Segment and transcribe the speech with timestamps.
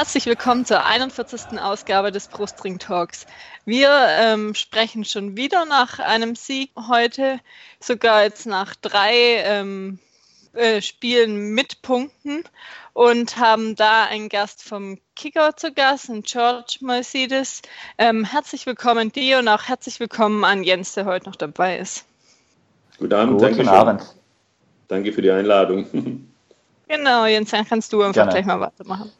[0.00, 1.60] Herzlich willkommen zur 41.
[1.60, 3.26] Ausgabe des Brustring Talks.
[3.64, 7.38] Wir ähm, sprechen schon wieder nach einem Sieg heute,
[7.78, 9.12] sogar jetzt nach drei
[9.44, 10.00] ähm,
[10.52, 12.42] äh, Spielen mit Punkten
[12.92, 17.60] und haben da einen Gast vom Kicker zu Gast, einen George Mercedes.
[17.98, 22.06] Ähm, herzlich willkommen dir und auch herzlich willkommen an Jens, der heute noch dabei ist.
[22.98, 24.14] Guten Abend, Guten danke Abend.
[24.88, 25.86] Danke für die Einladung.
[26.88, 28.32] Genau, Jens, dann kannst du einfach Gerne.
[28.32, 29.12] gleich mal weitermachen.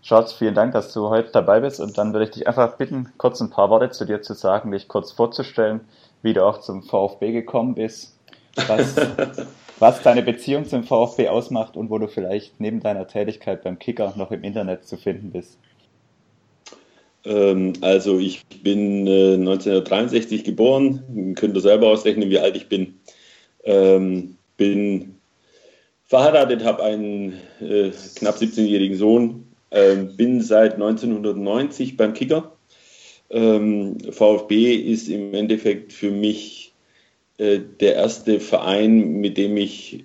[0.00, 3.12] Schatz, vielen Dank, dass du heute dabei bist und dann würde ich dich einfach bitten,
[3.18, 5.80] kurz ein paar Worte zu dir zu sagen, dich kurz vorzustellen,
[6.22, 8.16] wie du auch zum VfB gekommen bist,
[8.68, 8.94] was,
[9.78, 14.14] was deine Beziehung zum VfB ausmacht und wo du vielleicht neben deiner Tätigkeit beim Kicker
[14.16, 15.58] noch im Internet zu finden bist.
[17.24, 22.98] Ähm, also ich bin 1963 äh, geboren, könnt ihr selber ausrechnen, wie alt ich bin.
[23.64, 25.16] Ähm, bin
[26.04, 32.52] verheiratet, habe einen äh, knapp 17-jährigen Sohn, ähm, bin seit 1990 beim Kicker.
[33.30, 36.67] VfB ist im Endeffekt für mich
[37.38, 40.04] äh, der erste Verein, mit dem ich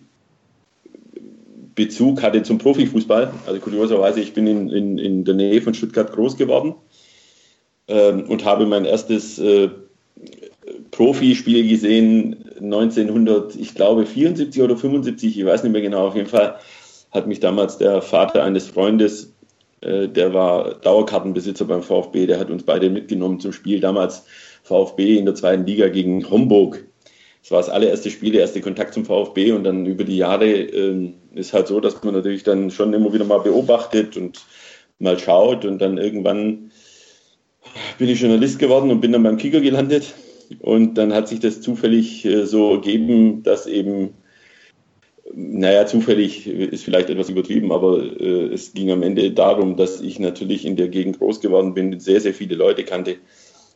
[1.75, 3.33] Bezug hatte zum Profifußball.
[3.45, 6.75] Also kurioserweise, ich bin in, in, in der Nähe von Stuttgart groß geworden
[7.87, 9.69] ähm, und habe mein erstes äh,
[10.91, 16.07] Profispiel gesehen 1900, ich glaube 74 oder 75, ich weiß nicht mehr genau.
[16.07, 16.59] Auf jeden Fall
[17.11, 19.33] hat mich damals der Vater eines Freundes
[19.83, 23.79] äh, der war Dauerkartenbesitzer beim VfB, der hat uns beide mitgenommen zum Spiel.
[23.79, 24.25] Damals
[24.63, 26.85] VfB in der zweiten Liga gegen Homburg.
[27.43, 30.49] Das war das allererste Spiel, der erste Kontakt zum VfB und dann über die Jahre
[30.49, 34.45] äh, ist halt so, dass man natürlich dann schon immer wieder mal beobachtet und
[34.97, 36.71] mal schaut und dann irgendwann
[37.97, 40.13] bin ich Journalist geworden und bin dann beim Kicker gelandet
[40.59, 44.13] und dann hat sich das zufällig äh, so ergeben, dass eben
[45.35, 50.17] naja, zufällig ist vielleicht etwas übertrieben, aber äh, es ging am Ende darum, dass ich
[50.17, 53.17] natürlich in der Gegend groß geworden bin, sehr, sehr viele Leute kannte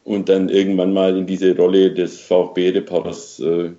[0.07, 3.71] und dann irgendwann mal in diese Rolle des VfB-Reporters äh,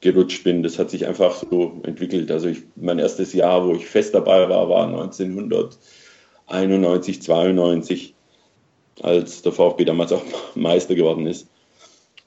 [0.00, 0.64] gerutscht bin.
[0.64, 2.32] Das hat sich einfach so entwickelt.
[2.32, 8.14] Also ich, mein erstes Jahr, wo ich fest dabei war, war 1991, 92,
[9.02, 10.24] als der VfB damals auch
[10.56, 11.46] Meister geworden ist.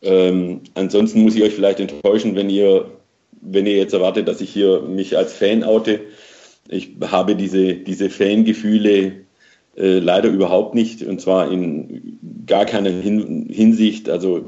[0.01, 2.89] Ähm, ansonsten muss ich euch vielleicht enttäuschen, wenn ihr
[3.41, 6.01] wenn ihr jetzt erwartet, dass ich hier mich als Fan oute,
[6.69, 9.25] ich habe diese, diese Fangefühle
[9.77, 14.09] äh, leider überhaupt nicht und zwar in gar keiner Hin Hinsicht.
[14.09, 14.43] Also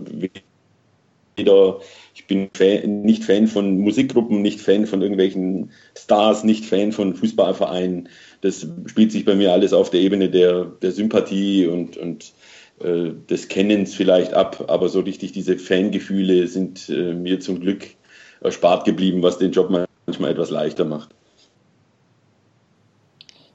[1.36, 1.80] weder,
[2.16, 7.16] ich bin Fan, nicht Fan von Musikgruppen, nicht Fan von irgendwelchen Stars, nicht Fan von
[7.16, 8.10] Fußballvereinen.
[8.42, 12.34] Das spielt sich bei mir alles auf der Ebene der, der Sympathie und, und
[12.80, 17.88] äh, des Kennens vielleicht ab, aber so richtig diese Fangefühle sind äh, mir zum Glück
[18.42, 19.70] erspart geblieben, was den Job
[20.06, 21.10] manchmal etwas leichter macht.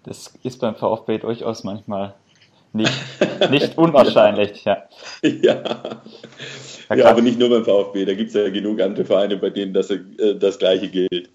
[0.09, 2.15] Das ist beim VfB durchaus manchmal
[2.73, 2.93] nicht,
[3.51, 4.65] nicht unwahrscheinlich.
[4.65, 4.85] ja.
[5.23, 5.63] ja.
[6.95, 9.73] ja aber nicht nur beim VfB, da gibt es ja genug andere Vereine, bei denen
[9.73, 10.01] das, äh,
[10.39, 11.31] das Gleiche gilt.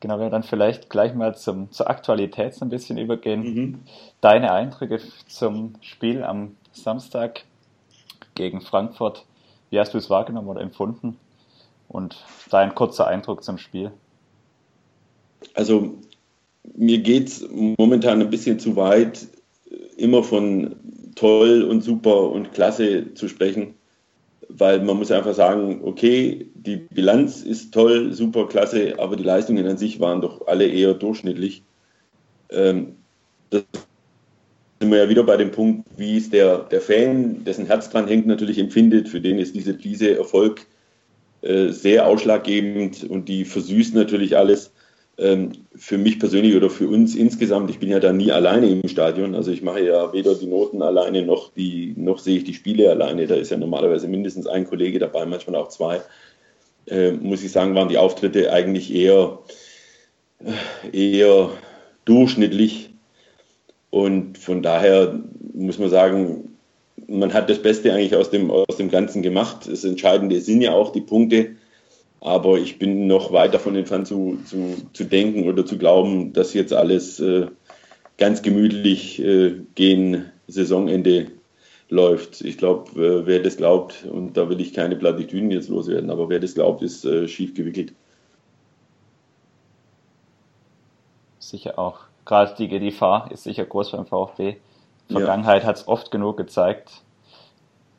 [0.00, 3.40] Genau, wir dann vielleicht gleich mal zum, zur Aktualität so ein bisschen übergehen.
[3.40, 3.80] Mhm.
[4.20, 7.42] Deine Eindrücke zum Spiel am Samstag
[8.34, 9.24] gegen Frankfurt
[9.70, 11.18] wie hast du es wahrgenommen oder empfunden?
[11.88, 13.92] Und dein kurzer Eindruck zum Spiel?
[15.54, 15.98] Also
[16.76, 19.26] mir geht es momentan ein bisschen zu weit,
[19.96, 20.76] immer von
[21.14, 23.74] toll und super und klasse zu sprechen,
[24.48, 29.66] weil man muss einfach sagen, okay, die Bilanz ist toll, super, klasse, aber die Leistungen
[29.66, 31.62] an sich waren doch alle eher durchschnittlich.
[32.50, 32.94] Ähm,
[33.50, 33.64] das
[34.80, 38.06] sind wir ja wieder bei dem Punkt, wie es der, der Fan, dessen Herz dran
[38.06, 39.08] hängt, natürlich empfindet.
[39.08, 40.66] Für den ist diese, diese Erfolg
[41.42, 44.72] äh, sehr ausschlaggebend und die versüßt natürlich alles.
[45.18, 48.86] Ähm, für mich persönlich oder für uns insgesamt, ich bin ja da nie alleine im
[48.88, 49.34] Stadion.
[49.34, 52.88] Also ich mache ja weder die Noten alleine noch, die, noch sehe ich die Spiele
[52.90, 53.26] alleine.
[53.26, 56.00] Da ist ja normalerweise mindestens ein Kollege dabei, manchmal auch zwei.
[56.86, 59.40] Äh, muss ich sagen, waren die Auftritte eigentlich eher,
[60.92, 61.50] eher
[62.04, 62.90] durchschnittlich
[63.90, 65.18] und von daher
[65.52, 66.56] muss man sagen,
[67.08, 69.68] man hat das Beste eigentlich aus dem, aus dem Ganzen gemacht.
[69.68, 71.56] Das Entscheidende sind ja auch die Punkte.
[72.20, 76.52] Aber ich bin noch weit davon entfernt zu, zu, zu denken oder zu glauben, dass
[76.52, 77.46] jetzt alles äh,
[78.16, 81.30] ganz gemütlich äh, gegen Saisonende
[81.88, 82.40] läuft.
[82.40, 86.28] Ich glaube, äh, wer das glaubt, und da will ich keine Plattitüden jetzt loswerden, aber
[86.28, 87.92] wer das glaubt, ist äh, schief gewickelt.
[91.38, 94.56] Sicher auch gerade die Gefahr ist sicher groß beim VfB.
[95.10, 95.68] Vergangenheit ja.
[95.68, 97.02] hat es oft genug gezeigt,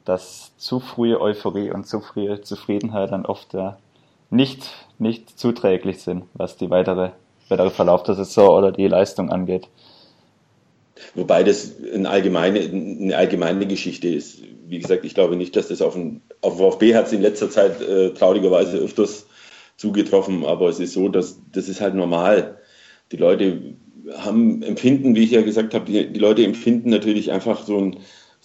[0.06, 3.80] dass zu frühe Euphorie und zu frühe Zufriedenheit dann oft ja,
[4.30, 7.12] nicht, nicht zuträglich sind, was die weitere,
[7.50, 9.68] weitere Verlauf der Saison oder die Leistung angeht.
[11.16, 14.42] Wobei das eine allgemeine, eine allgemeine Geschichte ist.
[14.68, 17.50] Wie gesagt, ich glaube nicht, dass das auf den auf VfB hat es in letzter
[17.50, 19.26] Zeit äh, traurigerweise öfters
[19.78, 22.60] zugetroffen, aber es ist so, dass das ist halt normal.
[23.12, 23.76] Die Leute
[24.18, 27.98] haben empfinden, wie ich ja gesagt habe, die, die Leute empfinden natürlich einfach so ein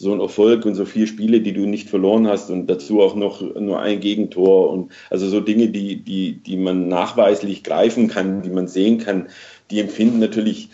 [0.04, 3.14] so ein Erfolg und so vier Spiele, die du nicht verloren hast und dazu auch
[3.14, 8.42] noch nur ein Gegentor und also so Dinge, die, die, die man nachweislich greifen kann,
[8.42, 9.28] die man sehen kann,
[9.70, 10.68] die empfinden natürlich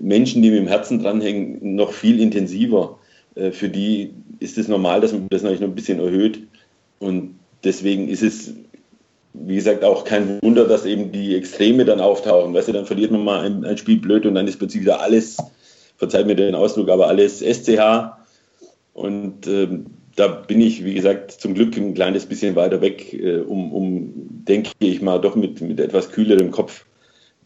[0.00, 3.00] Menschen, die mit dem Herzen dranhängen, noch viel intensiver.
[3.34, 6.42] Äh, für die ist es normal, dass man das natürlich noch ein bisschen erhöht.
[7.00, 8.54] Und deswegen ist es,
[9.32, 12.54] wie gesagt, auch kein Wunder, dass eben die Extreme dann auftauchen.
[12.54, 15.00] Weißt du, dann verliert man mal ein, ein Spiel blöd und dann ist plötzlich wieder
[15.00, 15.38] alles,
[15.96, 18.14] verzeiht mir den Ausdruck, aber alles SCH.
[18.96, 23.40] Und ähm, da bin ich, wie gesagt, zum Glück ein kleines bisschen weiter weg, äh,
[23.40, 24.12] um, um,
[24.48, 26.86] denke ich mal, doch mit, mit etwas kühlerem Kopf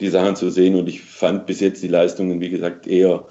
[0.00, 0.76] die Sachen zu sehen.
[0.76, 3.26] Und ich fand bis jetzt die Leistungen, wie gesagt, eher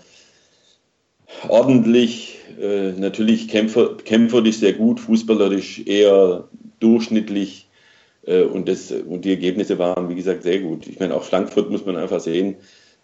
[1.47, 2.39] ordentlich.
[2.59, 6.49] Äh, natürlich kämpfer, kämpferisch sehr gut, fußballerisch eher
[6.81, 7.69] durchschnittlich.
[8.25, 10.87] Äh, und, das, und die Ergebnisse waren, wie gesagt, sehr gut.
[10.87, 12.57] Ich meine, auch Frankfurt muss man einfach sehen,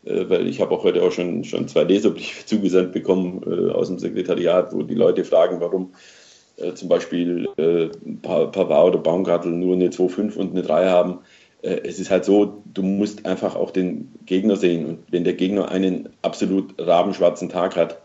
[0.05, 3.99] weil ich habe auch heute auch schon, schon zwei Leserbriefe zugesandt bekommen äh, aus dem
[3.99, 5.93] Sekretariat, wo die Leute fragen, warum
[6.57, 7.89] äh, zum Beispiel äh,
[8.21, 11.19] Pavard oder Baumgartel nur eine 2,5 und eine 3 haben
[11.65, 14.85] äh, es ist halt so, du musst einfach auch den Gegner sehen.
[14.85, 18.01] Und wenn der Gegner einen absolut rabenschwarzen Tag hat,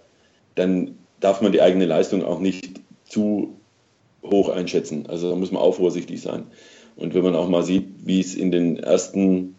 [0.55, 3.57] dann darf man die eigene Leistung auch nicht zu
[4.23, 5.07] hoch einschätzen.
[5.09, 6.45] Also da muss man auch vorsichtig sein.
[6.97, 9.57] Und wenn man auch mal sieht, wie es in den ersten,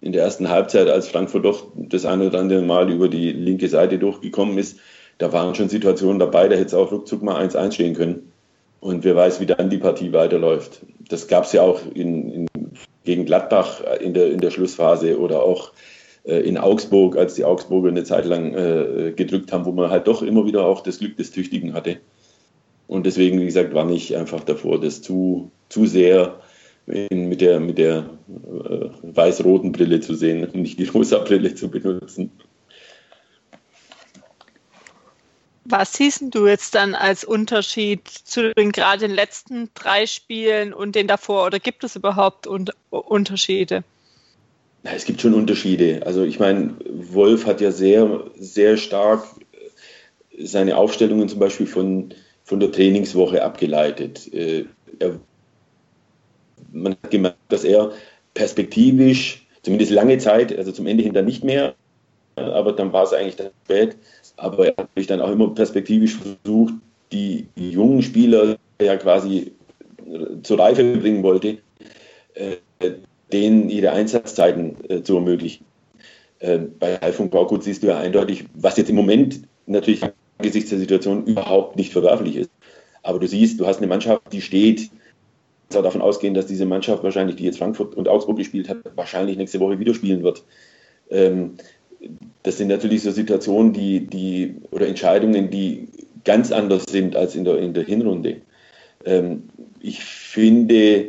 [0.00, 3.68] in der ersten Halbzeit, als Frankfurt doch das eine oder andere Mal über die linke
[3.68, 4.78] Seite durchgekommen ist,
[5.18, 8.32] da waren schon Situationen dabei, da hätte es auch ruckzuck mal 1-1 stehen können.
[8.80, 10.80] Und wer weiß, wie dann die Partie weiterläuft.
[11.08, 12.46] Das gab es ja auch in, in
[13.04, 15.72] gegen Gladbach in der, in der Schlussphase oder auch
[16.24, 20.06] äh, in Augsburg, als die Augsburger eine Zeit lang äh, gedrückt haben, wo man halt
[20.06, 21.98] doch immer wieder auch das Glück des Tüchtigen hatte.
[22.88, 26.40] Und deswegen, wie gesagt, war ich einfach davor, das zu, zu sehr
[26.86, 31.54] in, mit der, mit der äh, weiß-roten Brille zu sehen und nicht die rosa Brille
[31.54, 32.30] zu benutzen.
[35.68, 40.94] Was siehst du jetzt dann als Unterschied zu den gerade den letzten drei Spielen und
[40.94, 41.46] den davor?
[41.46, 43.82] Oder gibt es überhaupt un Unterschiede?
[44.84, 46.02] Na, es gibt schon Unterschiede.
[46.06, 49.24] Also ich meine, Wolf hat ja sehr, sehr stark
[50.38, 54.32] seine Aufstellungen zum Beispiel von, von der Trainingswoche abgeleitet.
[54.32, 54.66] Äh,
[55.00, 55.18] er,
[56.82, 57.92] man hat gemerkt, dass er
[58.34, 61.74] perspektivisch, zumindest lange Zeit, also zum Ende hin dann nicht mehr,
[62.36, 63.96] aber dann war es eigentlich dann spät,
[64.36, 66.74] aber er hat natürlich dann auch immer perspektivisch versucht,
[67.12, 69.52] die, jungen Spieler, er quasi
[70.42, 71.58] zur Reife bringen wollte,
[72.34, 72.56] äh,
[73.32, 75.64] denen ihre Einsatzzeiten äh, zu ermöglichen.
[76.38, 80.02] Äh, bei Alfons Baugut siehst du ja eindeutig, was jetzt im Moment natürlich
[80.38, 82.50] angesichts der Situation überhaupt nicht verwerflich ist.
[83.02, 84.90] Aber du siehst, du hast eine Mannschaft, die steht,
[85.74, 89.36] auch davon ausgehen, dass diese Mannschaft wahrscheinlich, die jetzt Frankfurt und Augsburg gespielt hat, wahrscheinlich
[89.36, 90.44] nächste Woche wieder spielen wird.
[91.10, 91.54] Ähm,
[92.42, 95.88] das sind natürlich so Situationen, die, die oder Entscheidungen, die
[96.24, 98.42] ganz anders sind als in der, in der Hinrunde.
[99.04, 99.44] Ähm,
[99.80, 101.06] ich finde,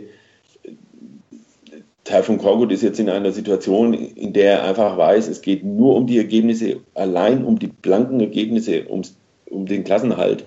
[2.04, 5.64] Teil von Korgut ist jetzt in einer Situation, in der er einfach weiß, es geht
[5.64, 9.18] nur um die Ergebnisse, allein um die blanken Ergebnisse, ums,
[9.50, 10.46] um den Klassenhalt.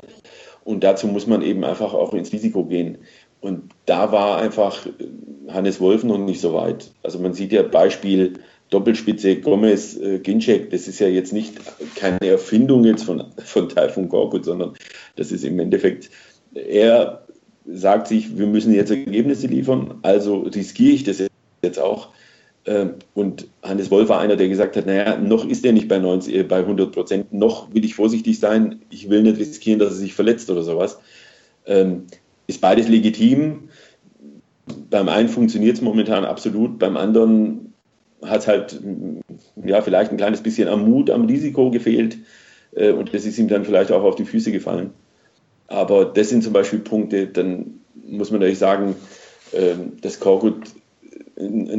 [0.64, 2.99] Und dazu muss man eben einfach auch ins Risiko gehen.
[3.41, 4.87] Und da war einfach
[5.49, 6.91] Hannes Wolf noch nicht so weit.
[7.03, 8.35] Also man sieht ja Beispiel
[8.71, 11.55] Doppelspitze Gomez, äh, Ginczek, das ist ja jetzt nicht
[11.97, 14.75] keine Erfindung jetzt von, von Taifun Korkut, sondern
[15.17, 16.11] das ist im Endeffekt,
[16.55, 17.27] er
[17.67, 21.23] sagt sich, wir müssen jetzt Ergebnisse liefern, also riskiere ich das
[21.63, 22.11] jetzt auch.
[22.67, 25.99] Ähm, und Hannes Wolf war einer, der gesagt hat, naja, noch ist er nicht bei,
[25.99, 29.91] 90, äh, bei 100 Prozent, noch will ich vorsichtig sein, ich will nicht riskieren, dass
[29.91, 30.99] er sich verletzt oder sowas.
[32.50, 33.69] Ist beides legitim.
[34.90, 37.75] Beim einen funktioniert es momentan absolut, beim anderen
[38.23, 38.80] hat halt
[39.64, 42.19] ja vielleicht ein kleines bisschen am Mut, am Risiko gefehlt
[42.73, 44.90] äh, und das ist ihm dann vielleicht auch auf die Füße gefallen.
[45.69, 48.97] Aber das sind zum Beispiel Punkte, dann muss man natürlich sagen,
[49.52, 50.73] äh, dass Korkut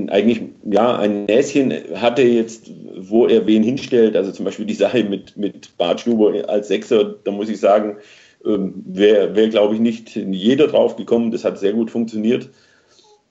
[0.07, 4.15] eigentlich ja ein Näschen hatte jetzt, wo er wen hinstellt.
[4.15, 7.97] Also zum Beispiel die Sache mit, mit Bart Stuber als Sechser, da muss ich sagen,
[8.45, 11.31] ähm, wäre, wär, glaube ich, nicht jeder drauf gekommen.
[11.31, 12.49] Das hat sehr gut funktioniert.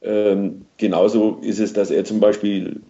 [0.02, 2.80] Ähm, genauso ist es, dass er zum Beispiel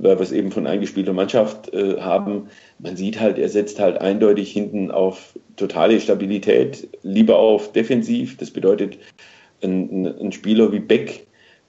[0.00, 4.00] weil wir es eben von eingespielter Mannschaft äh, haben, man sieht halt, er setzt halt
[4.00, 8.36] eindeutig hinten auf totale Stabilität, lieber auf defensiv.
[8.36, 8.98] Das bedeutet,
[9.62, 11.26] ein, ein Spieler wie Beck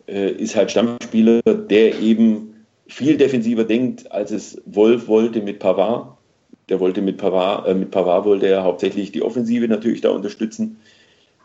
[0.08, 6.18] äh, ist halt Stammspieler, der eben viel defensiver denkt, als es Wolf wollte mit Pavard.
[6.70, 10.78] Der wollte mit Pavard, äh, mit Pavard wollte er hauptsächlich die Offensive natürlich da unterstützen.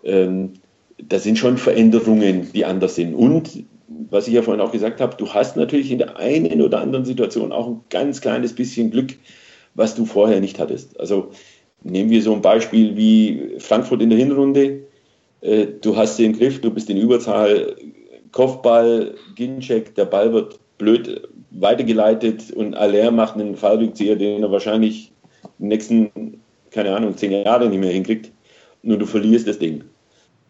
[0.04, 0.54] Ähm,
[0.98, 3.14] das sind schon Veränderungen, die anders sind.
[3.14, 3.64] Und
[4.10, 7.04] was ich ja vorhin auch gesagt habe, du hast natürlich in der einen oder anderen
[7.04, 9.14] Situation auch ein ganz kleines bisschen Glück,
[9.74, 10.98] was du vorher nicht hattest.
[11.00, 11.30] Also
[11.82, 14.84] nehmen wir so ein Beispiel wie Frankfurt in der Hinrunde.
[15.40, 17.76] Äh, du hast den Griff, du bist in Überzahl,
[18.32, 25.12] Kopfball, Ginczek, der Ball wird blöd weitergeleitet und Aller macht einen Fallrückzieher, den er wahrscheinlich
[25.58, 28.32] nächsten, keine Ahnung, zehn Jahre nicht mehr hinkriegt.
[28.82, 29.84] Nur du verlierst das Ding.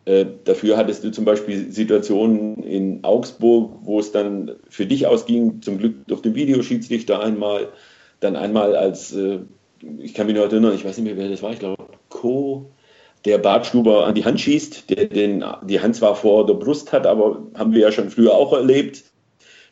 [0.06, 5.62] Äh, dafür hattest du zum Beispiel Situationen in Augsburg, wo es dann für dich ausging,
[5.62, 7.68] zum Glück durch den Videoschiedsrichter einmal,
[8.20, 9.38] dann einmal als, äh,
[9.98, 12.70] ich kann mich noch erinnern, ich weiß nicht mehr, wer das war, ich glaube, Co.,
[13.24, 17.06] der Bartstuber an die Hand schießt, der den, die Hand zwar vor der Brust hat,
[17.06, 19.04] aber haben wir ja schon früher auch erlebt,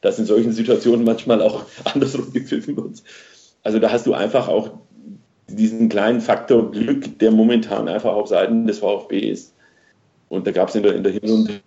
[0.01, 3.03] dass in solchen Situationen manchmal auch andersrum gepfiffen wird.
[3.63, 4.71] Also da hast du einfach auch
[5.55, 9.55] diesen kleinen Faktor Glück, der momentan einfach auf Seiten des VfB ist.
[10.29, 11.61] Und da gab es in der, in der Hinrunde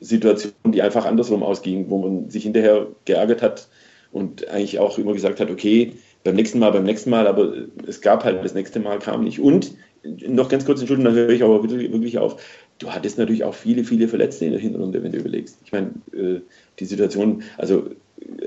[0.00, 3.68] Situationen, die einfach andersrum ausgingen, wo man sich hinterher geärgert hat
[4.12, 7.52] und eigentlich auch immer gesagt hat, okay, beim nächsten Mal, beim nächsten Mal, aber
[7.86, 9.40] es gab halt, das nächste Mal kam nicht.
[9.40, 9.72] Und
[10.04, 12.40] noch ganz kurz, Entschuldigung, dann höre ich aber wirklich auf.
[12.78, 15.58] Du hattest natürlich auch viele, viele Verletzte in der Hinrunde, wenn du überlegst.
[15.64, 16.40] Ich meine, äh,
[16.78, 17.90] die Situation, also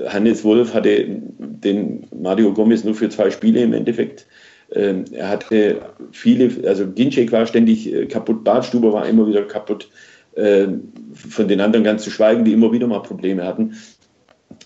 [0.06, 4.26] Hannes Wolf hatte den Mario Gomez nur für zwei Spiele im Endeffekt
[4.74, 9.90] ähm, er hatte viele, also Ginczek war ständig äh, kaputt, Bartstuber war immer wieder kaputt,
[10.36, 13.76] ähm, von den anderen ganz zu schweigen, die immer wieder mal Probleme hatten.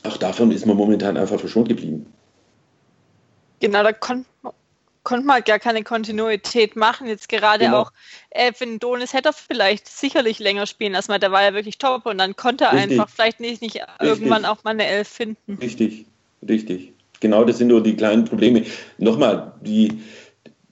[0.04, 2.06] Auch davon ist man momentan einfach verschont geblieben.
[3.60, 3.92] Genau, da
[5.06, 7.06] konnte konnt man gar keine Kontinuität machen.
[7.06, 7.82] Jetzt gerade genau.
[7.82, 7.92] auch
[8.30, 12.06] äh, Donis hätte er vielleicht sicherlich länger spielen lassen, weil der war ja wirklich top
[12.06, 12.92] und dann konnte er richtig.
[12.92, 15.58] einfach vielleicht nicht, nicht irgendwann auch mal eine Elf finden.
[15.60, 16.06] Richtig,
[16.46, 18.64] richtig genau das sind nur die kleinen Probleme.
[18.98, 20.00] Nochmal, die,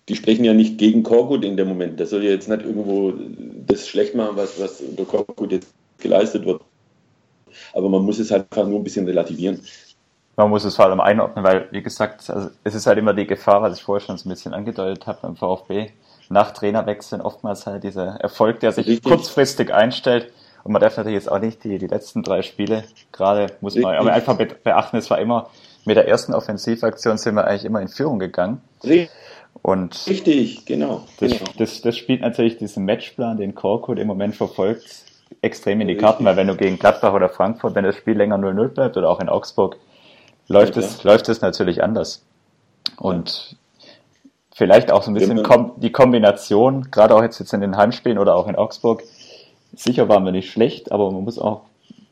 [0.08, 1.98] die sprechen ja nicht gegen Korkut in dem Moment.
[2.00, 3.12] Das soll ja jetzt nicht irgendwo
[3.66, 6.62] das schlecht machen, was, was unter Korkut jetzt geleistet wird.
[7.72, 9.60] Aber man muss es halt einfach nur ein bisschen relativieren.
[10.36, 13.26] Man muss es vor allem einordnen, weil, wie gesagt, also es ist halt immer die
[13.26, 15.90] Gefahr, was ich vorher schon so ein bisschen angedeutet habe beim VfB,
[16.28, 19.04] nach Trainerwechseln oftmals halt dieser Erfolg, der sich Richtig.
[19.04, 20.32] kurzfristig einstellt.
[20.64, 23.94] Und man darf natürlich jetzt auch nicht die, die letzten drei Spiele, gerade muss man
[23.96, 25.50] aber einfach beachten, es war immer
[25.84, 28.62] mit der ersten Offensivaktion sind wir eigentlich immer in Führung gegangen.
[29.62, 31.04] Und Richtig, genau.
[31.20, 31.50] Das, genau.
[31.58, 35.04] Das, das spielt natürlich diesen Matchplan, den Korkut im Moment verfolgt,
[35.42, 38.36] extrem in die Karten, weil wenn du gegen Gladbach oder Frankfurt, wenn das Spiel länger
[38.36, 39.76] 0-0 bleibt oder auch in Augsburg,
[40.48, 42.22] läuft, ja, es, läuft es natürlich anders.
[42.96, 43.56] Und
[44.54, 48.18] vielleicht auch so ein bisschen Kom die Kombination, gerade auch jetzt, jetzt in den Heimspielen
[48.18, 49.02] oder auch in Augsburg,
[49.74, 51.62] sicher waren wir nicht schlecht, aber man muss auch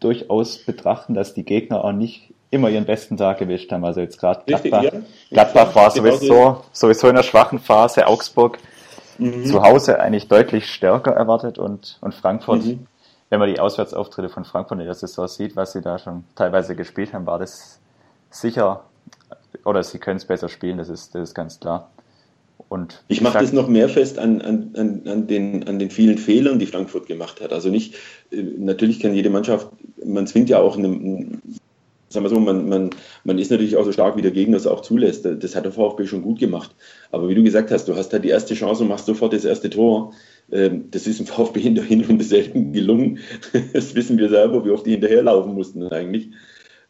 [0.01, 3.85] durchaus betrachten, dass die Gegner auch nicht immer ihren besten Tag erwischt haben.
[3.85, 4.91] Also jetzt gerade Gladbach, ja.
[5.31, 8.59] Gladbach war genau sowieso, sowieso in der schwachen Phase, Augsburg
[9.19, 9.47] mhm.
[9.47, 12.87] zu Hause eigentlich deutlich stärker erwartet und, und Frankfurt, mhm.
[13.31, 16.77] wenn man die Auswärtsauftritte von Frankfurt in der Saison sieht, was sie da schon teilweise
[16.77, 17.81] gespielt haben, war das
[18.33, 18.85] sicher,
[19.65, 21.91] oder sie können es besser spielen, das ist, das ist ganz klar.
[22.69, 24.73] Und ich mache das noch mehr fest an, an,
[25.07, 27.53] an, den, an den vielen Fehlern, die Frankfurt gemacht hat.
[27.53, 27.97] Also nicht,
[28.31, 29.69] äh, natürlich kann jede Mannschaft,
[30.05, 30.89] man zwingt ja auch eine,
[32.09, 32.91] sagen wir so, man, man,
[33.25, 35.27] man ist natürlich auch so stark, wie der Gegner es auch zulässt.
[35.27, 36.75] Das hat der VfB schon gut gemacht.
[37.11, 39.45] Aber wie du gesagt hast, du hast halt die erste Chance und machst sofort das
[39.45, 40.13] erste Tor.
[40.51, 43.19] Ähm, das ist dem VfB in der Hinrunde selten gelungen.
[43.73, 46.31] Das wissen wir selber, wie oft die hinterherlaufen mussten eigentlich.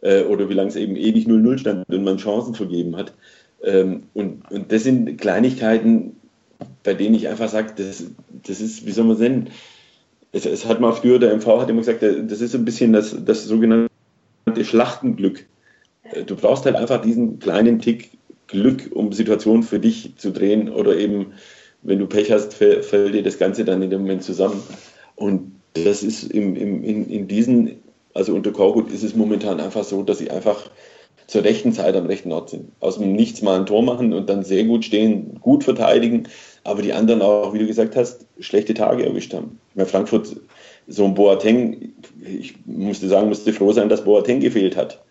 [0.02, 3.14] Äh, oder wie lange es eben ewig 0-0 stand und man Chancen vergeben hat.
[3.62, 6.16] Ähm, und, und das sind Kleinigkeiten,
[6.82, 8.04] bei denen ich einfach sage, das,
[8.44, 9.50] das ist, wie soll man es nennen?
[10.32, 12.92] Es, es, hat mal früher, der MV hat immer gesagt, das ist so ein bisschen
[12.92, 13.90] das, das sogenannte
[14.62, 15.46] Schlachtenglück.
[16.02, 18.10] Äh, du brauchst halt einfach diesen kleinen Tick
[18.48, 21.32] Glück, um Situationen für dich zu drehen oder eben,
[21.82, 24.62] wenn du Pech hast, fällt dir das Ganze dann in dem Moment zusammen.
[25.16, 27.82] Und das ist im, im, in, in diesen,
[28.14, 30.70] also unter Korkut ist es momentan einfach so, dass sie einfach
[31.26, 32.72] zur rechten Zeit am rechten Ort sind.
[32.80, 36.24] Aus dem Nichts mal ein Tor machen und dann sehr gut stehen, gut verteidigen,
[36.64, 39.58] aber die anderen auch, wie du gesagt hast, schlechte Tage erwischt haben.
[39.70, 40.36] Ich meine, Frankfurt
[40.88, 45.02] so ein Boateng, ich musste sagen, musste froh sein, dass Boateng gefehlt hat.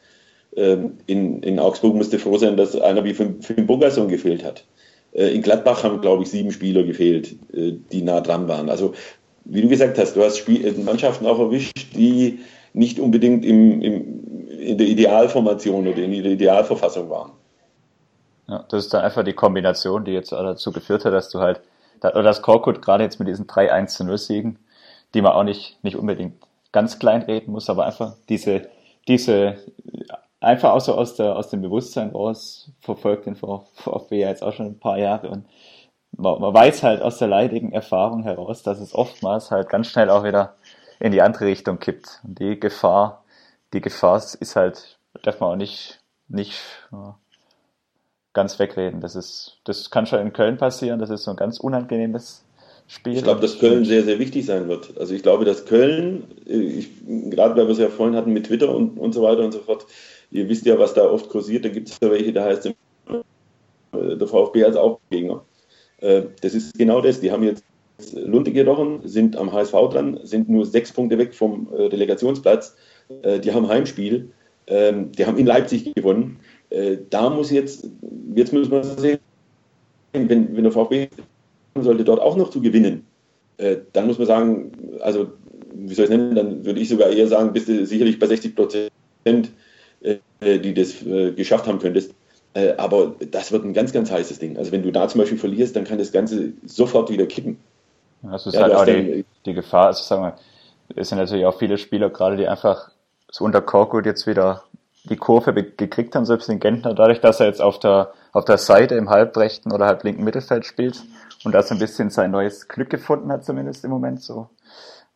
[0.55, 4.65] Ähm, in, in Augsburg musste froh sein, dass einer wie Finn Bogerson gefehlt hat.
[5.13, 8.69] Äh, in Gladbach haben, glaube ich, sieben Spieler gefehlt, äh, die nah dran waren.
[8.69, 8.93] Also,
[9.45, 12.39] wie du gesagt hast, du hast Spiel, Mannschaften auch erwischt, die
[12.73, 17.31] nicht unbedingt im, im, in der Idealformation oder in der Idealverfassung waren.
[18.47, 21.61] Ja, das ist dann einfach die Kombination, die jetzt dazu geführt hat, dass du halt,
[22.01, 24.59] oder das Korkut gerade jetzt mit diesen 3-1 zu 0 Siegen,
[25.13, 26.35] die man auch nicht, nicht unbedingt
[26.71, 28.69] ganz klein reden muss, aber einfach diese,
[29.07, 29.57] diese,
[30.39, 34.53] einfach auch so aus, der, aus dem Bewusstsein raus verfolgt den VfB ja jetzt auch
[34.53, 35.45] schon ein paar Jahre und
[36.17, 40.09] man, man weiß halt aus der leidigen Erfahrung heraus, dass es oftmals halt ganz schnell
[40.09, 40.55] auch wieder
[41.01, 42.21] in die andere Richtung kippt.
[42.23, 43.23] Und die Gefahr,
[43.73, 46.61] die Gefahr ist halt, darf man auch nicht, nicht
[48.33, 49.01] ganz wegreden.
[49.01, 50.99] Das ist, das kann schon in Köln passieren.
[50.99, 52.45] Das ist so ein ganz unangenehmes
[52.87, 53.17] Spiel.
[53.17, 54.97] Ich glaube, dass Köln sehr, sehr wichtig sein wird.
[54.99, 56.83] Also ich glaube, dass Köln, äh,
[57.29, 59.59] gerade weil wir es ja vorhin hatten mit Twitter und, und so weiter und so
[59.59, 59.85] fort,
[60.29, 62.73] ihr wisst ja, was da oft kursiert, da gibt es ja welche, da heißt äh,
[63.91, 65.43] der VfB als auch Gegner.
[65.97, 67.21] Äh, das ist genau das.
[67.21, 67.63] Die haben jetzt
[68.13, 72.75] Lunte gerochen, sind am HSV dran, sind nur sechs Punkte weg vom Delegationsplatz.
[73.09, 74.31] Die haben Heimspiel.
[74.67, 76.39] Ähm, die haben in Leipzig gewonnen.
[77.09, 77.89] Da muss jetzt,
[78.33, 79.19] jetzt müssen wir sehen,
[80.13, 81.09] wenn, wenn der VfB
[81.75, 83.05] sollte dort auch noch zu gewinnen,
[83.57, 85.27] dann muss man sagen, also
[85.73, 88.27] wie soll ich es nennen, dann würde ich sogar eher sagen, bist du sicherlich bei
[88.27, 88.91] 60 Prozent
[90.41, 92.15] äh, die das äh, geschafft haben könntest.
[92.55, 94.57] Äh, aber das wird ein ganz, ganz heißes Ding.
[94.57, 97.57] Also wenn du da zum Beispiel verlierst, dann kann das Ganze sofort wieder kippen.
[98.23, 99.87] Das ist ja, halt auch die, die Gefahr.
[99.87, 100.35] Also sagen wir,
[100.95, 102.89] es sind natürlich auch viele Spieler gerade, die einfach
[103.29, 104.63] so unter Korkut jetzt wieder
[105.03, 108.57] die Kurve gekriegt haben, selbst den Gentner, dadurch, dass er jetzt auf der, auf der
[108.57, 111.01] Seite im halbrechten oder halblinken Mittelfeld spielt
[111.43, 114.49] und da so ein bisschen sein neues Glück gefunden hat, zumindest im Moment so.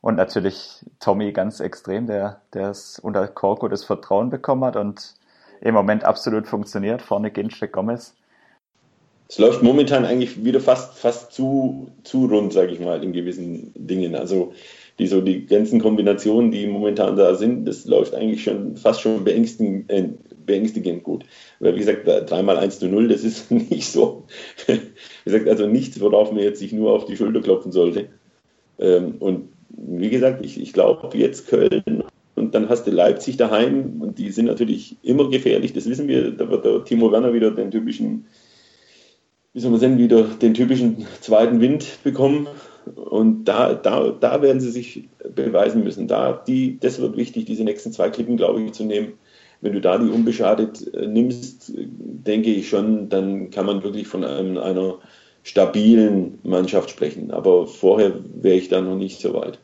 [0.01, 5.15] Und natürlich Tommy ganz extrem, der, der es unter Korko das Vertrauen bekommen hat und
[5.61, 7.01] im Moment absolut funktioniert.
[7.01, 8.15] Vorne Ginchek Gomez.
[9.27, 13.71] Es läuft momentan eigentlich wieder fast, fast zu, zu rund, sage ich mal, in gewissen
[13.75, 14.15] Dingen.
[14.15, 14.53] Also
[14.99, 19.23] die, so die ganzen Kombinationen, die momentan da sind, das läuft eigentlich schon fast schon
[19.23, 20.09] beängstigend, äh,
[20.45, 21.25] beängstigend gut.
[21.59, 24.25] Weil wie gesagt, dreimal 1 zu 0, das ist nicht so.
[24.67, 24.79] wie
[25.25, 28.09] gesagt, also nichts, worauf man jetzt sich nur auf die Schulter klopfen sollte.
[28.79, 32.03] Ähm, und wie gesagt, ich, ich glaube jetzt Köln
[32.35, 36.31] und dann hast du Leipzig daheim und die sind natürlich immer gefährlich, das wissen wir.
[36.31, 38.25] Da wird der Timo Werner wieder den typischen,
[39.55, 42.47] wie soll man sagen, wieder den typischen zweiten Wind bekommen.
[42.93, 46.09] Und da, da, da werden sie sich beweisen müssen.
[46.09, 49.13] Da, die, das wird wichtig, diese nächsten zwei Klippen, glaube ich, zu nehmen.
[49.61, 54.25] Wenn du da die unbeschadet äh, nimmst, denke ich schon, dann kann man wirklich von
[54.25, 54.95] einem, einer
[55.43, 57.31] stabilen Mannschaft sprechen.
[57.31, 59.57] Aber vorher wäre ich da noch nicht so weit.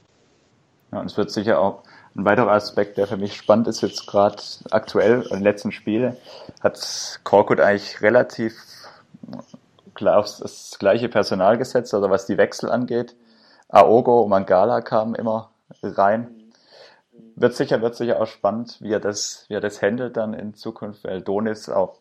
[0.93, 1.84] Ja, und es wird sicher auch
[2.15, 6.15] ein weiterer Aspekt, der für mich spannend ist, jetzt gerade aktuell in den letzten Spielen,
[6.62, 8.54] hat Korkut eigentlich relativ
[9.99, 13.15] aufs das gleiche Personal gesetzt, also was die Wechsel angeht.
[13.69, 15.51] Aogo und Mangala kamen immer
[15.82, 16.51] rein.
[17.36, 20.54] Wird sicher, wird sicher auch spannend, wie er das, wie er das handelt dann in
[20.54, 21.97] Zukunft, weil Donis auch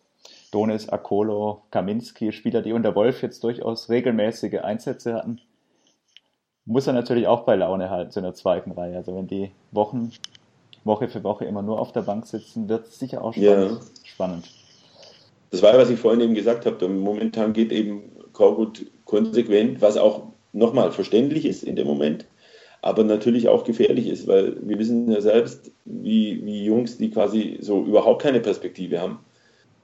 [0.51, 5.41] Donis, Akolo, Kaminski, Spieler, die unter Wolf jetzt durchaus regelmäßige Einsätze hatten,
[6.65, 8.97] muss er natürlich auch bei Laune halten zu einer zweiten Reihe.
[8.97, 10.13] Also wenn die Wochen,
[10.85, 13.81] Woche für Woche immer nur auf der Bank sitzen, wird es sicher auch spannend.
[13.81, 13.87] Ja.
[14.05, 14.49] spannend.
[15.51, 16.89] Das war, was ich vorhin eben gesagt habe.
[16.89, 22.27] Momentan geht eben Korkut konsequent, was auch nochmal verständlich ist in dem Moment,
[22.83, 27.59] aber natürlich auch gefährlich ist, weil wir wissen ja selbst, wie, wie Jungs, die quasi
[27.61, 29.19] so überhaupt keine Perspektive haben,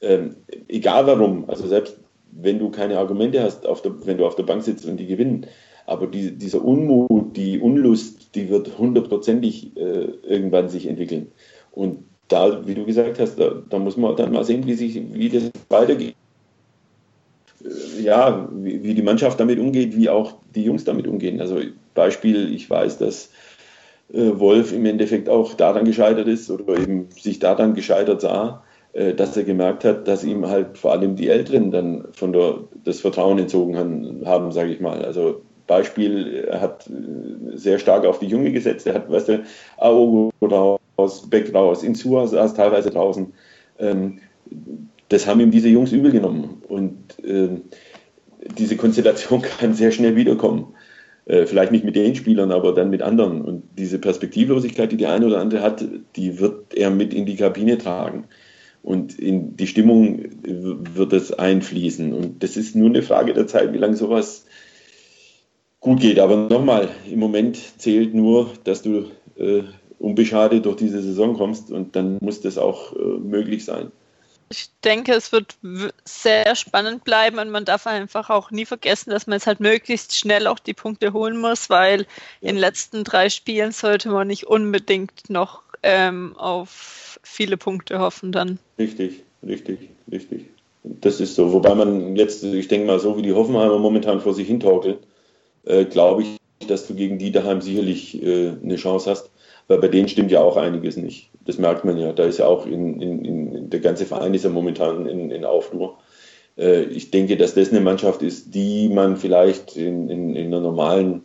[0.01, 0.37] ähm,
[0.69, 1.99] egal warum, also selbst
[2.33, 5.47] wenn du keine Argumente hast, der, wenn du auf der Bank sitzt und die gewinnen,
[5.87, 11.29] aber die, dieser Unmut, die Unlust, die wird hundertprozentig äh, irgendwann sich entwickeln.
[11.71, 15.01] Und da, wie du gesagt hast, da, da, muss man dann mal sehen, wie, sich,
[15.13, 16.17] wie das weitergeht.
[17.63, 21.41] Äh, ja, wie, wie, die Mannschaft damit umgeht, wie auch die Jungs damit umgehen.
[21.41, 21.61] Also
[21.95, 23.31] Beispiel, ich weiß, dass
[24.13, 29.15] äh, Wolf im Endeffekt auch daran gescheitert ist oder eben sich daran gescheitert sah, äh,
[29.15, 33.01] dass er gemerkt hat, dass ihm halt vor allem die Älteren dann von der, das
[33.01, 35.05] Vertrauen entzogen haben, haben sage ich mal.
[35.05, 39.45] Also Beispiel, er hat äh, sehr stark auf die Junge gesetzt, er hat, weißt du,
[39.79, 43.33] Aogo raus, Beck raus, Insua saß teilweise draußen.
[43.79, 44.19] Ähm,
[45.09, 47.49] das haben ihm diese Jungs übel genommen und äh,
[48.59, 50.75] diese Konstellation kann sehr schnell wiederkommen.
[51.27, 53.43] Äh, vielleicht nicht mit den Spielern, aber dann mit anderen.
[53.43, 57.37] Und diese Perspektivlosigkeit, die der eine oder andere hat, die wird er mit in die
[57.37, 58.27] Kabine tragen
[58.87, 62.13] und in die Stimmung wird es einfließen.
[62.13, 64.47] Und das ist nur eine Frage der Zeit, wie lange sowas
[65.87, 66.19] gut geht.
[66.19, 69.07] Aber nochmal, im Moment zählt nur, dass du
[69.39, 69.63] äh,
[70.01, 73.93] unbeschadet durch diese Saison kommst und dann muss das auch äh, möglich sein.
[74.49, 75.57] Ich denke, es wird
[76.05, 80.17] sehr spannend bleiben und man darf einfach auch nie vergessen, dass man jetzt halt möglichst
[80.17, 82.07] schnell auch die Punkte holen muss, weil
[82.41, 88.33] in den letzten drei Spielen sollte man nicht unbedingt noch ähm, auf viele Punkte hoffen
[88.33, 88.59] dann.
[88.79, 90.47] Richtig, richtig, richtig.
[90.83, 91.53] Das ist so.
[91.53, 94.99] Wobei man jetzt, ich denke mal, so wie die Hoffenheimer momentan vor sich hintorkeln,
[95.67, 99.31] äh, glaube ich, dass du gegen die daheim sicherlich äh, eine Chance hast.
[99.69, 101.31] Weil bei denen stimmt ja auch einiges nicht.
[101.45, 102.13] Das merkt man ja.
[102.13, 105.45] Da ist ja auch in, in, in der ganze Verein ist ja momentan in, in
[105.45, 105.99] Aufruhr.
[106.57, 110.61] Äh, ich denke, dass das eine Mannschaft ist, die man vielleicht in, in, in einer
[110.61, 111.23] normalen,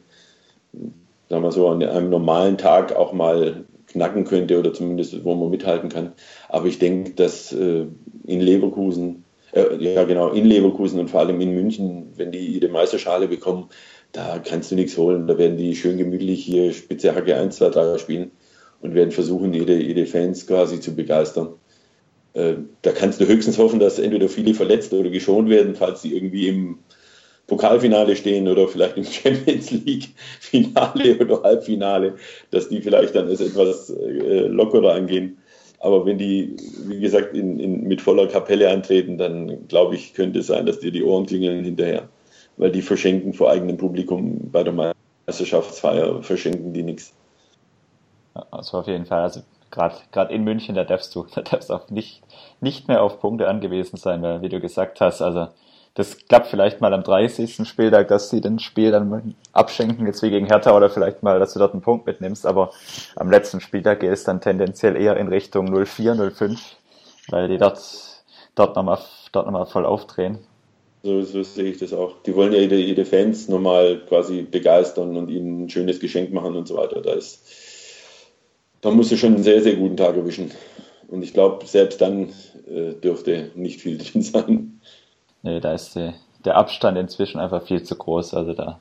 [1.29, 5.49] sagen wir so, an einem normalen Tag auch mal knacken könnte oder zumindest wo man
[5.49, 6.13] mithalten kann.
[6.49, 7.85] Aber ich denke, dass äh,
[8.25, 9.23] in Leverkusen,
[9.53, 13.69] äh, ja genau, in Leverkusen und vor allem in München, wenn die ihre Meisterschale bekommen,
[14.11, 15.27] da kannst du nichts holen.
[15.27, 18.31] Da werden die schön gemütlich hier Spitze Hacke 1, 2, 3 spielen
[18.81, 21.53] und werden versuchen, ihre, ihre Fans quasi zu begeistern.
[22.33, 26.15] Äh, da kannst du höchstens hoffen, dass entweder viele verletzt oder geschont werden, falls sie
[26.15, 26.79] irgendwie im
[27.47, 32.15] Pokalfinale stehen oder vielleicht im Champions League Finale oder Halbfinale,
[32.51, 35.37] dass die vielleicht dann es etwas äh, lockerer angehen.
[35.79, 40.39] Aber wenn die, wie gesagt, in, in, mit voller Kapelle antreten, dann glaube ich, könnte
[40.39, 42.07] es sein, dass dir die Ohren klingeln hinterher
[42.61, 44.93] weil die verschenken vor eigenem Publikum bei der
[45.25, 47.11] Meisterschaftsfeier, verschenken die nichts.
[48.51, 52.21] Also auf jeden Fall, also gerade in München, da darfst du, da darfst auch nicht,
[52.61, 55.47] nicht mehr auf Punkte angewiesen sein, weil wie du gesagt hast, also
[55.95, 57.67] das klappt vielleicht mal am 30.
[57.67, 61.53] Spieltag, dass sie das Spiel dann abschenken, jetzt wie gegen Hertha oder vielleicht mal, dass
[61.53, 62.69] du dort einen Punkt mitnimmst, aber
[63.15, 66.61] am letzten Spieltag geht es dann tendenziell eher in Richtung 04, 05,
[67.29, 67.81] weil die dort,
[68.53, 68.99] dort nochmal
[69.31, 70.37] dort noch voll aufdrehen.
[71.03, 72.21] So, so sehe ich das auch.
[72.23, 76.55] Die wollen ja ihre, ihre Fans nochmal quasi begeistern und ihnen ein schönes Geschenk machen
[76.55, 77.01] und so weiter.
[77.01, 77.43] Da, ist,
[78.81, 80.51] da musst du schon einen sehr, sehr guten Tag erwischen.
[81.07, 82.29] Und ich glaube, selbst dann
[82.67, 84.79] äh, dürfte nicht viel drin sein.
[85.41, 86.13] Nee, da ist äh,
[86.45, 88.35] der Abstand inzwischen einfach viel zu groß.
[88.35, 88.79] Also da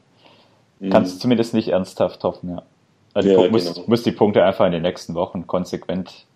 [0.78, 0.90] mhm.
[0.90, 2.62] kannst du zumindest nicht ernsthaft hoffen, ja.
[3.12, 3.88] Also ja, musst, genau.
[3.88, 6.26] musst die Punkte einfach in den nächsten Wochen konsequent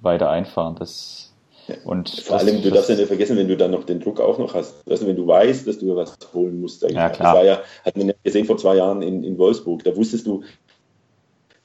[0.00, 0.76] weiter einfahren.
[0.78, 1.25] Das
[1.84, 4.38] und Vor allem, du darfst ja nicht vergessen, wenn du dann noch den Druck auch
[4.38, 4.76] noch hast.
[4.88, 6.82] Also wenn du weißt, dass du was holen musst.
[6.82, 7.10] Ja, klar.
[7.10, 9.82] Das war ja, hat man ja gesehen vor zwei Jahren in, in Wolfsburg.
[9.84, 10.42] Da wusstest du,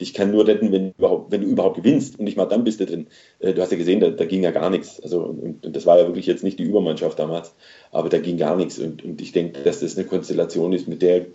[0.02, 2.64] ich kann nur retten, wenn du überhaupt, wenn du überhaupt gewinnst und nicht mal dann
[2.64, 3.08] bist du drin.
[3.40, 5.00] Äh, du hast ja gesehen, da, da ging ja gar nichts.
[5.00, 7.54] Also, und, und, das war ja wirklich jetzt nicht die Übermannschaft damals,
[7.92, 8.80] aber da ging gar nichts.
[8.80, 11.28] Und, und ich denke, dass das eine Konstellation ist, mit der,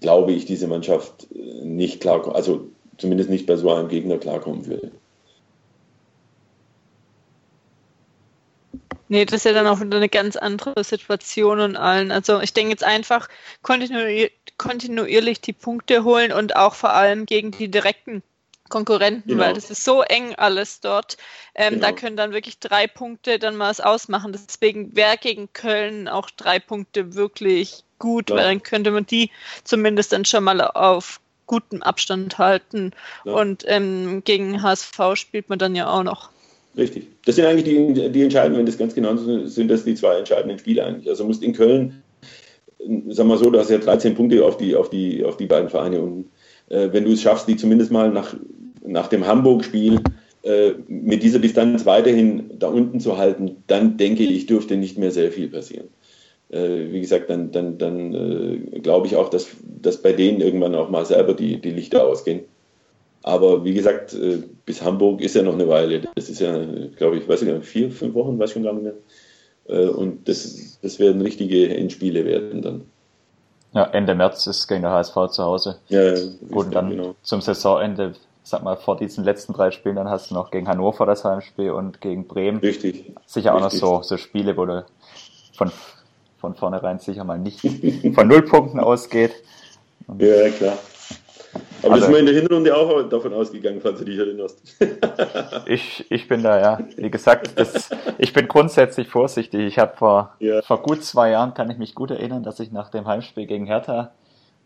[0.00, 4.66] glaube ich, diese Mannschaft äh, nicht klar, also zumindest nicht bei so einem Gegner klarkommen
[4.66, 4.90] würde.
[9.08, 12.10] Nee, das ist ja dann auch wieder eine ganz andere Situation und allen.
[12.10, 13.28] Also ich denke jetzt einfach
[13.62, 18.22] kontinuier kontinuierlich die Punkte holen und auch vor allem gegen die direkten
[18.68, 19.44] Konkurrenten, genau.
[19.44, 21.16] weil das ist so eng alles dort.
[21.54, 21.86] Ähm, genau.
[21.86, 24.32] Da können dann wirklich drei Punkte dann mal was ausmachen.
[24.32, 28.36] Deswegen wäre gegen Köln auch drei Punkte wirklich gut, ja.
[28.36, 29.30] weil dann könnte man die
[29.64, 32.92] zumindest dann schon mal auf gutem Abstand halten.
[33.24, 33.34] Ja.
[33.34, 36.30] Und ähm, gegen HSV spielt man dann ja auch noch.
[36.76, 37.06] Richtig.
[37.24, 40.18] Das sind eigentlich die, die entscheidenden, wenn das ganz genau sind, sind das die zwei
[40.18, 41.08] entscheidenden Spiele eigentlich.
[41.08, 42.02] Also musst in Köln,
[43.08, 45.70] sag mal so, du hast ja 13 Punkte auf die, auf die, auf die beiden
[45.70, 46.26] Vereine und
[46.68, 48.36] äh, wenn du es schaffst, die zumindest mal nach,
[48.84, 50.00] nach dem Hamburg-Spiel
[50.42, 55.10] äh, mit dieser Distanz weiterhin da unten zu halten, dann denke ich, dürfte nicht mehr
[55.10, 55.88] sehr viel passieren.
[56.50, 60.74] Äh, wie gesagt, dann, dann, dann äh, glaube ich auch, dass, dass bei denen irgendwann
[60.74, 62.40] auch mal selber die, die Lichter ausgehen.
[63.26, 66.02] Aber wie gesagt, äh, bis Hamburg ist ja noch eine Weile.
[66.14, 66.64] Das ist ja,
[66.96, 68.94] glaube ich, weiß ich nicht, vier, fünf Wochen, weiß ich schon gar nicht mehr.
[69.66, 72.84] Äh, und das, das werden richtige Endspiele werden dann.
[73.72, 75.78] Ja, Ende März ist gegen der HSV zu Hause.
[75.88, 77.16] Ja, ja Und dann genau.
[77.22, 78.12] zum Saisonende,
[78.44, 81.72] sag mal, vor diesen letzten drei Spielen, dann hast du noch gegen Hannover das Heimspiel
[81.72, 82.60] und gegen Bremen.
[82.60, 83.12] Richtig.
[83.26, 83.82] Sicher auch Richtig.
[83.82, 84.86] noch so, so Spiele, wo du
[85.52, 85.72] von,
[86.38, 87.58] von vornherein sicher mal nicht
[88.14, 89.34] von Nullpunkten ausgeht.
[90.06, 90.78] Und ja, klar.
[91.82, 94.60] Aber also, das ist in der Hinrunde auch davon ausgegangen, falls du dich erinnerst.
[95.66, 96.78] ich, ich bin da, ja.
[96.96, 99.60] Wie gesagt, das, ich bin grundsätzlich vorsichtig.
[99.60, 100.62] Ich habe vor, ja.
[100.62, 103.66] vor gut zwei Jahren, kann ich mich gut erinnern, dass ich nach dem Heimspiel gegen
[103.66, 104.12] Hertha,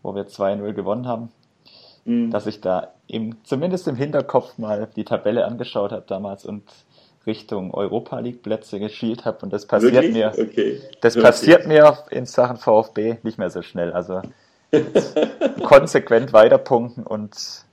[0.03, 1.29] wo wir 2-0 gewonnen haben,
[2.05, 2.31] mhm.
[2.31, 6.63] dass ich da im, zumindest im Hinterkopf mal die Tabelle angeschaut habe damals und
[7.25, 10.13] Richtung Europa League Plätze geschielt habe und das passiert Wirklich?
[10.13, 10.81] mir okay.
[11.01, 11.23] das okay.
[11.23, 14.21] passiert mir in Sachen VfB nicht mehr so schnell also
[15.63, 17.65] konsequent weiterpunkten und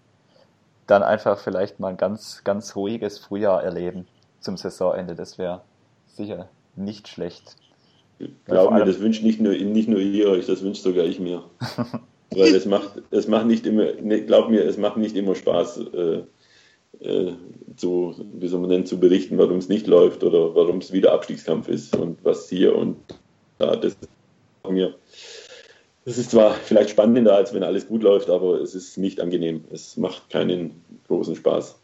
[0.86, 4.06] dann einfach vielleicht mal ein ganz, ganz ruhiges Frühjahr erleben
[4.40, 5.14] zum Saisonende.
[5.14, 5.62] Das wäre
[6.06, 7.56] sicher nicht schlecht.
[8.46, 11.44] Glaub mir, das wünscht nicht nur, nicht nur ihr euch, das wünscht sogar ich mir.
[12.30, 15.80] Weil es macht, es macht nicht immer, ne, glaub mir, es macht nicht immer Spaß,
[15.94, 16.22] äh,
[17.00, 17.32] äh,
[17.76, 21.12] zu, wie soll man denn, zu berichten, warum es nicht läuft oder warum es wieder
[21.12, 22.96] Abstiegskampf ist und was hier und
[23.58, 24.08] da, das ist
[24.68, 24.94] mir
[26.08, 29.64] es ist zwar vielleicht spannender, als wenn alles gut läuft, aber es ist nicht angenehm.
[29.70, 31.78] Es macht keinen großen Spaß.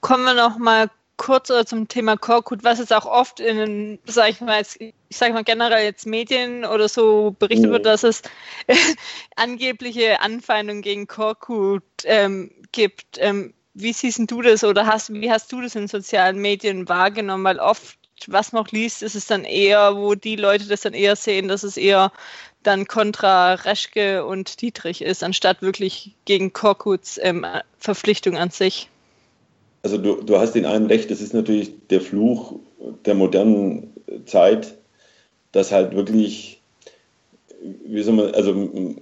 [0.00, 4.40] kommen wir noch mal kurz zum Thema Korkut, was es auch oft in, sag ich
[4.40, 8.22] mal, jetzt, ich sage mal generell jetzt Medien oder so berichtet wird, dass es
[9.36, 13.18] angebliche Anfeindungen gegen Korkut ähm, gibt.
[13.18, 17.44] Ähm, wie siehst du das oder hast, wie hast du das in sozialen Medien wahrgenommen?
[17.44, 17.96] Weil oft,
[18.28, 21.48] was man auch liest, ist es dann eher, wo die Leute das dann eher sehen,
[21.48, 22.12] dass es eher
[22.62, 27.44] dann kontra Reschke und Dietrich ist, anstatt wirklich gegen Korkuts ähm,
[27.78, 28.88] Verpflichtung an sich
[29.84, 32.54] also du, du hast in einem recht, das ist natürlich der Fluch
[33.04, 33.92] der modernen
[34.24, 34.74] Zeit,
[35.52, 36.60] dass halt wirklich,
[37.60, 38.54] wie soll man, also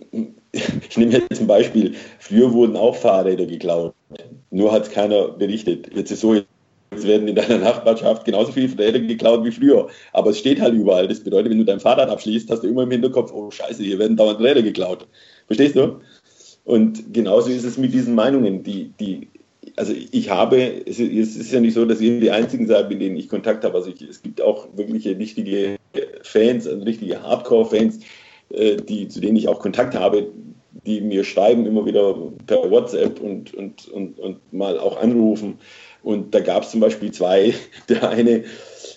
[0.53, 3.94] ich nehme jetzt ein Beispiel, früher wurden auch Fahrräder geklaut,
[4.51, 5.88] nur hat es keiner berichtet.
[5.94, 6.35] Jetzt ist so,
[6.92, 10.74] jetzt werden in deiner Nachbarschaft genauso viele Räder geklaut wie früher, aber es steht halt
[10.74, 11.09] überall.
[11.09, 13.98] Das bedeutet, wenn du dein Fahrrad abschließt, hast du immer im Hinterkopf, oh scheiße, hier
[13.98, 15.07] werden dauernd Räder geklaut.
[15.46, 16.00] Verstehst du?
[16.64, 19.28] Und genauso ist es mit diesen Meinungen, die, die
[19.76, 23.16] also ich habe, es ist ja nicht so, dass ihr die einzigen seid, mit denen
[23.16, 23.74] ich Kontakt habe.
[23.74, 25.76] Also ich, es gibt auch wirkliche richtige
[26.22, 28.00] Fans, also richtige Hardcore-Fans,
[28.50, 30.28] äh, die, zu denen ich auch Kontakt habe,
[30.87, 32.14] die mir schreiben immer wieder
[32.46, 35.59] per WhatsApp und, und, und, und mal auch anrufen.
[36.02, 37.54] Und da gab es zum Beispiel zwei.
[37.88, 38.44] Der eine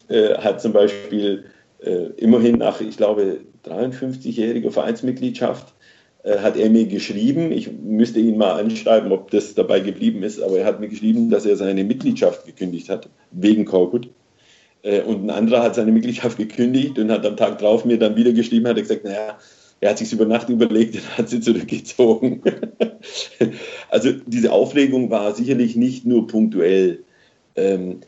[0.09, 1.45] äh, hat zum Beispiel
[1.79, 5.73] äh, immerhin nach, ich glaube, 53-jähriger Vereinsmitgliedschaft
[6.23, 10.41] äh, hat er mir geschrieben, ich müsste ihn mal anschreiben, ob das dabei geblieben ist,
[10.41, 14.09] aber er hat mir geschrieben, dass er seine Mitgliedschaft gekündigt hat, wegen Korkut.
[14.81, 18.15] Äh, und ein anderer hat seine Mitgliedschaft gekündigt und hat am Tag drauf mir dann
[18.15, 19.37] wieder geschrieben, hat er gesagt, naja,
[19.81, 22.41] er hat sich über Nacht überlegt und hat sie zurückgezogen.
[23.89, 27.03] also diese Aufregung war sicherlich nicht nur punktuell.
[27.55, 28.01] Ähm,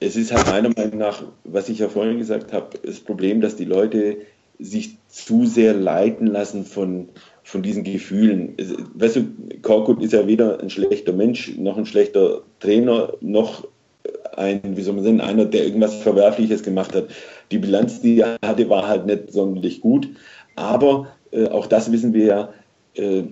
[0.00, 3.56] es ist halt meiner Meinung nach, was ich ja vorhin gesagt habe, das Problem, dass
[3.56, 4.18] die Leute
[4.58, 7.08] sich zu sehr leiten lassen von,
[7.42, 8.56] von diesen Gefühlen.
[8.94, 9.24] Weißt du,
[9.62, 13.66] Korkut ist ja weder ein schlechter Mensch, noch ein schlechter Trainer, noch
[14.36, 17.08] ein, wie soll man sagen, einer, der irgendwas Verwerfliches gemacht hat.
[17.50, 20.08] Die Bilanz, die er hatte, war halt nicht sonderlich gut.
[20.56, 22.52] Aber äh, auch das wissen wir ja,
[22.94, 23.24] äh,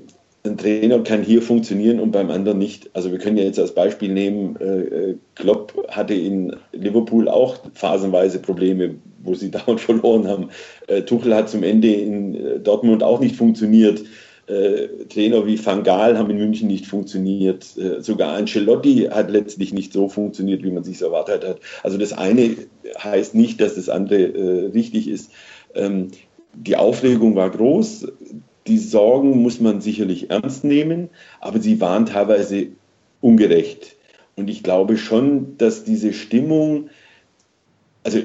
[0.45, 2.91] ein Trainer kann hier funktionieren und beim anderen nicht.
[2.95, 8.39] Also wir können ja jetzt als Beispiel nehmen, äh, Klopp hatte in Liverpool auch phasenweise
[8.39, 10.49] Probleme, wo sie dauernd verloren haben.
[10.87, 14.03] Äh, Tuchel hat zum Ende in äh, Dortmund auch nicht funktioniert.
[14.47, 17.77] Äh, Trainer wie Van Gaal haben in München nicht funktioniert.
[17.77, 21.61] Äh, sogar Ancelotti hat letztlich nicht so funktioniert, wie man sich erwartet hat.
[21.83, 22.57] Also das eine
[22.99, 25.31] heißt nicht, dass das andere äh, richtig ist.
[25.75, 26.09] Ähm,
[26.55, 28.09] die Aufregung war groß
[28.71, 32.69] die Sorgen muss man sicherlich ernst nehmen, aber sie waren teilweise
[33.21, 33.97] ungerecht.
[34.37, 36.89] Und ich glaube schon, dass diese Stimmung,
[38.05, 38.21] also,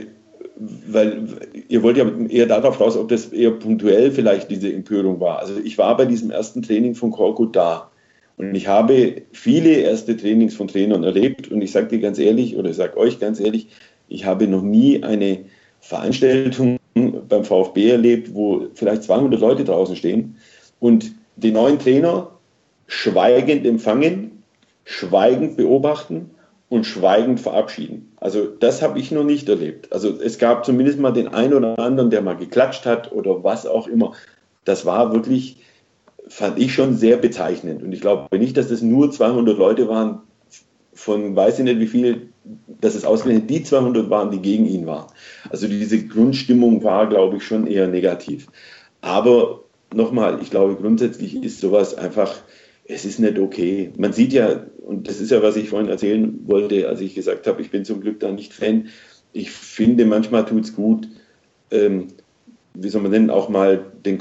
[0.87, 1.27] weil
[1.67, 5.39] ihr wollt ja eher darauf raus, ob das eher punktuell vielleicht diese Empörung war.
[5.39, 7.89] Also ich war bei diesem ersten Training von Korkut da.
[8.37, 11.51] Und ich habe viele erste Trainings von Trainern erlebt.
[11.51, 13.67] Und ich sage dir ganz ehrlich, oder ich sage euch ganz ehrlich,
[14.07, 15.39] ich habe noch nie eine
[15.79, 20.37] Veranstaltung beim VfB erlebt, wo vielleicht 200 Leute draußen stehen
[20.79, 22.31] und den neuen Trainer
[22.87, 24.43] schweigend empfangen,
[24.85, 26.31] schweigend beobachten
[26.69, 28.13] und schweigend verabschieden.
[28.17, 29.91] Also das habe ich noch nicht erlebt.
[29.91, 33.67] Also es gab zumindest mal den einen oder anderen, der mal geklatscht hat oder was
[33.67, 34.13] auch immer.
[34.63, 35.57] Das war wirklich,
[36.29, 37.83] fand ich schon sehr bezeichnend.
[37.83, 40.21] Und ich glaube nicht, dass das nur 200 Leute waren,
[40.93, 42.29] von weiß ich nicht wie viel,
[42.81, 45.07] dass es ausgerechnet die 200 waren, die gegen ihn waren.
[45.49, 48.47] Also diese Grundstimmung war, glaube ich, schon eher negativ.
[49.01, 52.35] Aber nochmal, ich glaube, grundsätzlich ist sowas einfach,
[52.85, 53.91] es ist nicht okay.
[53.97, 57.47] Man sieht ja, und das ist ja, was ich vorhin erzählen wollte, als ich gesagt
[57.47, 58.89] habe, ich bin zum Glück da nicht Fan.
[59.33, 61.07] Ich finde, manchmal tut es gut,
[61.71, 62.07] ähm,
[62.73, 64.19] wie soll man denn auch mal den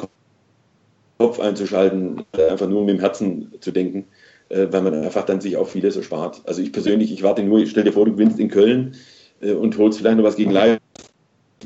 [1.18, 4.06] Kopf einzuschalten, einfach nur mit dem Herzen zu denken
[4.48, 6.42] äh, weil man einfach dann sich auch vieles erspart.
[6.44, 8.96] Also ich persönlich, ich warte nur, ich stell dir vor, du gewinnst in Köln
[9.40, 10.80] äh, und holst vielleicht noch was gegen Leipzig,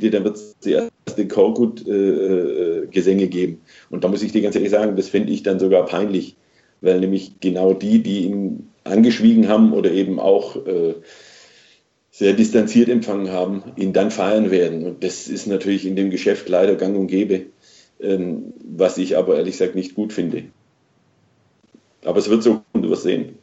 [0.01, 3.61] dann wird es die erste Korkut-Gesänge äh, geben.
[3.91, 6.37] Und da muss ich dir ganz ehrlich sagen, das finde ich dann sogar peinlich,
[6.81, 10.95] weil nämlich genau die, die ihn angeschwiegen haben oder eben auch äh,
[12.11, 14.85] sehr distanziert empfangen haben, ihn dann feiern werden.
[14.85, 17.47] Und das ist natürlich in dem Geschäft leider gang und gäbe,
[18.01, 20.45] ähm, was ich aber ehrlich gesagt nicht gut finde.
[22.05, 23.39] Aber es wird so und du wirst sehen.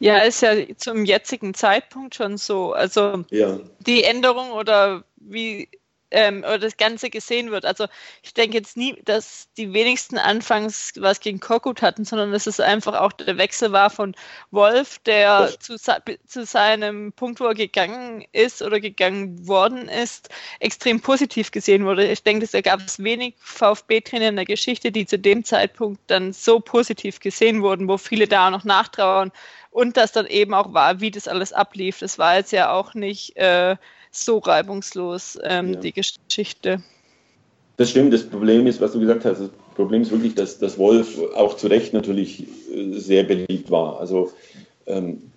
[0.00, 2.72] Ja, ist ja zum jetzigen Zeitpunkt schon so.
[2.72, 3.58] Also ja.
[3.86, 5.68] die Änderung oder wie
[6.14, 7.64] ähm, oder das Ganze gesehen wird.
[7.64, 7.86] Also
[8.22, 12.60] ich denke jetzt nie, dass die wenigsten anfangs was gegen Korkut hatten, sondern dass es
[12.60, 14.14] einfach auch der Wechsel war von
[14.52, 20.28] Wolf, der zu, zu seinem Punkt, wo er gegangen ist oder gegangen worden ist,
[20.60, 22.06] extrem positiv gesehen wurde.
[22.06, 26.32] Ich denke, da gab es wenig VfB-Trainer in der Geschichte, die zu dem Zeitpunkt dann
[26.32, 29.32] so positiv gesehen wurden, wo viele da auch noch nachtrauern
[29.70, 31.98] und das dann eben auch war, wie das alles ablief.
[31.98, 33.76] Das war jetzt ja auch nicht äh,
[34.16, 35.80] so reibungslos, ähm, ja.
[35.80, 36.82] die Geschichte.
[37.76, 38.12] Das stimmt.
[38.12, 41.56] Das Problem ist, was du gesagt hast, das Problem ist wirklich, dass, dass Wolf auch
[41.56, 43.98] zu Recht natürlich äh, sehr beliebt war.
[44.00, 44.32] Also
[44.86, 45.30] ähm,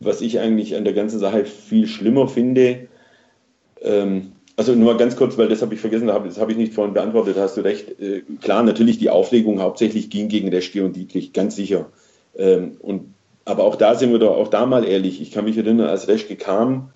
[0.00, 2.88] was ich eigentlich an der ganzen Sache viel schlimmer finde,
[3.82, 6.94] ähm, also nur ganz kurz, weil das habe ich vergessen, das habe ich nicht vorhin
[6.94, 8.00] beantwortet, hast du recht.
[8.00, 11.86] Äh, klar, natürlich die Aufregung hauptsächlich ging gegen Reschke und Dietrich, ganz sicher.
[12.36, 15.20] Ähm, und, aber auch da sind wir doch auch da mal ehrlich.
[15.20, 16.90] Ich kann mich erinnern, als Reschke kam,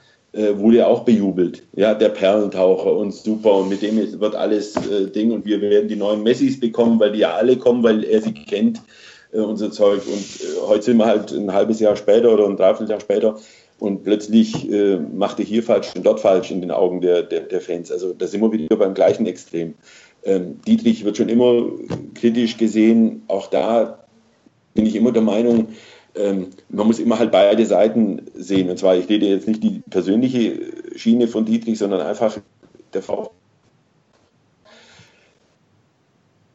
[0.56, 1.64] wurde er auch bejubelt.
[1.74, 5.88] Ja, der Perlentaucher und super und mit dem wird alles äh, Ding und wir werden
[5.88, 8.80] die neuen Messis bekommen, weil die ja alle kommen, weil er sie kennt,
[9.32, 10.02] äh, unser Zeug.
[10.06, 13.36] Und äh, heute sind wir halt ein halbes Jahr später oder ein Dreivierteljahr später
[13.78, 17.40] und plötzlich äh, macht er hier falsch und dort falsch in den Augen der, der,
[17.40, 17.90] der Fans.
[17.90, 19.74] Also da sind wir wieder beim gleichen Extrem.
[20.24, 21.66] Ähm, Dietrich wird schon immer
[22.14, 23.22] kritisch gesehen.
[23.28, 24.04] Auch da
[24.74, 25.68] bin ich immer der Meinung,
[26.14, 28.70] ähm, man muss immer halt beide Seiten sehen.
[28.70, 30.60] Und zwar, ich rede jetzt nicht die persönliche
[30.96, 32.38] Schiene von Dietrich, sondern einfach
[32.92, 33.32] der Frau.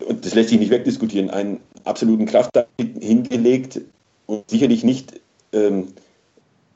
[0.06, 3.82] Und das lässt sich nicht wegdiskutieren, einen absoluten Kraft hingelegt
[4.26, 5.22] und sicherlich nicht
[5.54, 5.88] ähm,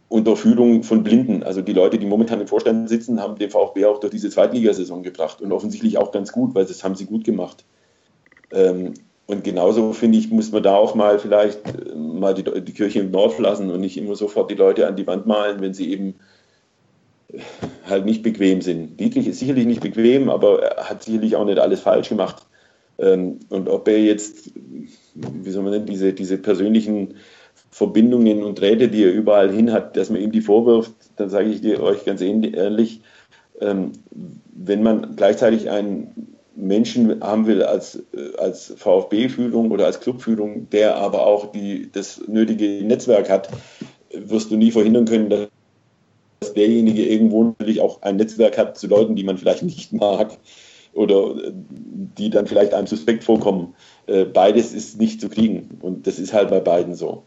[0.10, 1.44] unter Führung von Blinden.
[1.44, 5.04] Also die Leute, die momentan im Vorstand sitzen, haben den VfB auch durch diese Zweitligasaison
[5.04, 7.66] gebracht und offensichtlich auch ganz gut, weil das haben sie gut gemacht.
[8.52, 8.94] Ähm,
[9.28, 13.00] und genauso finde ich, muss man da auch mal vielleicht äh, mal die, die, Kirche
[13.00, 15.92] im Dorf lassen und nicht immer sofort die Leute an die Wand malen, wenn sie
[15.92, 16.16] eben
[17.34, 17.40] äh,
[17.86, 18.98] halt nicht bequem sind.
[19.00, 22.46] Dietrich ist sicherlich nicht bequem, aber er hat sicherlich auch nicht alles falsch gemacht.
[23.00, 24.52] Ähm, und ob er jetzt,
[25.14, 27.16] wie soll man nennen, diese, diese persönlichen
[27.70, 31.50] Verbindungen und Drähte, die er überall hin hat, dass man ihm die vorwirft, dann sage
[31.50, 33.02] ich dir euch ganz ehrlich,
[33.60, 33.92] ähm,
[34.56, 40.96] wenn man gleichzeitig einen Menschen haben will als, äh, als VfB-Führung oder als Clubführung, der
[40.96, 43.50] aber auch die, das nötige Netzwerk hat,
[44.12, 49.16] wirst du nie verhindern können, dass derjenige irgendwo natürlich auch ein Netzwerk hat zu Leuten,
[49.16, 50.38] die man vielleicht nicht mag
[50.94, 53.76] oder äh, die dann vielleicht einem suspekt vorkommen.
[54.08, 57.24] Äh, beides ist nicht zu kriegen und das ist halt bei beiden so.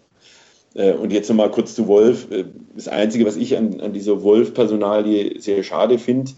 [0.73, 2.29] Und jetzt nochmal kurz zu Wolf.
[2.77, 6.31] Das Einzige, was ich an, an dieser Wolf-Personalie sehr schade finde,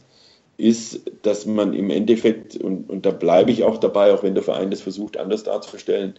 [0.62, 4.44] ist, dass man im Endeffekt, und, und da bleibe ich auch dabei, auch wenn der
[4.44, 6.14] Verein das versucht, anders darzustellen,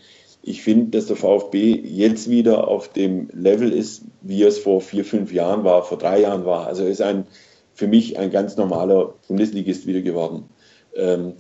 [0.46, 5.06] ich finde, dass der VfB jetzt wieder auf dem Level ist, wie es vor vier,
[5.06, 6.68] fünf Jahren war, vor drei Jahren war.
[6.68, 7.26] Also ist ein,
[7.74, 10.50] für mich ein ganz normaler Bundesligist wieder geworden.
[10.96, 11.34] Ähm,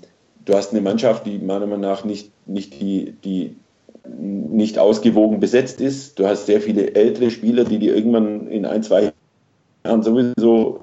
[0.46, 3.58] du hast eine Mannschaft, die meiner Meinung nach nicht, nicht, die, die
[4.08, 6.18] nicht ausgewogen besetzt ist.
[6.18, 9.12] Du hast sehr viele ältere Spieler, die dir irgendwann in ein, zwei
[9.84, 10.80] Jahren sowieso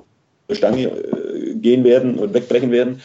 [0.53, 1.20] Stange äh,
[1.61, 3.01] gehen werden und wegbrechen werden.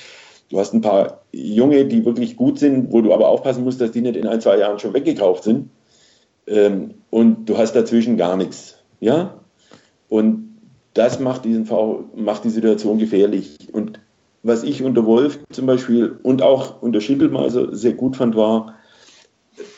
[0.49, 3.91] Du hast ein paar Junge, die wirklich gut sind, wo du aber aufpassen musst, dass
[3.91, 5.69] die nicht in ein, zwei Jahren schon weggekauft sind.
[6.47, 8.77] Ähm, und du hast dazwischen gar nichts.
[8.99, 9.41] Ja?
[10.07, 10.45] Und
[10.93, 11.67] das macht, diesen
[12.15, 13.57] macht die Situation gefährlich.
[13.73, 13.99] Und
[14.43, 18.75] was ich unter Wolf zum Beispiel und auch unter Schimpelmeiser sehr gut fand, war,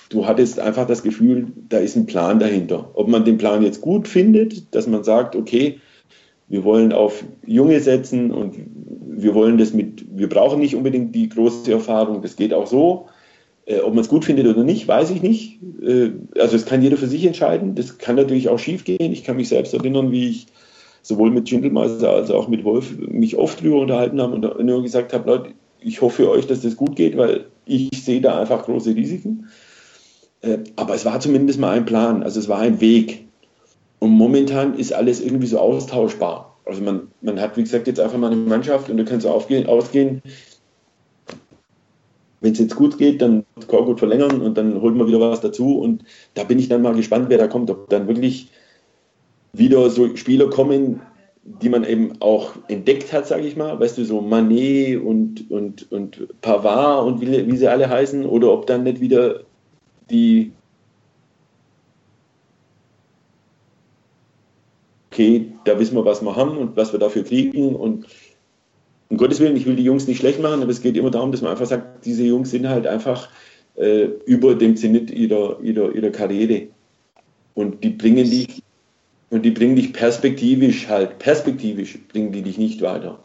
[0.10, 2.92] du hattest einfach das Gefühl, da ist ein Plan dahinter.
[2.94, 5.80] Ob man den Plan jetzt gut findet, dass man sagt, okay,
[6.48, 8.56] wir wollen auf Junge setzen und
[9.06, 13.08] wir wollen das mit, wir brauchen nicht unbedingt die große Erfahrung, das geht auch so.
[13.66, 15.60] Äh, ob man es gut findet oder nicht, weiß ich nicht.
[15.82, 17.76] Äh, also es kann jeder für sich entscheiden.
[17.76, 19.12] Das kann natürlich auch schief gehen.
[19.12, 20.48] Ich kann mich selbst erinnern, wie ich
[21.02, 25.14] sowohl mit Schindelmeister als auch mit Wolf mich oft drüber unterhalten habe und nur gesagt
[25.14, 25.50] habe, Leute,
[25.82, 29.48] ich hoffe euch, dass das gut geht, weil ich sehe da einfach große Risiken.
[30.42, 33.27] Äh, aber es war zumindest mal ein Plan, also es war ein Weg.
[34.00, 36.58] Und momentan ist alles irgendwie so austauschbar.
[36.66, 39.68] Also man, man hat, wie gesagt, jetzt einfach mal eine Mannschaft und du kannst aufgehen,
[39.68, 40.22] ausgehen.
[42.42, 45.80] Wenn es jetzt gut geht, dann gut verlängern und dann holt man wieder was dazu.
[45.80, 46.04] Und
[46.36, 47.72] da bin ich dann mal gespannt, wer da kommt.
[47.72, 48.52] Ob dann wirklich
[49.54, 51.02] wieder so Spieler kommen,
[51.44, 53.80] die man eben auch entdeckt hat, sage ich mal.
[53.80, 58.26] Weißt du, so Manet und, und, und Pavard und wie, wie sie alle heißen.
[58.26, 59.42] Oder ob dann nicht wieder
[60.12, 60.52] die
[65.18, 67.76] okay, da wissen wir, was wir haben und was wir dafür kriegen.
[67.76, 68.06] Und
[69.10, 71.32] um Gottes Willen, ich will die Jungs nicht schlecht machen, aber es geht immer darum,
[71.32, 73.30] dass man einfach sagt, diese Jungs sind halt einfach
[73.76, 76.68] äh, über dem Zenit ihrer, ihrer, ihrer Karriere.
[77.56, 78.62] Und die bringen dich,
[79.32, 83.24] und die bringen dich perspektivisch halt, perspektivisch bringen die dich nicht weiter.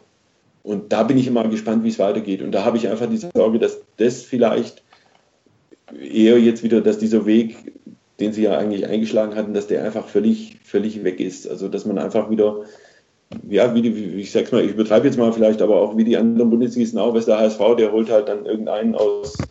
[0.63, 2.41] Und da bin ich immer gespannt, wie es weitergeht.
[2.41, 4.81] Und da habe ich einfach diese Sorge, dass das vielleicht
[6.01, 7.73] eher jetzt wieder, dass dieser Weg
[8.19, 11.49] den sie ja eigentlich eingeschlagen hatten, dass der einfach völlig, völlig weg ist.
[11.49, 12.61] Also dass man einfach wieder,
[13.49, 16.03] ja, wie, die, wie ich sag's mal, ich übertreibe jetzt mal vielleicht, aber auch wie
[16.03, 19.49] die anderen Bundesligisten auch, was der HSV, der holt halt dann irgendeinen aus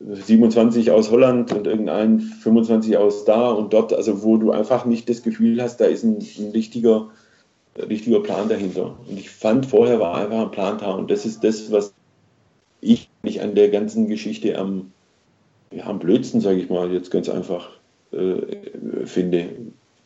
[0.00, 5.08] 27 aus Holland und irgendein 25 aus da und dort, also wo du einfach nicht
[5.08, 7.10] das Gefühl hast, da ist ein, ein richtiger,
[7.76, 8.96] richtiger Plan dahinter.
[9.08, 11.94] Und ich fand, vorher war einfach ein Plan da und das ist das, was
[12.80, 14.92] ich mich an der ganzen Geschichte am,
[15.70, 17.70] ja, am blödsten, sage ich mal, jetzt ganz einfach
[18.12, 19.48] äh, finde.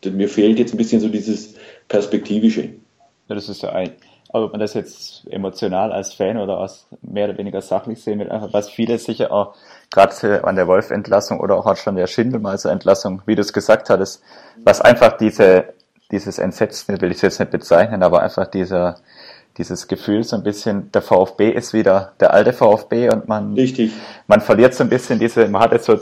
[0.04, 1.54] Mir fehlt jetzt ein bisschen so dieses
[1.88, 2.62] Perspektivische.
[3.28, 3.92] Ja, das ist ja ein,
[4.32, 8.18] aber ob man das jetzt emotional als Fan oder als mehr oder weniger sachlich sehen
[8.18, 9.54] will, was viele sicher auch
[9.90, 14.22] gerade an der Wolf-Entlassung oder auch schon der Schindelmeister-Entlassung, wie du es gesagt hattest,
[14.64, 15.74] was einfach diese,
[16.10, 18.96] dieses Entsetzen, will ich es jetzt nicht bezeichnen, aber einfach dieser,
[19.58, 23.92] dieses Gefühl so ein bisschen, der VfB ist wieder der alte VfB und man, Richtig.
[24.26, 26.00] man verliert so ein bisschen diese, man hat jetzt so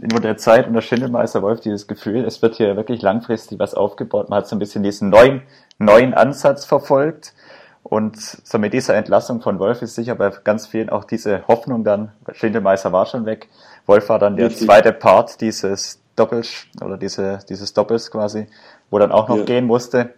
[0.00, 4.30] in der Zeit unter Schindelmeister Wolf dieses Gefühl, es wird hier wirklich langfristig was aufgebaut,
[4.30, 5.42] man hat so ein bisschen diesen neuen,
[5.78, 7.34] neuen Ansatz verfolgt
[7.82, 11.84] und so mit dieser Entlassung von Wolf ist sicher bei ganz vielen auch diese Hoffnung
[11.84, 13.48] dann, Schindelmeister war schon weg,
[13.84, 14.66] Wolf war dann der Richtig.
[14.66, 18.46] zweite Part dieses Doppels oder diese, dieses Doppels quasi,
[18.90, 19.44] wo dann auch noch ja.
[19.44, 20.14] gehen musste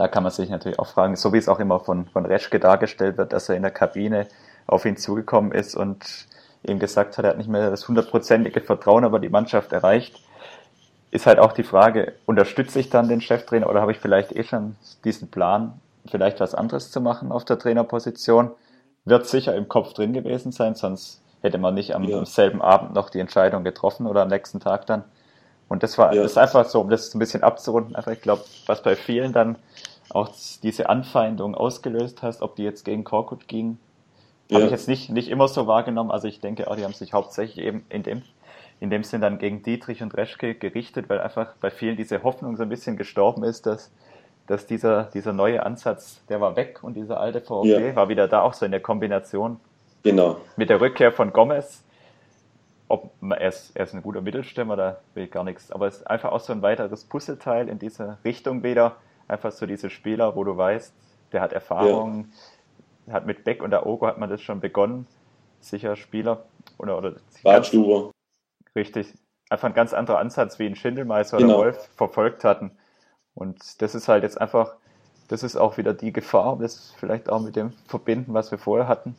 [0.00, 2.58] da kann man sich natürlich auch fragen, so wie es auch immer von, von Reschke
[2.58, 4.26] dargestellt wird, dass er in der Kabine
[4.66, 6.26] auf ihn zugekommen ist und
[6.62, 10.18] ihm gesagt hat, er hat nicht mehr das hundertprozentige Vertrauen, aber die Mannschaft erreicht,
[11.10, 14.42] ist halt auch die Frage, unterstütze ich dann den Cheftrainer oder habe ich vielleicht eh
[14.42, 15.78] schon diesen Plan,
[16.10, 18.52] vielleicht was anderes zu machen auf der Trainerposition?
[19.04, 22.16] Wird sicher im Kopf drin gewesen sein, sonst hätte man nicht am, ja.
[22.16, 25.04] am selben Abend noch die Entscheidung getroffen oder am nächsten Tag dann.
[25.70, 26.22] Und das war ja.
[26.22, 29.32] das ist einfach so, um das ein bisschen abzurunden, einfach ich glaube, was bei vielen
[29.32, 29.56] dann
[30.10, 30.28] auch
[30.64, 33.78] diese Anfeindung ausgelöst hast, ob die jetzt gegen Korkut ging,
[34.48, 34.56] ja.
[34.56, 36.10] habe ich jetzt nicht, nicht immer so wahrgenommen.
[36.10, 38.22] Also ich denke auch, die haben sich hauptsächlich eben in dem,
[38.80, 42.56] in dem Sinn dann gegen Dietrich und Reschke gerichtet, weil einfach bei vielen diese Hoffnung
[42.56, 43.92] so ein bisschen gestorben ist, dass,
[44.48, 47.94] dass dieser, dieser neue Ansatz, der war weg und dieser alte VfB ja.
[47.94, 49.60] war wieder da, auch so in der Kombination
[50.02, 50.38] genau.
[50.56, 51.84] mit der Rückkehr von Gomez.
[52.90, 55.98] Ob er ist, er ist ein guter Mittelstürmer, da will ich gar nichts, aber es
[55.98, 58.96] ist einfach auch so ein weiteres Puzzleteil in diese Richtung wieder
[59.30, 60.92] Einfach so diese Spieler, wo du weißt,
[61.30, 62.32] der hat Erfahrung,
[63.06, 63.12] ja.
[63.12, 65.06] hat mit Beck und der Ogo hat man das schon begonnen.
[65.60, 66.46] Sicher Spieler.
[66.78, 67.14] Oder, oder
[67.44, 68.10] Badstuber.
[68.74, 69.14] Richtig.
[69.48, 71.58] Einfach ein ganz anderer Ansatz, wie ein Schindelmeister genau.
[71.58, 72.72] oder Wolf verfolgt hatten.
[73.34, 74.74] Und das ist halt jetzt einfach,
[75.28, 78.88] das ist auch wieder die Gefahr, das vielleicht auch mit dem verbinden, was wir vorher
[78.88, 79.14] hatten.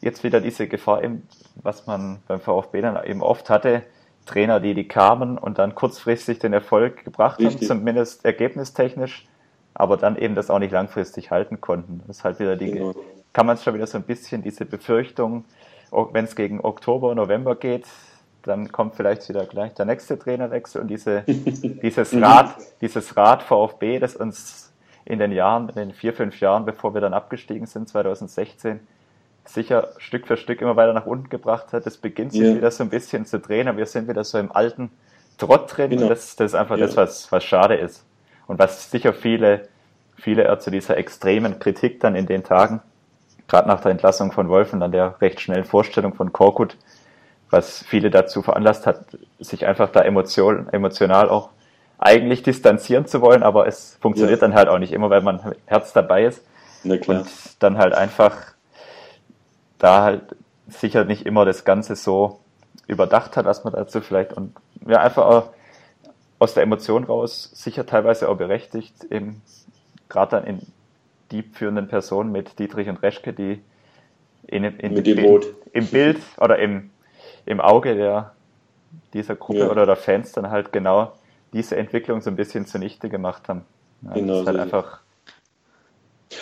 [0.00, 1.26] Jetzt wieder diese Gefahr, eben,
[1.62, 3.82] was man beim VfB dann eben oft hatte,
[4.26, 7.68] Trainer, die, die kamen und dann kurzfristig den Erfolg gebracht Richtig.
[7.68, 9.26] haben, zumindest ergebnistechnisch,
[9.74, 12.02] aber dann eben das auch nicht langfristig halten konnten.
[12.06, 12.94] Das ist halt wieder die, genau.
[13.32, 15.44] kann man es schon wieder so ein bisschen diese Befürchtung,
[15.90, 17.86] wenn es gegen Oktober, November geht,
[18.42, 22.24] dann kommt vielleicht wieder gleich der nächste Trainerwechsel und diese, dieses mhm.
[22.24, 24.72] Rad, dieses Rad VfB, das uns
[25.04, 28.80] in den Jahren, in den vier, fünf Jahren, bevor wir dann abgestiegen sind, 2016,
[29.44, 31.86] sicher Stück für Stück immer weiter nach unten gebracht hat.
[31.86, 32.56] Das beginnt sich yeah.
[32.56, 34.90] wieder so ein bisschen zu drehen, aber wir sind wieder so im alten
[35.38, 36.02] Trott drin genau.
[36.02, 36.86] und das, das ist einfach yeah.
[36.86, 38.04] das, was, was schade ist.
[38.46, 39.68] Und was sicher viele,
[40.16, 42.80] viele zu dieser extremen Kritik dann in den Tagen,
[43.48, 46.76] gerade nach der Entlassung von Wolf und dann der recht schnellen Vorstellung von Korkut,
[47.50, 49.04] was viele dazu veranlasst hat,
[49.38, 51.50] sich einfach da emotion, emotional auch
[51.98, 54.48] eigentlich distanzieren zu wollen, aber es funktioniert ja.
[54.48, 56.44] dann halt auch nicht immer, weil man Herz dabei ist.
[56.84, 57.26] Und
[57.60, 58.53] dann halt einfach
[59.78, 60.36] da halt
[60.68, 62.40] sicher nicht immer das Ganze so
[62.86, 64.54] überdacht hat, was man dazu vielleicht und
[64.86, 65.50] ja, einfach auch
[66.38, 69.40] aus der Emotion raus, sicher teilweise auch berechtigt, eben
[70.08, 70.60] gerade dann in
[71.30, 73.62] die führenden Personen mit Dietrich und Reschke, die
[74.46, 76.90] in, in dem Bild, im Bild oder im,
[77.46, 78.32] im Auge der,
[79.14, 79.70] dieser Gruppe ja.
[79.70, 81.12] oder der Fans dann halt genau
[81.52, 83.64] diese Entwicklung so ein bisschen zunichte gemacht haben.
[84.02, 85.00] Ja, genau, das ist halt einfach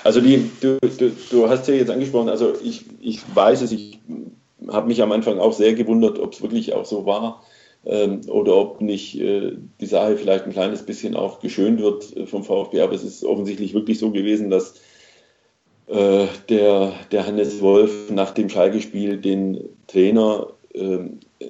[0.05, 3.99] also die, du, du, du hast ja jetzt angesprochen, also ich, ich weiß es, ich
[4.69, 7.43] habe mich am Anfang auch sehr gewundert, ob es wirklich auch so war
[7.85, 12.27] ähm, oder ob nicht äh, die Sache vielleicht ein kleines bisschen auch geschönt wird äh,
[12.27, 14.75] vom VfB, aber es ist offensichtlich wirklich so gewesen, dass
[15.89, 20.99] äh, der, der Hannes Wolf nach dem Schalke-Spiel den Trainer, äh,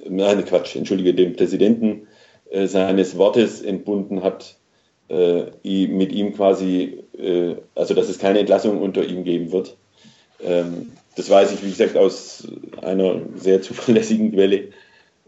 [0.09, 2.07] nein Quatsch, entschuldige, den Präsidenten
[2.49, 4.57] äh, seines Wortes entbunden hat,
[5.09, 9.77] mit ihm quasi, äh, also dass es keine Entlassung unter ihm geben wird.
[10.41, 12.47] Ähm, das weiß ich, wie gesagt, aus
[12.81, 14.69] einer sehr zuverlässigen Quelle.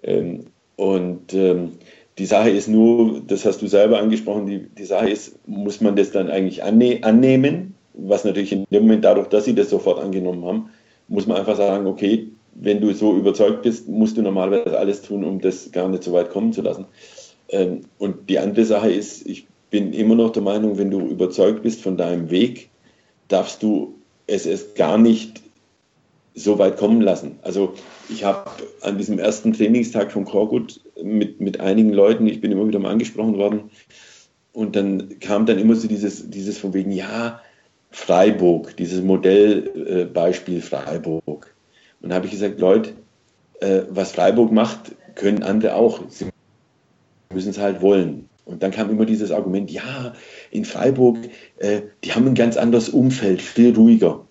[0.03, 1.73] Ähm, und ähm,
[2.17, 5.95] die Sache ist nur, das hast du selber angesprochen, die, die Sache ist, muss man
[5.95, 7.75] das dann eigentlich anne annehmen?
[7.93, 10.69] Was natürlich in dem Moment, dadurch, dass sie das sofort angenommen haben,
[11.07, 15.23] muss man einfach sagen, okay, wenn du so überzeugt bist, musst du normalerweise alles tun,
[15.23, 16.86] um das gar nicht so weit kommen zu lassen.
[17.49, 19.45] Ähm, und die andere Sache ist, ich
[19.76, 22.69] bin immer noch der Meinung, wenn du überzeugt bist von deinem Weg,
[23.28, 23.95] darfst du
[24.26, 25.41] es erst gar nicht
[26.34, 27.39] so weit kommen lassen.
[27.41, 27.73] Also
[28.07, 28.49] ich habe
[28.80, 32.91] an diesem ersten Trainingstag von Korkut mit, mit einigen Leuten, ich bin immer wieder mal
[32.91, 33.69] angesprochen worden,
[34.53, 37.41] und dann kam dann immer so dieses, dieses von wegen, ja,
[37.91, 41.53] Freiburg, dieses Modellbeispiel äh, Freiburg.
[42.01, 42.93] Und habe ich gesagt, Leute,
[43.59, 45.99] äh, was Freiburg macht, können andere auch.
[46.07, 46.28] Sie
[47.34, 48.30] müssen es halt wollen.
[48.46, 50.14] Und dann kam immer dieses Argument, ja,
[50.52, 51.18] in Freiburg,
[51.58, 54.26] äh, die haben ein ganz anderes Umfeld, viel ruhiger.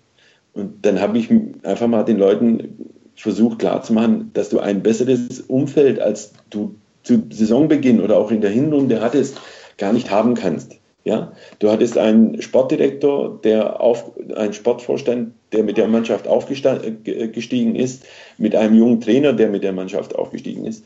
[0.53, 1.29] Und dann habe ich
[1.63, 8.01] einfach mal den Leuten versucht klarzumachen, dass du ein besseres Umfeld, als du zu Saisonbeginn
[8.01, 9.39] oder auch in der Hinrunde hattest,
[9.77, 10.77] gar nicht haben kannst.
[11.03, 18.05] Ja, du hattest einen Sportdirektor, der auf, einen Sportvorstand, der mit der Mannschaft aufgestiegen ist,
[18.39, 20.83] mit einem jungen Trainer, der mit der Mannschaft aufgestiegen ist,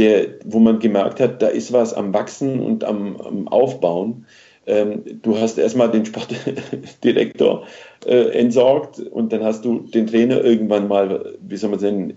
[0.00, 4.24] der, wo man gemerkt hat, da ist was am Wachsen und am, am Aufbauen.
[4.66, 7.66] Ähm, du hast erstmal den Sportdirektor
[8.06, 12.16] äh, entsorgt und dann hast du den Trainer irgendwann mal, wie soll man sagen,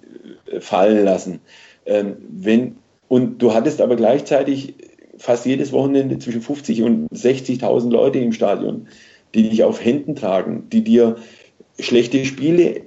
[0.60, 1.42] fallen lassen.
[1.86, 2.78] Ähm, wenn,
[3.10, 4.76] und du hattest aber gleichzeitig
[5.18, 8.88] fast jedes Wochenende zwischen 50 und 60.000 Leute im Stadion,
[9.36, 11.18] die dich auf Händen tragen, die dir
[11.80, 12.82] schlechte Spiele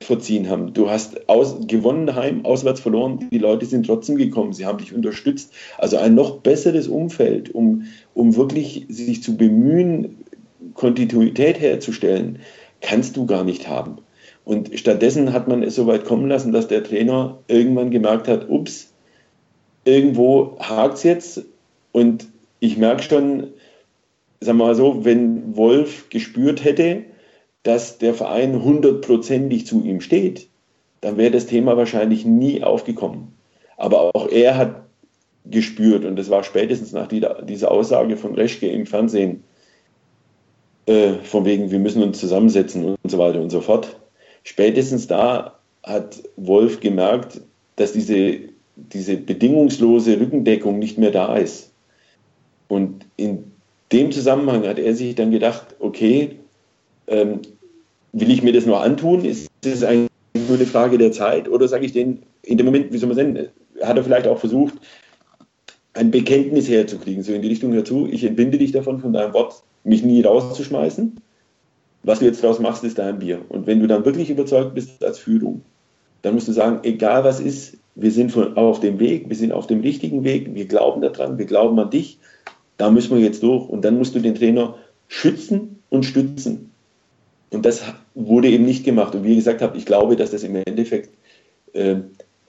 [0.00, 0.72] verziehen haben.
[0.72, 4.92] Du hast aus, gewonnen daheim, auswärts verloren, die Leute sind trotzdem gekommen, sie haben dich
[4.92, 5.52] unterstützt.
[5.78, 7.84] Also ein noch besseres Umfeld, um,
[8.14, 10.16] um wirklich sich zu bemühen,
[10.74, 12.38] Kontinuität herzustellen,
[12.80, 13.98] kannst du gar nicht haben.
[14.44, 18.48] Und stattdessen hat man es so weit kommen lassen, dass der Trainer irgendwann gemerkt hat,
[18.48, 18.92] ups,
[19.84, 21.44] irgendwo hakt es jetzt
[21.92, 22.26] und
[22.58, 23.48] ich merke schon,
[24.40, 27.04] sagen wir mal so, wenn Wolf gespürt hätte,
[27.62, 30.48] dass der Verein hundertprozentig zu ihm steht,
[31.00, 33.32] dann wäre das Thema wahrscheinlich nie aufgekommen.
[33.76, 34.82] Aber auch er hat
[35.44, 39.42] gespürt, und das war spätestens nach dieser Aussage von Reschke im Fernsehen,
[40.86, 43.96] äh, von wegen, wir müssen uns zusammensetzen und so weiter und so fort.
[44.44, 47.40] Spätestens da hat Wolf gemerkt,
[47.76, 48.38] dass diese,
[48.76, 51.72] diese bedingungslose Rückendeckung nicht mehr da ist.
[52.68, 53.52] Und in
[53.92, 56.38] dem Zusammenhang hat er sich dann gedacht, okay,
[57.06, 57.40] ähm,
[58.12, 59.24] will ich mir das nur antun?
[59.24, 60.10] Ist das eigentlich
[60.48, 61.48] nur eine Frage der Zeit?
[61.48, 63.48] Oder sage ich denen, in dem Moment, wie soll man sagen,
[63.82, 64.74] hat er vielleicht auch versucht,
[65.94, 69.62] ein Bekenntnis herzukriegen, so in die Richtung dazu, ich entbinde dich davon, von deinem Wort,
[69.84, 71.20] mich nie rauszuschmeißen.
[72.04, 73.40] Was du jetzt daraus machst, ist dein Bier.
[73.48, 75.62] Und wenn du dann wirklich überzeugt bist als Führung,
[76.22, 79.66] dann musst du sagen, egal was ist, wir sind auf dem Weg, wir sind auf
[79.66, 82.18] dem richtigen Weg, wir glauben daran, wir glauben an dich
[82.82, 83.68] da müssen wir jetzt durch.
[83.68, 84.74] Und dann musst du den Trainer
[85.06, 86.71] schützen und stützen.
[87.52, 87.82] Und das
[88.14, 89.14] wurde eben nicht gemacht.
[89.14, 91.10] Und wie ich gesagt habe, ich glaube, dass das im Endeffekt,
[91.74, 91.96] äh,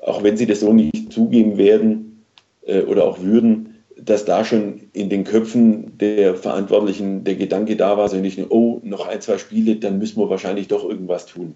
[0.02, 2.24] auch wenn sie das so nicht zugeben werden
[2.66, 7.98] äh, oder auch würden, dass da schon in den Köpfen der Verantwortlichen der Gedanke da
[7.98, 11.26] war, so nicht nur, oh, noch ein, zwei Spiele, dann müssen wir wahrscheinlich doch irgendwas
[11.26, 11.56] tun.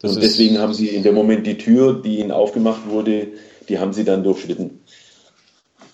[0.00, 3.28] Das und deswegen haben sie in dem Moment die Tür, die ihnen aufgemacht wurde,
[3.68, 4.80] die haben sie dann durchschritten.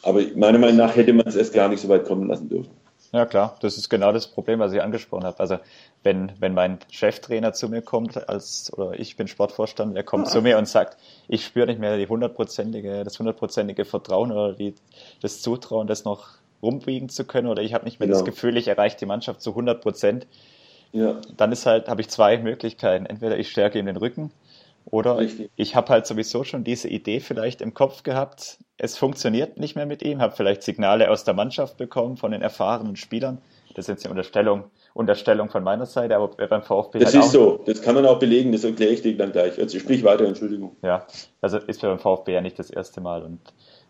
[0.02, 2.70] Aber meiner Meinung nach hätte man es erst gar nicht so weit kommen lassen dürfen.
[3.12, 5.38] Ja, klar, das ist genau das Problem, was ich angesprochen habe.
[5.40, 5.58] Also,
[6.02, 10.32] wenn, wenn mein Cheftrainer zu mir kommt, als, oder ich bin Sportvorstand, der kommt ja.
[10.32, 10.96] zu mir und sagt,
[11.28, 14.74] ich spüre nicht mehr die hundertprozentige, das hundertprozentige Vertrauen oder die,
[15.20, 16.28] das Zutrauen, das noch
[16.62, 18.18] rumbiegen zu können, oder ich habe nicht mehr genau.
[18.18, 20.26] das Gefühl, ich erreiche die Mannschaft zu 100 Prozent,
[20.92, 21.20] ja.
[21.36, 23.06] dann ist halt, habe ich zwei Möglichkeiten.
[23.06, 24.30] Entweder ich stärke ihm den Rücken
[24.86, 25.50] oder Richtig.
[25.56, 29.86] ich habe halt sowieso schon diese Idee vielleicht im Kopf gehabt, es funktioniert nicht mehr
[29.86, 33.38] mit ihm, habe vielleicht Signale aus der Mannschaft bekommen von den erfahrenen Spielern.
[33.74, 34.64] Das ist jetzt eine Unterstellung,
[34.94, 36.98] Unterstellung von meiner Seite, aber beim VfB.
[36.98, 39.58] Das halt ist so, das kann man auch belegen, das erkläre ich dir dann gleich.
[39.58, 40.76] Also sprich weiter, Entschuldigung.
[40.82, 41.06] Ja,
[41.40, 43.40] also ist beim VfB ja nicht das erste Mal und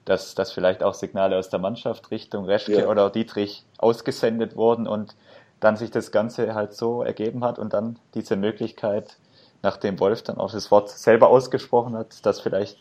[0.04, 2.88] dass, dass vielleicht auch Signale aus der Mannschaft Richtung Reschke ja.
[2.88, 5.14] oder Dietrich ausgesendet wurden und
[5.60, 9.16] dann sich das Ganze halt so ergeben hat und dann diese Möglichkeit
[9.62, 12.78] nachdem Wolf dann auch das Wort selber ausgesprochen hat, dass vielleicht,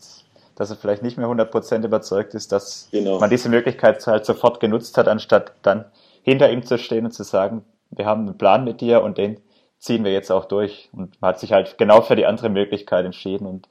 [0.55, 3.19] dass er vielleicht nicht mehr 100% überzeugt ist, dass genau.
[3.19, 5.85] man diese Möglichkeit halt sofort genutzt hat, anstatt dann
[6.23, 9.39] hinter ihm zu stehen und zu sagen, wir haben einen Plan mit dir und den
[9.77, 10.89] ziehen wir jetzt auch durch.
[10.91, 13.67] Und man hat sich halt genau für die andere Möglichkeit entschieden und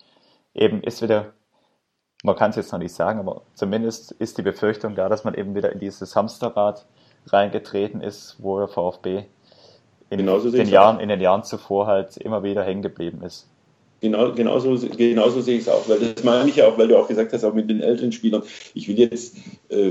[0.55, 1.33] eben ist wieder,
[2.23, 5.35] man kann es jetzt noch nicht sagen, aber zumindest ist die Befürchtung da, dass man
[5.35, 6.87] eben wieder in dieses Hamsterrad
[7.27, 9.25] reingetreten ist, wo der VfB
[10.11, 13.47] in, den Jahren, in den Jahren zuvor halt immer wieder hängen geblieben ist.
[14.01, 16.97] Genau, genauso, genauso sehe ich es auch, weil das meine ich ja auch, weil du
[16.97, 18.43] auch gesagt hast, auch mit den älteren Spielern.
[18.75, 19.37] Ich will jetzt,
[19.71, 19.91] äh,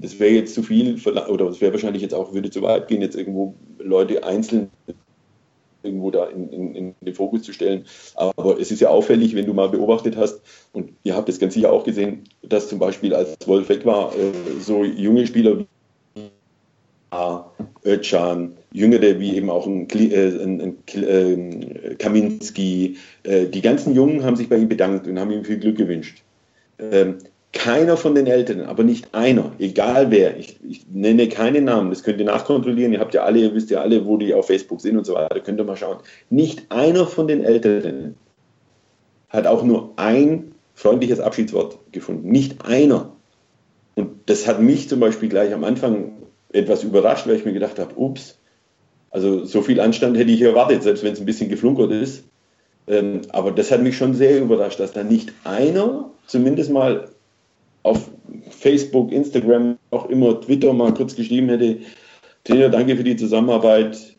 [0.00, 3.02] das wäre jetzt zu viel, oder das wäre wahrscheinlich jetzt auch, würde zu weit gehen,
[3.02, 4.70] jetzt irgendwo Leute einzeln
[5.84, 7.84] irgendwo da in, in, in, den Fokus zu stellen.
[8.14, 10.40] Aber es ist ja auffällig, wenn du mal beobachtet hast,
[10.72, 14.12] und ihr habt es ganz sicher auch gesehen, dass zum Beispiel als Wolf weg war,
[14.14, 15.64] äh, so junge Spieler
[17.86, 22.96] Özcan, Jüngere wie eben auch ein, äh, ein, ein, äh, Kaminski.
[23.24, 26.24] Die ganzen Jungen haben sich bei ihm bedankt und haben ihm viel Glück gewünscht.
[27.54, 32.02] Keiner von den Älteren, aber nicht einer, egal wer, ich, ich, nenne keine Namen, das
[32.02, 34.80] könnt ihr nachkontrollieren, ihr habt ja alle, ihr wisst ja alle, wo die auf Facebook
[34.80, 35.98] sind und so weiter, könnt ihr mal schauen.
[36.30, 38.16] Nicht einer von den Älteren
[39.28, 42.28] hat auch nur ein freundliches Abschiedswort gefunden.
[42.28, 43.12] Nicht einer.
[43.94, 46.12] Und das hat mich zum Beispiel gleich am Anfang
[46.52, 48.38] etwas überrascht, weil ich mir gedacht habe, ups,
[49.10, 52.24] also so viel Anstand hätte ich erwartet, selbst wenn es ein bisschen geflunkert ist.
[52.88, 57.08] Ähm, aber das hat mich schon sehr überrascht, dass da nicht einer zumindest mal
[57.84, 58.10] auf
[58.50, 61.78] Facebook, Instagram, auch immer Twitter mal kurz geschrieben hätte,
[62.42, 64.16] Trainer, danke für die Zusammenarbeit,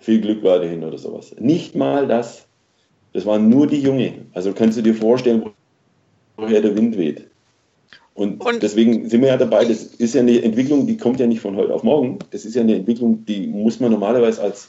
[0.00, 1.34] viel Glück weiterhin oder sowas.
[1.38, 2.46] Nicht mal das.
[3.12, 4.26] Das waren nur die Junge.
[4.32, 5.50] Also kannst du dir vorstellen,
[6.36, 7.28] woher der Wind weht.
[8.14, 11.26] Und, und, deswegen sind wir ja dabei, das ist ja eine Entwicklung, die kommt ja
[11.26, 12.18] nicht von heute auf morgen.
[12.30, 14.68] Das ist ja eine Entwicklung, die muss man normalerweise als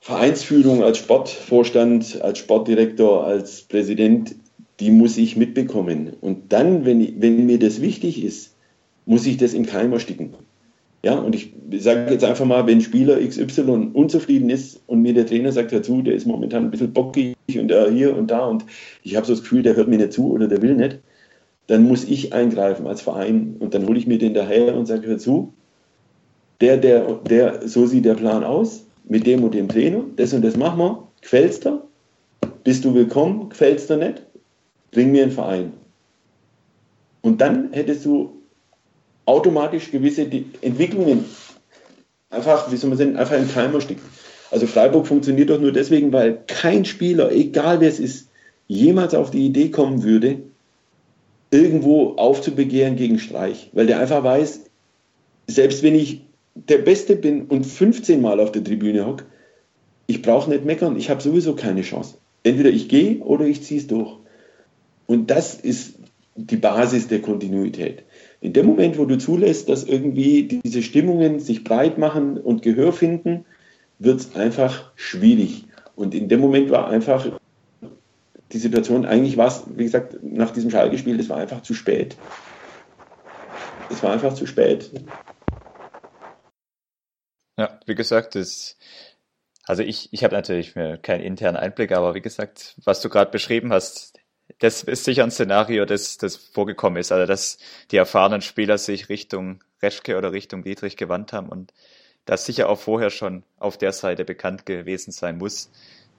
[0.00, 4.36] Vereinsführung, als Sportvorstand, als Sportdirektor, als Präsident,
[4.80, 6.12] die muss ich mitbekommen.
[6.20, 8.54] Und dann, wenn, wenn mir das wichtig ist,
[9.06, 10.34] muss ich das im Keim ersticken.
[11.04, 15.26] Ja, und ich sage jetzt einfach mal, wenn Spieler XY unzufrieden ist und mir der
[15.26, 18.64] Trainer sagt dazu, der ist momentan ein bisschen bockig und da hier und da und
[19.04, 20.98] ich habe so das Gefühl, der hört mir nicht zu oder der will nicht,
[21.68, 25.06] dann muss ich eingreifen als Verein und dann hole ich mir den daher und sage,
[25.06, 25.52] hör zu,
[26.60, 30.44] der, der, der, so sieht der Plan aus, mit dem und dem Trainer, das und
[30.44, 31.82] das machen wir, gefällt's dir?
[32.64, 33.48] Bist du willkommen?
[33.48, 34.25] Gefällt's dir nicht?
[34.96, 35.74] Bring mir einen Verein.
[37.20, 38.40] Und dann hättest du
[39.26, 40.22] automatisch gewisse
[40.62, 41.26] Entwicklungen
[42.30, 44.00] einfach, wie soll man sagen, einfach im Timer stecken.
[44.50, 48.30] Also Freiburg funktioniert doch nur deswegen, weil kein Spieler, egal wer es ist,
[48.68, 50.38] jemals auf die Idee kommen würde,
[51.50, 54.62] irgendwo aufzubegehren gegen Streich, weil der einfach weiß,
[55.46, 56.22] selbst wenn ich
[56.54, 59.26] der Beste bin und 15 Mal auf der Tribüne hocke,
[60.06, 62.16] ich brauche nicht meckern, ich habe sowieso keine Chance.
[62.44, 64.20] Entweder ich gehe oder ich ziehe es durch.
[65.06, 65.96] Und das ist
[66.34, 68.04] die Basis der Kontinuität.
[68.40, 72.92] In dem Moment, wo du zulässt, dass irgendwie diese Stimmungen sich breit machen und Gehör
[72.92, 73.46] finden,
[73.98, 75.64] wird es einfach schwierig.
[75.94, 77.26] Und in dem Moment war einfach
[78.52, 82.16] die Situation, eigentlich war es, wie gesagt, nach diesem Schalke-Spiel, das war einfach zu spät.
[83.90, 84.90] Es war einfach zu spät.
[87.58, 88.76] Ja, wie gesagt, das,
[89.64, 93.72] also ich, ich habe natürlich keinen internen Einblick, aber wie gesagt, was du gerade beschrieben
[93.72, 94.18] hast,
[94.58, 97.12] das ist sicher ein Szenario, das, das vorgekommen ist.
[97.12, 97.58] Also, dass
[97.90, 101.72] die erfahrenen Spieler sich Richtung Reschke oder Richtung Dietrich gewandt haben und
[102.24, 105.70] das sicher auch vorher schon auf der Seite bekannt gewesen sein muss,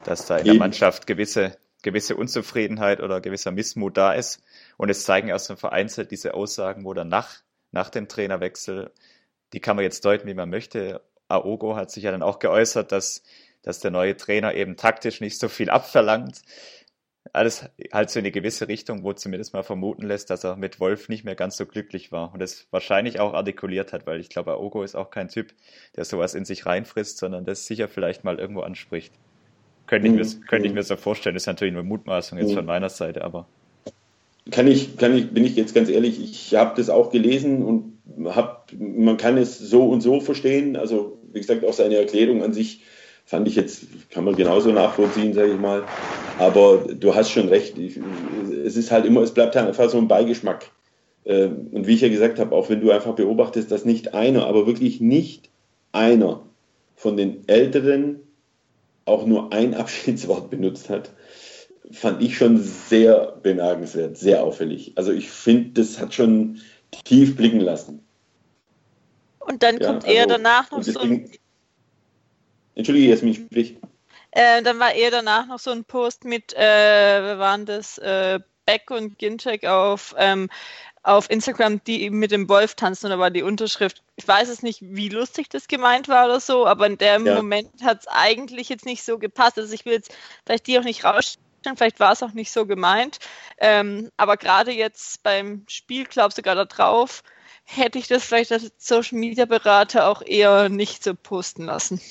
[0.04, 1.58] dass da in der Mannschaft gewisse
[1.88, 4.44] gewisse Unzufriedenheit oder gewisser Missmut da ist.
[4.78, 7.36] Und es zeigen erst so vereinzelt diese Aussagen, wo dann nach,
[7.72, 8.92] nach dem Trainerwechsel,
[9.54, 11.02] die kann man jetzt deuten, wie man möchte.
[11.28, 13.24] Aogo hat sich ja dann auch geäußert, dass,
[13.62, 16.42] dass der neue Trainer eben taktisch nicht so viel abverlangt.
[17.34, 20.80] Alles halt so in eine gewisse Richtung, wo zumindest mal vermuten lässt, dass er mit
[20.80, 24.30] Wolf nicht mehr ganz so glücklich war und es wahrscheinlich auch artikuliert hat, weil ich
[24.30, 25.54] glaube, Aogo ist auch kein Typ,
[25.96, 29.14] der sowas in sich reinfrisst, sondern das sicher vielleicht mal irgendwo anspricht.
[29.88, 30.46] Könnte ich, mir, mhm.
[30.48, 31.34] könnte ich mir so vorstellen.
[31.34, 32.56] Das ist natürlich eine Mutmaßung jetzt mhm.
[32.56, 33.48] von meiner Seite, aber.
[34.52, 37.98] Kann ich, kann ich, bin ich jetzt ganz ehrlich, ich habe das auch gelesen und
[38.26, 40.76] hab, man kann es so und so verstehen.
[40.76, 42.84] Also, wie gesagt, auch seine Erklärung an sich
[43.28, 45.84] fand ich jetzt, kann man genauso nachvollziehen, sage ich mal.
[46.40, 47.78] Aber du hast schon recht.
[47.78, 48.00] Ich,
[48.66, 50.72] es ist halt immer, es bleibt halt einfach so ein Beigeschmack.
[51.26, 54.48] Ähm, und wie ich ja gesagt habe, auch wenn du einfach beobachtest, dass nicht einer,
[54.48, 55.50] aber wirklich nicht
[55.92, 56.44] einer
[56.96, 58.22] von den Älteren
[59.04, 61.12] auch nur ein Abschiedswort benutzt hat,
[61.92, 64.94] fand ich schon sehr bemerkenswert, sehr auffällig.
[64.96, 66.62] Also ich finde, das hat schon
[67.04, 68.00] tief blicken lassen.
[69.40, 71.30] Und dann ja, kommt also, eher danach noch so ein...
[72.78, 73.76] Entschuldige, jetzt mich sprich.
[74.32, 78.40] Äh, dann war eher danach noch so ein Post mit, äh, wir waren das, äh,
[78.66, 80.50] Beck und Ginczek auf ähm,
[81.02, 84.04] auf Instagram, die mit dem Wolf tanzen und da war die Unterschrift.
[84.18, 87.36] Ich weiß es nicht, wie lustig das gemeint war oder so, aber in dem ja.
[87.36, 89.58] Moment hat es eigentlich jetzt nicht so gepasst.
[89.58, 90.14] Also ich will jetzt
[90.46, 93.20] vielleicht die auch nicht rausstellen, vielleicht war es auch nicht so gemeint.
[93.58, 97.24] Ähm, aber gerade jetzt beim Spiel, glaubst du sogar da drauf,
[97.64, 102.02] hätte ich das vielleicht als Social Media Berater auch eher nicht so posten lassen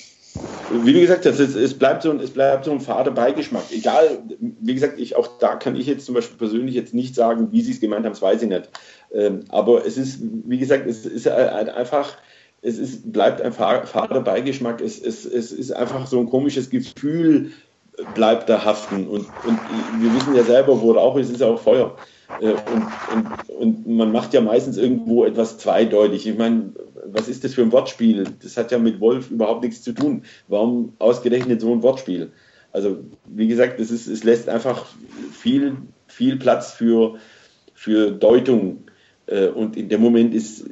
[0.70, 3.64] wie du gesagt hast, es, es, bleibt so ein, es bleibt so ein fader Beigeschmack.
[3.70, 7.48] Egal, wie gesagt, ich, auch da kann ich jetzt zum Beispiel persönlich jetzt nicht sagen,
[7.52, 8.68] wie sie es gemeint haben, das weiß ich nicht.
[9.12, 12.16] Ähm, aber es ist, wie gesagt, es ist halt einfach,
[12.62, 14.80] es ist, bleibt ein fader Beigeschmack.
[14.80, 17.52] Es, es, es ist einfach so ein komisches Gefühl,
[18.14, 19.06] bleibt da haften.
[19.06, 19.58] Und, und
[20.00, 21.96] wir wissen ja selber, wo Rauch ist, ist auch Feuer.
[22.40, 26.26] Äh, und, und, und man macht ja meistens irgendwo etwas zweideutig.
[26.26, 26.72] Ich meine,
[27.04, 28.24] was ist das für ein Wortspiel?
[28.42, 30.22] Das hat ja mit Wolf überhaupt nichts zu tun.
[30.48, 32.32] Warum ausgerechnet so ein Wortspiel?
[32.72, 34.86] Also, wie gesagt, es, ist, es lässt einfach
[35.32, 35.76] viel,
[36.08, 37.16] viel Platz für,
[37.74, 38.84] für Deutung.
[39.26, 40.64] Äh, und in dem Moment ist,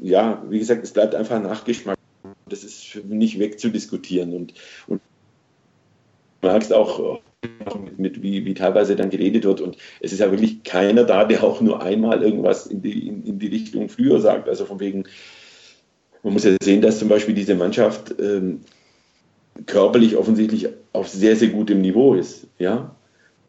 [0.00, 1.98] ja, wie gesagt, es bleibt einfach ein Nachgeschmack.
[2.48, 4.32] Das ist nicht wegzudiskutieren.
[4.32, 4.54] Und,
[4.86, 5.00] und
[6.40, 7.20] du merkst auch,
[7.84, 9.60] mit, mit wie, wie, teilweise dann geredet wird.
[9.60, 13.24] Und es ist ja wirklich keiner da, der auch nur einmal irgendwas in die, in,
[13.24, 14.48] in die Richtung früher sagt.
[14.48, 15.04] Also von wegen,
[16.22, 18.60] man muss ja sehen, dass zum Beispiel diese Mannschaft ähm,
[19.66, 22.46] körperlich offensichtlich auf sehr, sehr gutem Niveau ist.
[22.58, 22.94] Ja?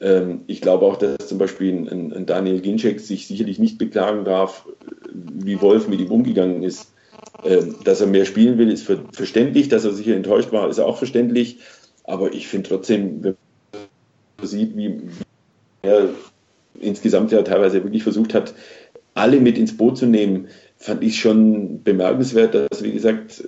[0.01, 4.25] Ähm, ich glaube auch, dass zum Beispiel ein, ein Daniel Ginczek sich sicherlich nicht beklagen
[4.25, 4.67] darf,
[5.13, 6.91] wie Wolf mit ihm umgegangen ist.
[7.43, 9.69] Ähm, dass er mehr spielen will, ist ver verständlich.
[9.69, 11.59] Dass er sicher enttäuscht war, ist auch verständlich.
[12.03, 13.35] Aber ich finde trotzdem, wenn
[14.41, 15.01] sieht, wie
[15.81, 16.09] er
[16.79, 18.53] insgesamt ja teilweise wirklich versucht hat,
[19.13, 23.43] alle mit ins Boot zu nehmen, fand ich schon bemerkenswert, dass, wie gesagt,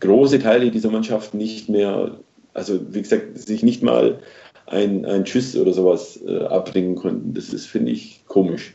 [0.00, 2.18] große Teile dieser Mannschaft nicht mehr,
[2.52, 4.20] also wie gesagt, sich nicht mal
[4.66, 7.34] ein, ein Tschüss oder sowas äh, abbringen konnten.
[7.34, 8.74] Das ist, finde ich, komisch.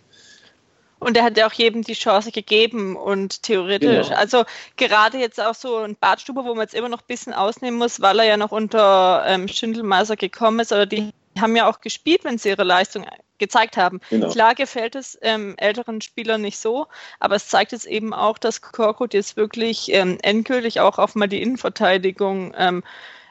[1.00, 4.20] Und er hat ja auch jedem die Chance gegeben und theoretisch, genau.
[4.20, 4.44] also
[4.76, 8.02] gerade jetzt auch so ein Badstube, wo man jetzt immer noch ein bisschen ausnehmen muss,
[8.02, 11.12] weil er ja noch unter ähm, Schindelmeiser gekommen ist, oder die
[11.42, 13.06] haben ja auch gespielt, wenn sie ihre Leistung
[13.38, 14.02] gezeigt haben.
[14.10, 14.30] Genau.
[14.30, 16.88] Klar gefällt es ähm, älteren Spielern nicht so,
[17.20, 21.28] aber es zeigt jetzt eben auch, dass Korkut jetzt wirklich ähm, endgültig auch auf mal
[21.28, 22.84] die Innenverteidigung ähm,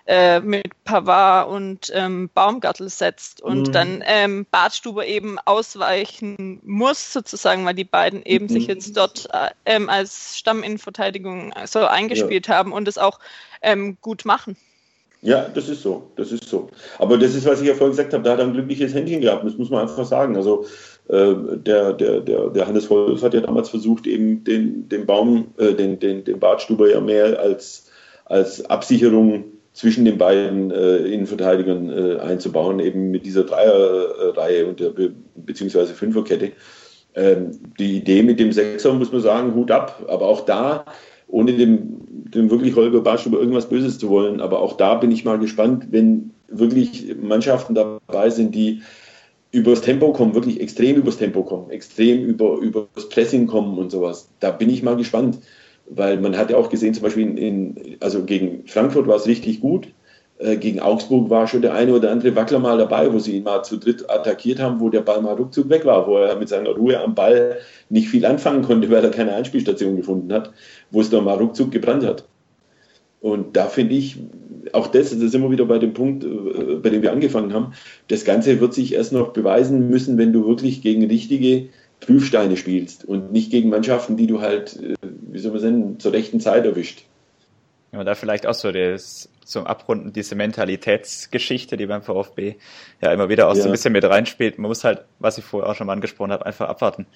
[0.06, 3.72] äh, mit Pavard und ähm, Baumgartel setzt und mhm.
[3.72, 8.48] dann ähm, Bartstuber eben ausweichen muss, sozusagen, weil die beiden eben mhm.
[8.48, 12.54] sich jetzt dort äh, ähm, als Stamminnenverteidigung so eingespielt ja.
[12.54, 13.20] haben und es auch
[13.60, 14.56] ähm, gut machen.
[15.20, 16.68] Ja, das ist so, das ist so.
[16.98, 19.20] Aber das ist, was ich ja vorhin gesagt habe, da hat er ein glückliches Händchen
[19.20, 20.36] gehabt, das muss man einfach sagen.
[20.36, 20.64] Also
[21.08, 25.48] äh, der, der, der, der Hannes Wolf hat ja damals versucht, eben den, den Baum,
[25.58, 27.90] äh, den, den, den Bartstuber ja mehr als,
[28.26, 34.90] als Absicherung zwischen den beiden äh, Innenverteidigern äh, einzubauen, eben mit dieser Dreierreihe und der
[34.90, 36.52] Be beziehungsweise Fünferkette.
[37.14, 40.84] Ähm, die Idee mit dem Sechser muss man sagen, Hut ab, aber auch da
[41.28, 42.00] ohne dem,
[42.34, 44.40] dem wirklich Holger Barsch über irgendwas Böses zu wollen.
[44.40, 48.82] Aber auch da bin ich mal gespannt, wenn wirklich Mannschaften dabei sind, die
[49.50, 54.30] übers Tempo kommen, wirklich extrem übers Tempo kommen, extrem über, übers Pressing kommen und sowas.
[54.40, 55.38] Da bin ich mal gespannt,
[55.88, 59.60] weil man hat ja auch gesehen, zum Beispiel in, also gegen Frankfurt war es richtig
[59.60, 59.88] gut,
[60.38, 63.64] gegen Augsburg war schon der eine oder andere Wackler mal dabei, wo sie ihn mal
[63.64, 66.70] zu dritt attackiert haben, wo der Ball mal ruckzuck weg war, wo er mit seiner
[66.70, 67.56] Ruhe am Ball
[67.88, 70.52] nicht viel anfangen konnte, weil er keine Anspielstation gefunden hat,
[70.90, 72.24] wo es dann mal ruckzuck gebrannt hat.
[73.20, 74.16] Und da finde ich,
[74.72, 77.72] auch das, das ist immer wieder bei dem Punkt, äh, bei dem wir angefangen haben,
[78.06, 81.68] das Ganze wird sich erst noch beweisen müssen, wenn du wirklich gegen richtige
[82.00, 86.12] Prüfsteine spielst und nicht gegen Mannschaften, die du halt, äh, wie soll man sagen, zur
[86.12, 87.04] rechten Zeit erwischt.
[87.92, 92.56] Ja, da vielleicht auch so das zum Abrunden diese Mentalitätsgeschichte, die beim VfB
[93.00, 93.62] ja immer wieder auch ja.
[93.62, 94.58] so ein bisschen mit reinspielt.
[94.58, 97.06] Man muss halt, was ich vorher auch schon mal angesprochen habe, einfach abwarten,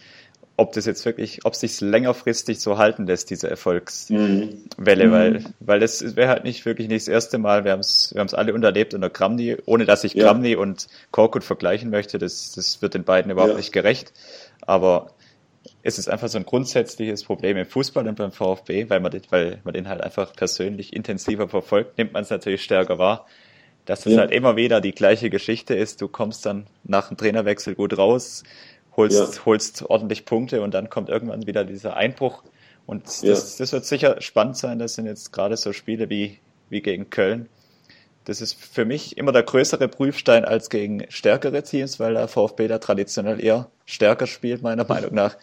[0.57, 5.13] ob das jetzt wirklich, ob sich längerfristig so halten lässt, diese Erfolgswelle, mhm.
[5.13, 7.65] weil, weil das wäre halt nicht wirklich nicht das erste Mal.
[7.65, 10.25] Wir haben es wir haben's alle unterlebt unter Kramny, ohne dass ich ja.
[10.25, 12.19] Kramny und Korkut vergleichen möchte.
[12.19, 13.59] Das, das wird den beiden überhaupt ja.
[13.59, 14.13] nicht gerecht.
[14.63, 15.11] Aber
[15.83, 19.23] es ist einfach so ein grundsätzliches Problem im Fußball und beim VfB, weil man, den,
[19.31, 23.27] weil man den halt einfach persönlich intensiver verfolgt, nimmt man es natürlich stärker wahr,
[23.85, 24.21] dass es ja.
[24.21, 26.01] halt immer wieder die gleiche Geschichte ist.
[26.01, 28.45] Du kommst dann nach dem Trainerwechsel gut raus,
[28.97, 29.45] holst, ja.
[29.45, 32.45] holst ordentlich Punkte und dann kommt irgendwann wieder dieser Einbruch.
[32.87, 33.33] Und das, ja.
[33.33, 34.79] das wird sicher spannend sein.
[34.79, 37.49] Das sind jetzt gerade so Spiele wie, wie gegen Köln,
[38.25, 42.69] das ist für mich immer der größere Prüfstein als gegen stärkere Teams, weil der VfB
[42.69, 45.37] da traditionell eher stärker spielt, meiner Meinung nach.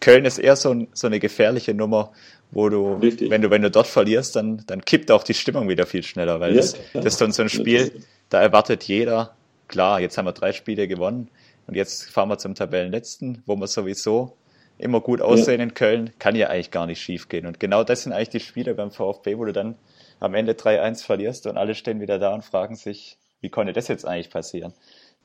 [0.00, 2.12] Köln ist eher so, so, eine gefährliche Nummer,
[2.50, 5.86] wo du, wenn du, wenn du dort verlierst, dann, dann kippt auch die Stimmung wieder
[5.86, 7.92] viel schneller, weil ja, das, das ist dann so ein Spiel,
[8.30, 9.34] da erwartet jeder,
[9.68, 11.28] klar, jetzt haben wir drei Spiele gewonnen
[11.66, 14.32] und jetzt fahren wir zum Tabellenletzten, wo wir sowieso
[14.78, 15.64] immer gut aussehen ja.
[15.64, 17.46] in Köln, kann ja eigentlich gar nicht schief gehen.
[17.46, 19.74] Und genau das sind eigentlich die Spiele beim VfB, wo du dann
[20.20, 23.88] am Ende 3-1 verlierst und alle stehen wieder da und fragen sich, wie konnte das
[23.88, 24.72] jetzt eigentlich passieren?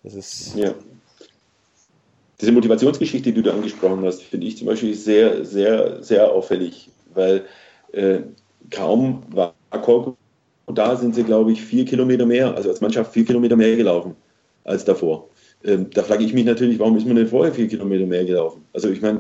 [0.04, 0.56] Das ist.
[0.56, 0.74] Ja.
[2.42, 6.90] Diese Motivationsgeschichte, die du da angesprochen hast, finde ich zum Beispiel sehr, sehr, sehr auffällig,
[7.14, 7.46] weil
[7.94, 8.20] äh,
[8.70, 10.18] kaum war Korko
[10.68, 14.16] da, sind sie, glaube ich, vier Kilometer mehr, also als Mannschaft vier Kilometer mehr gelaufen
[14.64, 15.30] als davor.
[15.64, 18.64] Ähm, da frage ich mich natürlich, warum ist man denn vorher vier Kilometer mehr gelaufen?
[18.74, 19.20] Also ich meine,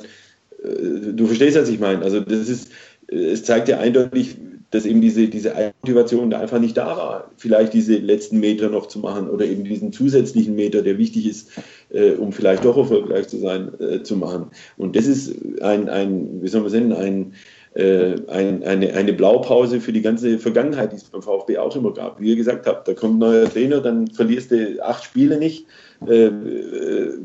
[0.63, 2.01] äh, du verstehst, was ich meine.
[2.01, 2.71] Also das ist,
[3.09, 4.38] äh, es zeigt ja eindeutig,
[4.74, 5.53] dass eben diese, diese
[5.84, 9.63] Motivation da einfach nicht da war, vielleicht diese letzten Meter noch zu machen oder eben
[9.63, 11.51] diesen zusätzlichen Meter, der wichtig ist,
[11.91, 14.47] äh, um vielleicht doch erfolgreich zu sein, äh, zu machen.
[14.76, 17.34] Und das ist ein, ein wie soll man sagen, ein,
[17.76, 21.93] äh, ein, eine, eine Blaupause für die ganze Vergangenheit, die es beim VfB auch immer
[21.93, 22.19] gab.
[22.19, 25.67] Wie ihr gesagt habt, da kommt ein neuer Trainer, dann verlierst du acht Spiele nicht
[26.08, 26.32] äh,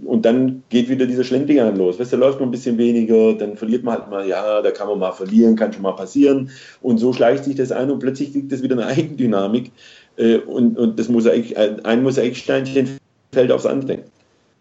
[0.04, 1.98] und dann geht wieder dieser Schlendrian los.
[1.98, 4.70] Weißt du, da läuft man ein bisschen weniger, dann verliert man halt mal, ja, da
[4.70, 6.50] kann man mal verlieren, kann schon mal passieren
[6.82, 9.70] und so schleicht sich das ein und plötzlich kriegt das wieder eine Eigendynamik
[10.16, 12.98] äh, und, und das Mosaik, ein Mosaiksteinchen
[13.32, 13.98] fällt aufs andere.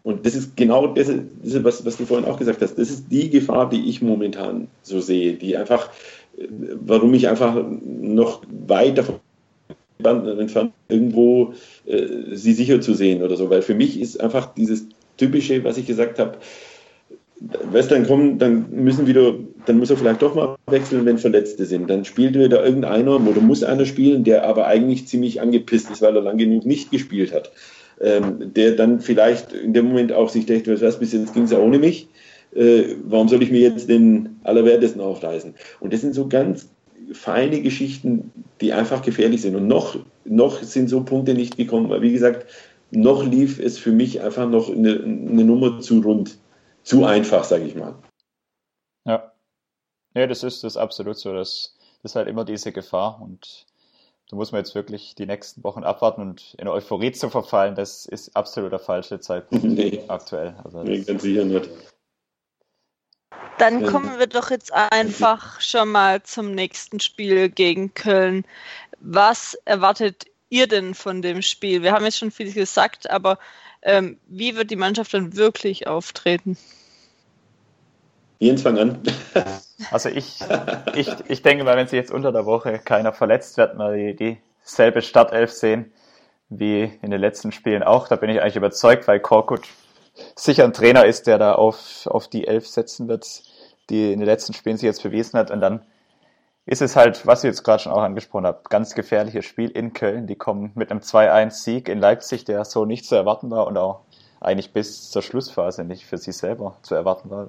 [0.04, 1.08] Und das ist genau das,
[1.44, 2.76] das was, was du vorhin auch gesagt hast.
[2.80, 5.90] Das ist die Gefahr, die ich momentan so sehe, die einfach,
[6.86, 9.16] warum ich einfach noch weit davon
[10.04, 11.54] entfernt irgendwo
[11.86, 13.50] äh, sie sicher zu sehen oder so.
[13.50, 14.88] Weil für mich ist einfach dieses
[15.18, 16.38] typische, was ich gesagt habe,
[17.72, 19.36] weißt dann kommen, dann müssen wieder,
[19.66, 21.90] dann muss er vielleicht doch mal wechseln, wenn Verletzte sind.
[21.90, 26.16] Dann spielt wieder irgendeiner oder muss einer spielen, der aber eigentlich ziemlich angepisst ist, weil
[26.16, 27.52] er lang genug nicht gespielt hat
[28.00, 31.52] ähm, der dann vielleicht in dem Moment auch sich denkt, was bis jetzt ging es
[31.52, 32.08] ja ohne mich,
[32.56, 35.56] äh, warum soll ich mir jetzt den Allerwertesten aufreißen?
[35.80, 36.70] Und das sind so ganz
[37.14, 38.32] feine Geschichten,
[38.62, 39.56] die einfach gefährlich sind.
[39.56, 42.46] Und noch, noch sind so Punkte nicht gekommen, weil wie gesagt,
[42.92, 46.38] noch lief es für mich einfach noch eine, eine Nummer zu rund,
[46.84, 47.96] zu einfach, sage ich mal.
[49.06, 49.32] Ja.
[50.16, 51.34] Ja, das ist das absolut so.
[51.34, 53.66] Das, das ist halt immer diese Gefahr und
[54.30, 58.06] da muss man jetzt wirklich die nächsten Wochen abwarten und in Euphorie zu verfallen, das
[58.06, 60.04] ist absolut der falsche Zeitpunkt nee.
[60.08, 60.56] aktuell.
[60.64, 61.70] Also nee, ganz sicher nicht.
[63.58, 68.46] Dann kommen wir doch jetzt einfach schon mal zum nächsten Spiel gegen Köln.
[69.00, 71.82] Was erwartet ihr denn von dem Spiel?
[71.82, 73.40] Wir haben jetzt schon viel gesagt, aber
[73.82, 76.58] ähm, wie wird die Mannschaft dann wirklich auftreten?
[78.40, 79.00] Jens, fang an.
[79.92, 80.40] Also ich,
[80.96, 84.40] ich, ich denke mal, wenn sich jetzt unter der Woche keiner verletzt, wird man die,
[84.66, 85.94] dieselbe Startelf sehen
[86.50, 88.08] wie in den letzten Spielen auch.
[88.08, 89.68] Da bin ich eigentlich überzeugt, weil Korkut
[90.36, 93.44] sicher ein Trainer ist, der da auf, auf die Elf setzen wird,
[93.90, 95.52] die in den letzten Spielen sich jetzt bewiesen hat.
[95.52, 95.86] Und dann
[96.66, 99.94] ist es halt, was ich jetzt gerade schon auch angesprochen habe, ganz gefährliches Spiel in
[99.94, 100.28] Köln.
[100.28, 104.02] Die kommen mit einem 2-1-Sieg in Leipzig, der so nicht zu erwarten war und auch
[104.40, 107.48] eigentlich bis zur Schlussphase nicht für sie selber zu erwarten war.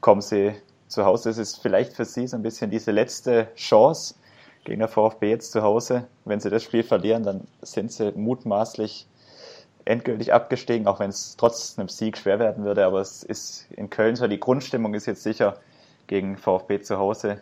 [0.00, 0.54] Kommen sie
[0.88, 4.14] zu Hause ist es vielleicht für sie so ein bisschen diese letzte Chance
[4.64, 6.06] gegen der VfB jetzt zu Hause.
[6.24, 9.06] Wenn sie das Spiel verlieren, dann sind sie mutmaßlich
[9.86, 12.84] endgültig abgestiegen, auch wenn es trotz einem Sieg schwer werden würde.
[12.84, 15.56] Aber es ist in Köln so, die Grundstimmung ist jetzt sicher
[16.06, 17.40] gegen VfB zu Hause.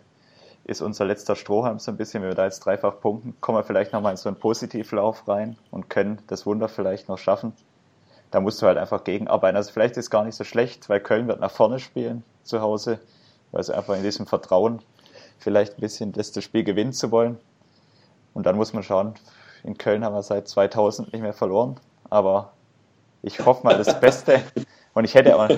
[0.65, 3.65] Ist unser letzter Strohhalm so ein bisschen, wenn wir da jetzt dreifach punkten, kommen wir
[3.65, 7.53] vielleicht nochmal in so einen Positivlauf rein und können das Wunder vielleicht noch schaffen.
[8.31, 9.57] Da musst du halt einfach gegenarbeiten.
[9.57, 12.61] Also vielleicht ist es gar nicht so schlecht, weil Köln wird nach vorne spielen zu
[12.61, 13.01] Hause
[13.55, 14.81] also einfach in diesem Vertrauen
[15.39, 17.39] vielleicht ein bisschen das, das Spiel gewinnen zu wollen.
[18.33, 19.15] Und dann muss man schauen,
[19.63, 21.77] in Köln haben wir seit 2000 nicht mehr verloren,
[22.15, 22.53] aber
[23.23, 24.43] ich hoffe mal das Beste.
[24.95, 25.49] Und ich hätte auch,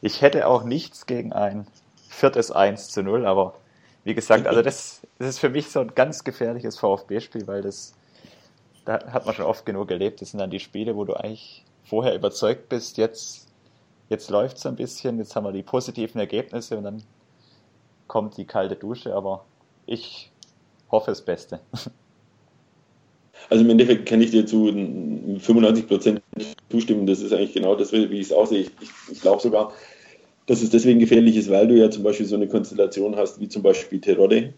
[0.00, 1.66] ich hätte auch nichts gegen ein
[2.08, 3.54] viertes 1 zu 0, aber
[4.04, 7.94] wie gesagt, also das, das ist für mich so ein ganz gefährliches VfB-Spiel, weil das,
[8.84, 10.20] da hat man schon oft genug erlebt.
[10.20, 13.44] Das sind dann die Spiele, wo du eigentlich vorher überzeugt bist, jetzt
[14.08, 17.02] jetzt läuft es ein bisschen, jetzt haben wir die positiven Ergebnisse und dann
[18.06, 19.44] kommt die kalte Dusche, aber
[19.86, 20.30] ich
[20.90, 21.60] hoffe das Beste.
[23.50, 26.22] Also im Endeffekt kann ich dir zu 95 Prozent
[26.70, 27.06] zustimmen.
[27.06, 28.60] Das ist eigentlich genau das, wie ich es aussehe.
[28.60, 29.72] Ich, ich, ich glaube sogar,
[30.46, 33.48] dass es deswegen gefährlich ist, weil du ja zum Beispiel so eine Konstellation hast, wie
[33.48, 34.54] zum Beispiel Terodde.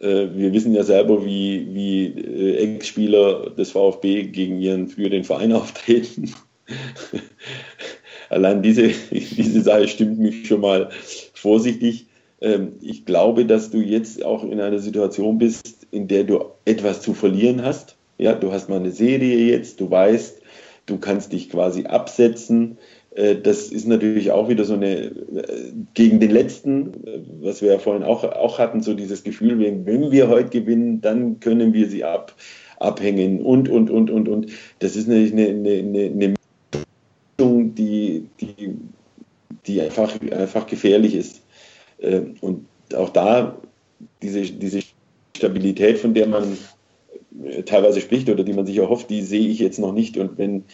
[0.00, 5.52] Äh, wir wissen ja selber, wie, wie äh, Ex-Spieler des VfB gegen ihren früheren Verein
[5.54, 6.32] auftreten
[8.28, 10.90] allein diese, diese Sache stimmt mich schon mal
[11.34, 12.06] vorsichtig.
[12.40, 17.02] Ähm, ich glaube, dass du jetzt auch in einer Situation bist, in der du etwas
[17.02, 17.96] zu verlieren hast.
[18.18, 20.42] Ja, du hast mal eine Serie jetzt, du weißt,
[20.86, 22.78] du kannst dich quasi absetzen.
[23.14, 27.72] Äh, das ist natürlich auch wieder so eine, äh, gegen den letzten, äh, was wir
[27.72, 31.88] ja vorhin auch, auch hatten, so dieses Gefühl, wenn wir heute gewinnen, dann können wir
[31.88, 32.34] sie ab,
[32.78, 34.52] abhängen und, und, und, und, und.
[34.80, 36.34] Das ist natürlich eine, eine, eine
[37.40, 38.74] die, die,
[39.66, 41.42] die einfach, einfach gefährlich ist.
[42.40, 43.56] Und auch da
[44.22, 44.80] diese, diese
[45.36, 46.56] Stabilität, von der man
[47.64, 50.16] teilweise spricht oder die man sich erhofft, die sehe ich jetzt noch nicht.
[50.16, 50.64] Und wenn,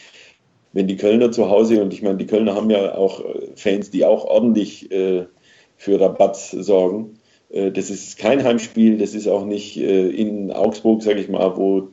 [0.73, 3.91] wenn die Kölner zu Hause, und ich meine, die Kölner haben ja auch äh, Fans,
[3.91, 5.27] die auch ordentlich äh,
[5.77, 7.19] für Rabatt sorgen.
[7.51, 11.57] Äh, das ist kein Heimspiel, das ist auch nicht äh, in Augsburg, sage ich mal,
[11.57, 11.89] wo,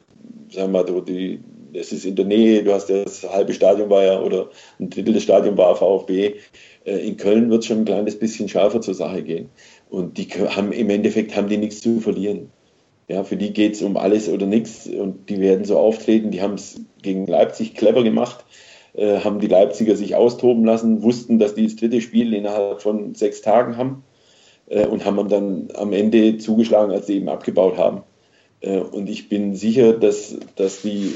[0.50, 1.40] sagen wir mal, die,
[1.74, 4.50] es ist in der Nähe, du hast ja das halbe Stadion war ja, oder
[4.80, 6.36] ein Drittel des Stadions war VfB.
[6.86, 9.50] Äh, in Köln wird es schon ein kleines bisschen schärfer zur Sache gehen.
[9.90, 12.50] Und die haben im Endeffekt haben die nichts zu verlieren.
[13.08, 16.32] Ja, für die geht es um alles oder nichts und die werden so auftreten.
[16.32, 18.46] Die haben es gegen Leipzig clever gemacht,
[18.94, 23.14] äh, haben die Leipziger sich austoben lassen, wussten, dass die das dritte Spiel innerhalb von
[23.16, 24.04] sechs Tagen haben
[24.68, 28.04] äh, und haben dann am Ende zugeschlagen, als sie eben abgebaut haben.
[28.62, 31.14] Äh, und ich bin sicher, dass, dass die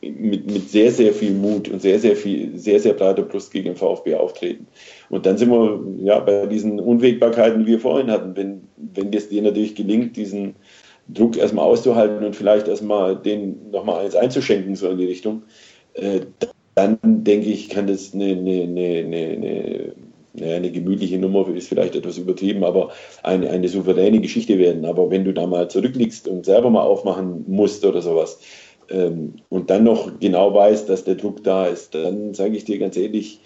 [0.00, 3.66] mit, mit sehr, sehr viel Mut und sehr, sehr viel, sehr, sehr breiter Brust gegen
[3.66, 4.66] den VfB auftreten.
[5.08, 8.36] Und dann sind wir ja bei diesen Unwägbarkeiten, die wir vorhin hatten.
[8.36, 10.56] Wenn, wenn es dir natürlich gelingt, diesen
[11.08, 15.42] Druck erstmal auszuhalten und vielleicht erstmal den nochmal eins einzuschenken, so in die Richtung,
[15.94, 16.20] äh,
[16.74, 19.92] dann denke ich, kann das eine, eine, eine, eine
[20.42, 22.90] eine gemütliche Nummer ist vielleicht etwas übertrieben, aber
[23.22, 24.84] eine, eine souveräne Geschichte werden.
[24.84, 28.38] Aber wenn du da mal zurückliegst und selber mal aufmachen musst oder sowas
[28.90, 32.78] ähm, und dann noch genau weißt, dass der Druck da ist, dann sage ich dir
[32.78, 33.40] ganz ehrlich,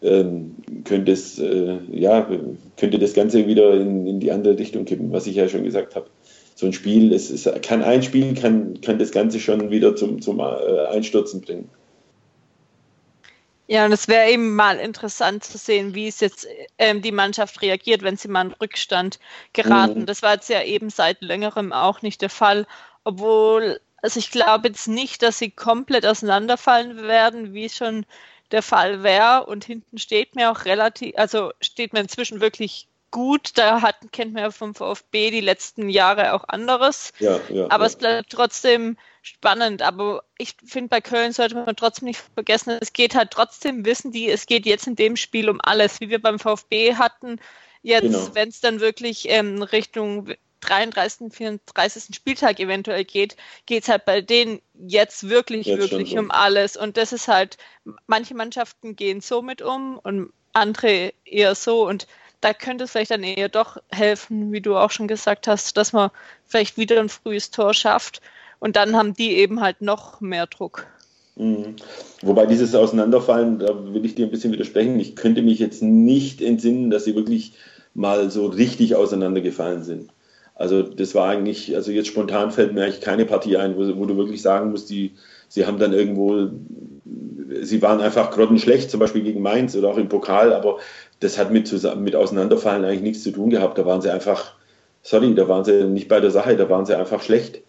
[0.00, 0.54] ähm,
[0.84, 2.28] könnte, es, äh, ja,
[2.76, 5.96] könnte das Ganze wieder in, in die andere Richtung kippen, was ich ja schon gesagt
[5.96, 6.06] habe
[6.58, 10.20] so ein Spiel, es, es kann ein Spiel, kann, kann das Ganze schon wieder zum,
[10.20, 11.70] zum äh, Einstürzen bringen.
[13.68, 16.48] Ja, und es wäre eben mal interessant zu sehen, wie es jetzt
[16.78, 19.20] ähm, die Mannschaft reagiert, wenn sie mal in Rückstand
[19.52, 20.00] geraten.
[20.00, 20.06] Mhm.
[20.06, 22.66] Das war jetzt ja eben seit längerem auch nicht der Fall,
[23.04, 28.04] obwohl, also ich glaube jetzt nicht, dass sie komplett auseinanderfallen werden, wie schon
[28.50, 29.46] der Fall wäre.
[29.46, 33.56] Und hinten steht mir auch relativ, also steht mir inzwischen wirklich gut.
[33.56, 37.12] Da hat, kennt man ja vom VfB die letzten Jahre auch anderes.
[37.18, 37.88] Ja, ja, Aber ja.
[37.88, 39.82] es bleibt trotzdem spannend.
[39.82, 44.12] Aber ich finde, bei Köln sollte man trotzdem nicht vergessen, es geht halt trotzdem, wissen
[44.12, 47.40] die, es geht jetzt in dem Spiel um alles, wie wir beim VfB hatten.
[47.82, 48.34] Jetzt, genau.
[48.34, 52.14] wenn es dann wirklich ähm, Richtung 33., 34.
[52.14, 53.36] Spieltag eventuell geht,
[53.66, 56.76] geht es halt bei denen jetzt wirklich, jetzt wirklich um alles.
[56.76, 57.56] Und das ist halt,
[58.06, 61.86] manche Mannschaften gehen so mit um und andere eher so.
[61.86, 62.06] Und
[62.40, 65.92] da könnte es vielleicht dann eher doch helfen, wie du auch schon gesagt hast, dass
[65.92, 66.10] man
[66.46, 68.20] vielleicht wieder ein frühes Tor schafft
[68.58, 70.86] und dann haben die eben halt noch mehr Druck.
[71.36, 71.76] Mhm.
[72.22, 74.98] Wobei dieses Auseinanderfallen, da will ich dir ein bisschen widersprechen.
[74.98, 77.54] Ich könnte mich jetzt nicht entsinnen, dass sie wirklich
[77.94, 80.10] mal so richtig auseinandergefallen sind.
[80.54, 84.06] Also das war eigentlich, also jetzt spontan fällt mir eigentlich keine Partie ein, wo, wo
[84.06, 85.12] du wirklich sagen musst, die,
[85.46, 86.50] sie haben dann irgendwo,
[87.62, 90.78] sie waren einfach grottenschlecht, zum Beispiel gegen Mainz oder auch im Pokal, aber
[91.20, 93.78] das hat mit, mit Auseinanderfallen eigentlich nichts zu tun gehabt.
[93.78, 94.54] Da waren sie einfach,
[95.02, 97.62] sorry, da waren sie nicht bei der Sache, da waren sie einfach schlecht.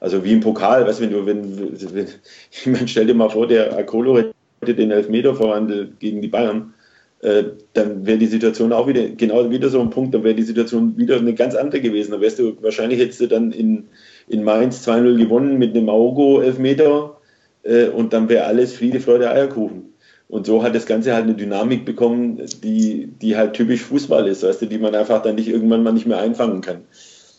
[0.00, 1.58] Also wie im Pokal, weißt, wenn du, wenn,
[1.94, 2.06] wenn
[2.50, 6.74] ich meine, stell dir mal vor, der Akolo hätte den Elfmeter verwandelt gegen die Bayern,
[7.22, 10.42] äh, dann wäre die Situation auch wieder, genau wieder so ein Punkt, dann wäre die
[10.42, 12.12] Situation wieder eine ganz andere gewesen.
[12.12, 13.88] Dann wärst du, wahrscheinlich hättest du dann in,
[14.28, 17.16] in Mainz 2-0 gewonnen mit einem Augo-Elfmeter
[17.62, 19.93] äh, und dann wäre alles Friede, Freude, Eierkuchen.
[20.34, 24.42] Und so hat das Ganze halt eine Dynamik bekommen, die, die halt typisch Fußball ist,
[24.42, 26.82] weißt du, die man einfach dann nicht irgendwann mal nicht mehr einfangen kann.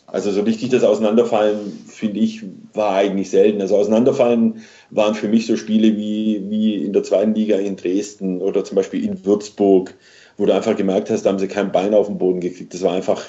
[0.07, 2.43] Also so richtig das Auseinanderfallen, finde ich,
[2.73, 3.59] war eigentlich selten.
[3.59, 8.41] Also Auseinanderfallen waren für mich so Spiele wie, wie in der zweiten Liga in Dresden
[8.41, 9.93] oder zum Beispiel in Würzburg,
[10.37, 12.73] wo du einfach gemerkt hast, da haben sie kein Bein auf den Boden gekriegt.
[12.73, 13.25] Das war einfach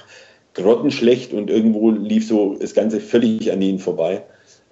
[0.54, 4.22] grottenschlecht und irgendwo lief so das Ganze völlig an ihnen vorbei.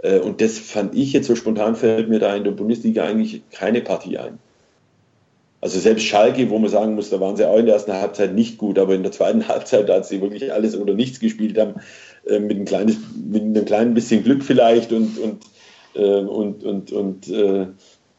[0.04, 3.42] Äh, und das fand ich jetzt so spontan, fällt mir da in der Bundesliga eigentlich
[3.50, 4.38] keine Partie ein.
[5.64, 8.34] Also selbst Schalke, wo man sagen muss, da waren sie auch in der ersten Halbzeit
[8.34, 11.76] nicht gut, aber in der zweiten Halbzeit, als sie wirklich alles oder nichts gespielt haben,
[12.26, 15.42] äh, mit, ein kleines, mit einem kleinen bisschen Glück vielleicht und, und,
[15.94, 17.68] äh, und, und, und äh,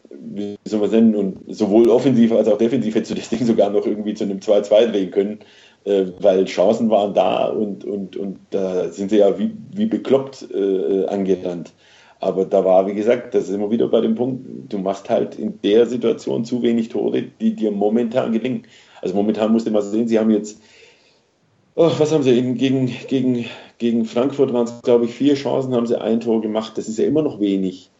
[0.09, 3.69] wie soll man nennen, und sowohl offensiv als auch defensiv hättest du das Ding sogar
[3.69, 5.39] noch irgendwie zu einem 2-2 drehen können,
[5.83, 10.47] äh, weil Chancen waren da und, und, und da sind sie ja wie, wie bekloppt
[10.51, 11.73] äh, angerannt.
[12.19, 15.37] Aber da war, wie gesagt, das ist immer wieder bei dem Punkt, du machst halt
[15.37, 18.63] in der Situation zu wenig Tore, die dir momentan gelingen.
[19.01, 20.59] Also momentan musst du mal sehen, sie haben jetzt,
[21.75, 23.45] oh, was haben sie eben gegen, gegen,
[23.77, 26.77] gegen Frankfurt waren es, glaube ich, vier Chancen, haben sie ein Tor gemacht.
[26.77, 27.91] Das ist ja immer noch wenig.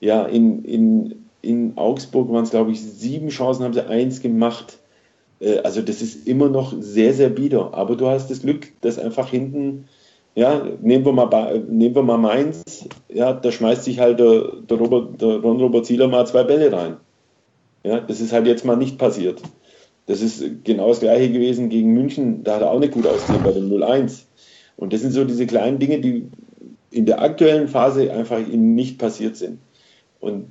[0.00, 4.78] Ja, in, in, in Augsburg waren es, glaube ich, sieben Chancen, haben sie eins gemacht.
[5.40, 7.74] Äh, also das ist immer noch sehr, sehr bieder.
[7.74, 9.88] Aber du hast das Glück, dass einfach hinten
[10.34, 14.76] ja, nehmen wir mal, nehmen wir mal Mainz, ja, da schmeißt sich halt der, der,
[14.76, 16.96] Robert, der Ron Robert Zieler mal zwei Bälle rein.
[17.82, 19.40] Ja, das ist halt jetzt mal nicht passiert.
[20.06, 23.42] Das ist genau das gleiche gewesen gegen München, da hat er auch nicht gut ausgesehen
[23.42, 24.22] bei dem 0-1.
[24.76, 26.26] Und das sind so diese kleinen Dinge, die
[26.90, 29.58] in der aktuellen Phase einfach ihm nicht passiert sind.
[30.20, 30.46] Und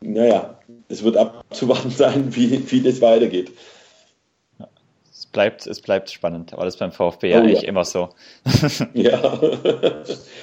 [0.00, 0.58] naja,
[0.88, 3.50] es wird abzuwarten sein, wie, wie das weitergeht
[5.32, 8.08] bleibt, es bleibt spannend, aber das ist beim VfB oh, ja eigentlich immer so.
[8.94, 9.40] ja,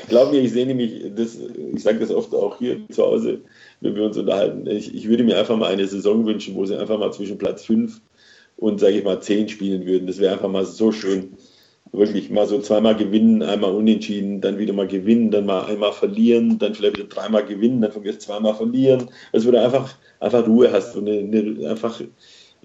[0.08, 3.42] glaub mir, ich sehe nämlich, das, ich sage das oft auch hier zu Hause,
[3.82, 6.78] wenn wir uns unterhalten, ich, ich würde mir einfach mal eine Saison wünschen, wo sie
[6.78, 8.02] einfach mal zwischen Platz 5
[8.58, 10.08] und, sage ich mal, 10 spielen würden.
[10.08, 11.38] Das wäre einfach mal so schön.
[11.94, 16.60] Wirklich mal so zweimal gewinnen, einmal unentschieden, dann wieder mal gewinnen, dann mal einmal verlieren,
[16.60, 19.10] dann vielleicht wieder dreimal gewinnen, dann wieder zweimal verlieren.
[19.32, 22.02] Also wo du einfach, einfach Ruhe hast und eine, eine, einfach,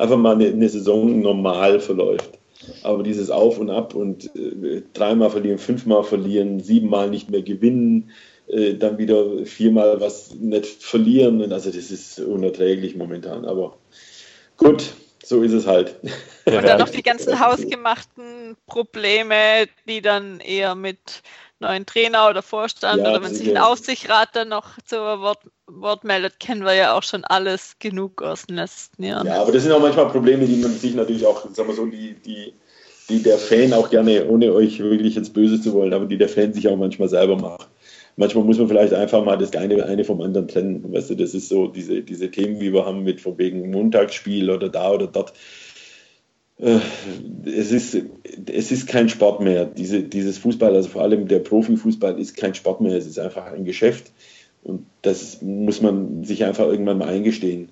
[0.03, 2.39] einfach mal eine, eine, Saison normal verläuft.
[2.83, 8.11] Aber dieses Auf und Ab und äh, dreimal verlieren, fünfmal verlieren, siebenmal nicht mehr gewinnen,
[8.49, 13.45] äh, dann wieder viermal was nicht verlieren, also das ist unerträglich momentan.
[13.45, 13.79] Aber
[14.57, 14.93] gut,
[15.25, 15.97] so ist es halt.
[16.45, 21.23] Und dann noch die ganzen hausgemachten Probleme, die dann eher mit
[21.61, 25.39] neuen Trainer oder Vorstand ja, oder wenn sich ein Aufsichtsrat dann noch zu Wort,
[25.81, 29.27] Wort, meldet, kennen wir ja auch schon alles genug aus den letzten Jahren.
[29.27, 31.87] Ja, aber das sind auch manchmal Probleme, die man sich natürlich auch, sagen wir so,
[31.87, 32.53] die, die,
[33.09, 36.29] die der Fan auch gerne, ohne euch wirklich jetzt böse zu wollen, aber die der
[36.29, 37.69] Fan sich auch manchmal selber macht
[38.17, 40.93] manchmal muss man vielleicht einfach mal das eine, eine vom anderen trennen.
[40.93, 44.51] Weißt du, das ist so diese, diese Themen, wie wir haben mit von wegen Montagsspiel
[44.51, 45.33] oder da oder dort.
[46.59, 46.79] Äh,
[47.45, 47.97] es ist,
[48.53, 49.65] es ist kein Sport mehr.
[49.65, 52.97] Diese, dieses Fußball, also vor allem der Profifußball, ist kein Sport mehr.
[52.97, 54.13] Es ist einfach ein Geschäft.
[54.63, 57.71] Und das muss man sich einfach irgendwann mal eingestehen.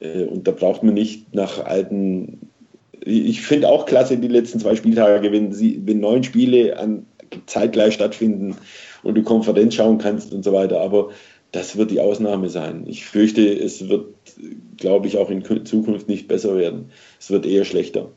[0.00, 2.50] Äh, und da braucht man nicht nach alten.
[3.00, 7.06] Ich finde auch klasse die letzten zwei Spieltage, wenn, sie, wenn neun Spiele an,
[7.46, 8.56] zeitgleich stattfinden
[9.02, 10.80] und du Konferenz schauen kannst und so weiter.
[10.80, 11.10] Aber
[11.52, 12.84] das wird die Ausnahme sein.
[12.86, 14.14] Ich fürchte, es wird,
[14.76, 16.90] glaube ich, auch in Zukunft nicht besser werden.
[17.18, 18.10] Es wird eher schlechter.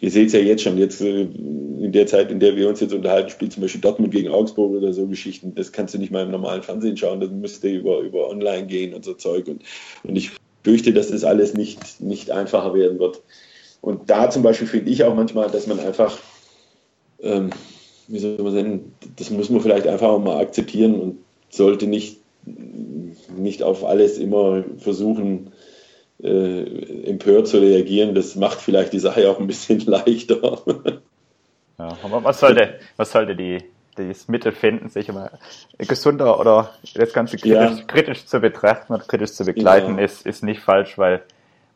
[0.00, 2.80] Ihr seht es ja jetzt schon, jetzt äh, in der Zeit, in der wir uns
[2.80, 5.54] jetzt unterhalten, spielt zum Beispiel Dortmund gegen Augsburg oder so Geschichten.
[5.54, 8.94] Das kannst du nicht mal im normalen Fernsehen schauen, das müsste über, über online gehen
[8.94, 9.48] und so Zeug.
[9.48, 9.62] Und,
[10.02, 10.32] und ich
[10.64, 13.22] fürchte, dass das alles nicht, nicht einfacher werden wird.
[13.80, 16.18] Und da zum Beispiel finde ich auch manchmal, dass man einfach
[17.22, 17.50] ähm,
[18.08, 21.18] wie soll man sagen, das muss man vielleicht einfach auch mal akzeptieren und
[21.48, 22.20] sollte nicht,
[23.36, 25.52] nicht auf alles immer versuchen,
[26.22, 28.14] äh, empört zu reagieren.
[28.14, 30.62] Das macht vielleicht die Sache auch ein bisschen leichter.
[31.78, 33.62] Ja, aber was sollte, was sollte die,
[33.96, 35.30] das Mittel finden, sich immer
[35.78, 37.84] gesunder oder das Ganze kritisch, ja.
[37.86, 40.04] kritisch zu betrachten und kritisch zu begleiten, ja.
[40.04, 41.22] ist, ist nicht falsch, weil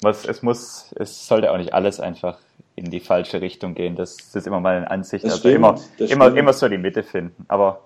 [0.03, 2.39] was, es muss, es sollte auch nicht alles einfach
[2.77, 3.97] in die falsche Richtung gehen.
[3.97, 5.25] Das, das ist immer mal eine Ansicht.
[5.25, 7.45] Das also stimmt, immer, immer, immer so die Mitte finden.
[7.49, 7.83] Aber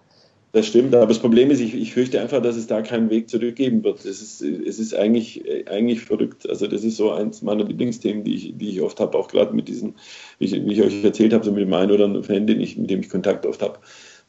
[0.54, 3.28] das stimmt, aber das Problem ist, ich, ich fürchte einfach, dass es da keinen Weg
[3.28, 4.04] zurückgeben wird.
[4.04, 6.48] Es ist, es ist eigentlich, eigentlich verrückt.
[6.48, 9.52] Also das ist so eins meiner Lieblingsthemen, die ich, die ich oft habe, auch gerade
[9.52, 9.96] mit diesen,
[10.38, 12.60] wie ich, wie ich euch erzählt habe, so mit dem einen oder anderen Fan, den
[12.60, 13.80] ich, mit dem ich Kontakt oft habe,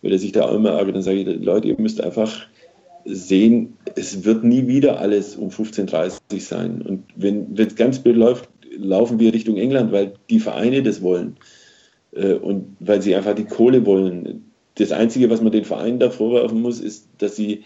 [0.01, 2.47] weil er sich da immer ärgert, dann sage ich, Leute, ihr müsst einfach
[3.05, 6.81] sehen, es wird nie wieder alles um 15.30 Uhr sein.
[6.81, 11.37] Und wenn es ganz blöd läuft, laufen wir Richtung England, weil die Vereine das wollen
[12.13, 14.51] äh, und weil sie einfach die Kohle wollen.
[14.75, 17.63] Das Einzige, was man den Vereinen da vorwerfen muss, ist, dass sie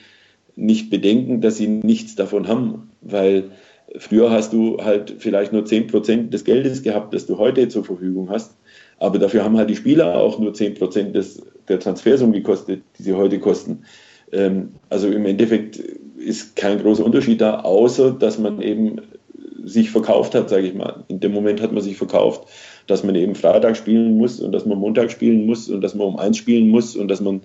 [0.55, 3.51] nicht bedenken, dass sie nichts davon haben, weil
[3.97, 8.29] früher hast du halt vielleicht nur 10% des Geldes gehabt, das du heute zur Verfügung
[8.29, 8.55] hast,
[8.99, 13.13] aber dafür haben halt die Spieler auch nur 10% des, der Transfersum gekostet, die sie
[13.13, 13.83] heute kosten.
[14.31, 18.97] Ähm, also im Endeffekt ist kein großer Unterschied da, außer dass man eben
[19.63, 21.03] sich verkauft hat, sage ich mal.
[21.07, 22.47] In dem Moment hat man sich verkauft,
[22.89, 26.07] dass man eben Freitag spielen muss und dass man Montag spielen muss und dass man
[26.07, 27.41] um eins spielen muss und dass man,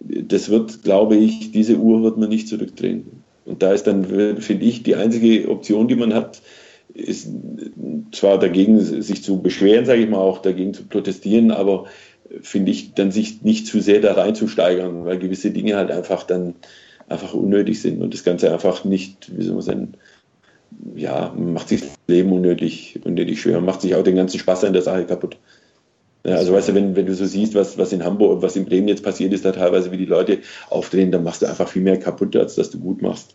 [0.00, 3.22] das wird, glaube ich, diese Uhr wird man nicht zurückdrehen.
[3.44, 6.40] Und da ist dann, finde ich, die einzige Option, die man hat,
[6.94, 7.28] ist
[8.12, 11.86] zwar dagegen sich zu beschweren, sage ich mal, auch dagegen zu protestieren, aber
[12.40, 16.54] finde ich, dann sich nicht zu sehr da reinzusteigern, weil gewisse Dinge halt einfach dann
[17.08, 19.92] einfach unnötig sind und das Ganze einfach nicht, wie soll man sagen,
[20.94, 24.72] ja, macht sich das Leben unnötig, unnötig schwer, macht sich auch den ganzen Spaß an
[24.72, 25.36] der Sache kaputt.
[26.24, 28.64] Ja, also weißt du, wenn, wenn du so siehst, was, was in Hamburg, was in
[28.64, 30.38] Bremen jetzt passiert ist, da teilweise, wie die Leute
[30.70, 33.34] aufdrehen, dann machst du einfach viel mehr kaputt, als dass du gut machst.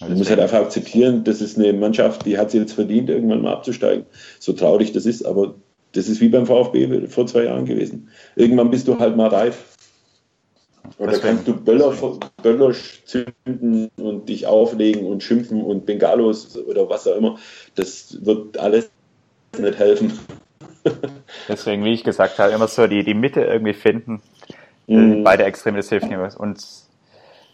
[0.00, 3.42] Du musst halt einfach akzeptieren, das ist eine Mannschaft, die hat sie jetzt verdient, irgendwann
[3.42, 4.04] mal abzusteigen.
[4.40, 5.54] So traurig das ist, aber
[5.92, 8.08] das ist wie beim VfB vor zwei Jahren gewesen.
[8.34, 9.71] Irgendwann bist du halt mal reif.
[10.98, 11.94] Oder kannst du Böller,
[12.42, 12.74] Böller
[13.04, 17.38] zünden und dich auflegen und schimpfen und Bengalos oder was auch immer.
[17.74, 18.90] Das wird alles
[19.58, 20.18] nicht helfen.
[21.48, 24.22] Deswegen, wie ich gesagt habe, immer so die, die Mitte irgendwie finden.
[24.86, 25.24] Mhm.
[25.24, 26.64] Beide Extreme, das hilft nicht Und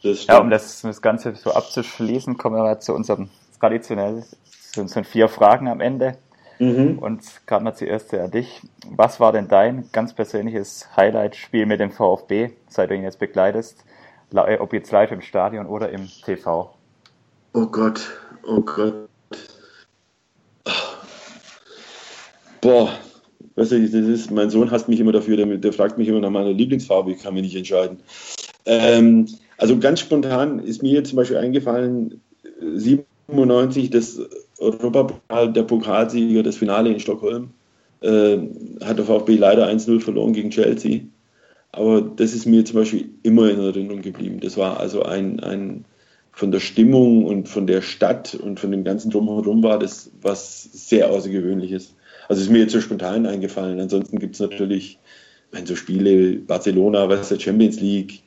[0.03, 4.25] ja, um das, das Ganze so abzuschließen, kommen wir zu unserem traditionellen,
[4.73, 6.17] zu unseren vier Fragen am Ende.
[6.59, 6.99] Mhm.
[6.99, 8.61] Und gerade mal zuerst an dich.
[8.91, 13.85] Was war denn dein ganz persönliches Highlight-Spiel mit dem VfB, seit du ihn jetzt begleitest?
[14.33, 16.75] Ob jetzt live im Stadion oder im TV?
[17.55, 18.01] Oh Gott,
[18.47, 19.09] oh Gott.
[22.61, 22.91] Boah,
[23.55, 26.21] weißt du, das ist, mein Sohn hasst mich immer dafür, der, der fragt mich immer
[26.21, 28.01] nach meiner Lieblingsfarbe, ich kann mich nicht entscheiden.
[28.67, 32.21] Ähm, also ganz spontan ist mir zum Beispiel eingefallen,
[32.61, 34.21] 97 das
[34.59, 37.51] Europapokal, der Pokalsieger, das Finale in Stockholm,
[38.01, 38.39] äh,
[38.85, 41.03] hat der VfB leider 1-0 verloren gegen Chelsea.
[41.73, 44.41] Aber das ist mir zum Beispiel immer in Erinnerung geblieben.
[44.41, 45.85] Das war also ein, ein
[46.33, 50.63] von der Stimmung und von der Stadt und von dem ganzen Drumherum war das was
[50.63, 51.95] sehr Außergewöhnliches.
[52.29, 53.81] Also ist mir jetzt so spontan eingefallen.
[53.81, 54.99] Ansonsten gibt es natürlich,
[55.51, 58.23] wenn so Spiele, Barcelona, was der Champions League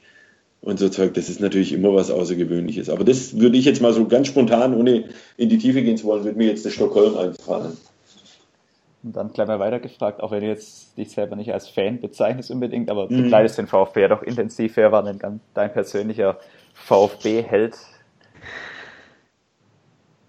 [0.61, 2.89] und so Zeug, das ist natürlich immer was Außergewöhnliches.
[2.89, 5.05] Aber das würde ich jetzt mal so ganz spontan, ohne
[5.37, 7.77] in die Tiefe gehen zu wollen, würde mir jetzt der Stockholm einfallen.
[9.03, 12.51] Und dann gleich mal weitergefragt, auch wenn du jetzt dich selber nicht als Fan bezeichnest
[12.51, 13.23] unbedingt, aber du mhm.
[13.23, 14.77] begleitest den VfB ja doch intensiv.
[14.77, 15.19] Wer war denn
[15.55, 16.37] dein persönlicher
[16.75, 17.75] VfB-Held?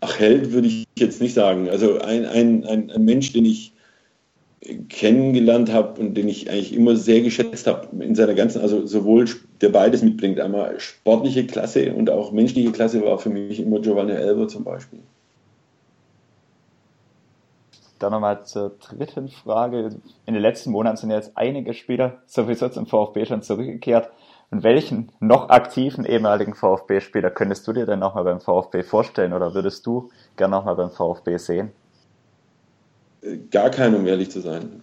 [0.00, 1.68] Ach, Held würde ich jetzt nicht sagen.
[1.68, 3.74] Also ein, ein, ein, ein Mensch, den ich
[4.88, 9.26] kennengelernt habe und den ich eigentlich immer sehr geschätzt habe in seiner ganzen, also sowohl
[9.60, 14.12] der beides mitbringt, einmal sportliche Klasse und auch menschliche Klasse war für mich immer Giovanni
[14.12, 15.00] Elber zum Beispiel.
[17.98, 19.90] Dann nochmal zur dritten Frage.
[20.26, 24.10] In den letzten Monaten sind jetzt einige Spieler sowieso zum VfB schon zurückgekehrt.
[24.50, 29.54] Und welchen noch aktiven ehemaligen VfB-Spieler könntest du dir denn nochmal beim VfB vorstellen oder
[29.54, 31.72] würdest du gerne nochmal beim VfB sehen?
[33.50, 34.82] Gar keinen, um ehrlich zu sein.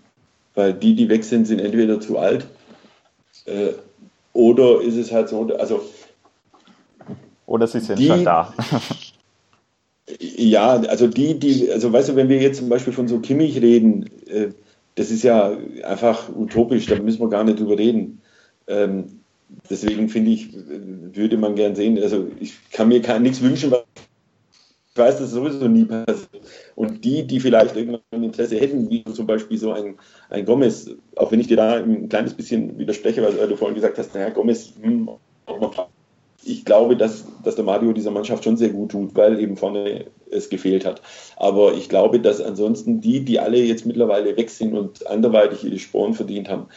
[0.56, 2.48] Weil die, die weg sind, sind entweder zu alt
[3.45, 3.74] äh,
[4.34, 5.82] oder ist es halt so, also.
[7.45, 8.53] Oder sie sind die, schon da.
[10.20, 13.61] Ja, also die, die, also weißt du, wenn wir jetzt zum Beispiel von so Kimmich
[13.61, 14.49] reden, äh,
[14.95, 18.22] das ist ja einfach utopisch, da müssen wir gar nicht drüber reden.
[18.68, 19.20] Ähm,
[19.70, 20.49] deswegen finde ich,
[21.14, 23.89] würde man gern sehen, also ich kann mir gar nichts wünschen, ich
[25.00, 26.30] weiß, dass es sowieso nie passiert.
[26.76, 29.98] Und die, die vielleicht irgendwann Interesse hätten, wie zum Beispiel so ein,
[30.30, 33.98] ein Gomez, auch wenn ich dir da ein kleines bisschen widerspreche, weil du vorhin gesagt
[33.98, 35.10] hast, naja, Gomez, hm,
[36.44, 40.06] ich glaube, dass, dass der Mario dieser Mannschaft schon sehr gut tut, weil eben vorne
[40.32, 41.02] es gefehlt hat.
[41.36, 45.80] Aber ich glaube, dass ansonsten die, die alle jetzt mittlerweile weg sind und anderweitig ihre
[45.80, 46.68] Sporen verdient haben,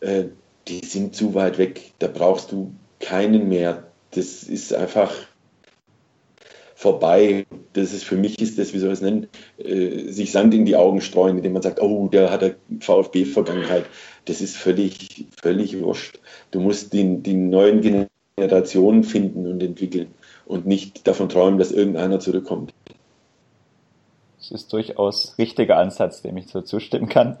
[0.00, 0.24] äh,
[0.68, 1.92] die sind zu weit weg.
[1.98, 3.84] Da brauchst du keinen mehr.
[4.10, 5.12] Das ist einfach
[6.74, 7.46] vorbei.
[7.76, 9.28] Das ist für mich ist das, wie soll ich es nennen,
[9.58, 13.84] äh, sich Sand in die Augen streuen, indem man sagt, oh, der hat eine VfB-Vergangenheit.
[14.24, 16.18] Das ist völlig, völlig wurscht.
[16.50, 20.08] Du musst die, die neuen Generationen finden und entwickeln
[20.46, 22.72] und nicht davon träumen, dass irgendeiner zurückkommt.
[24.38, 27.36] Das ist durchaus richtiger Ansatz, dem ich so zustimmen kann.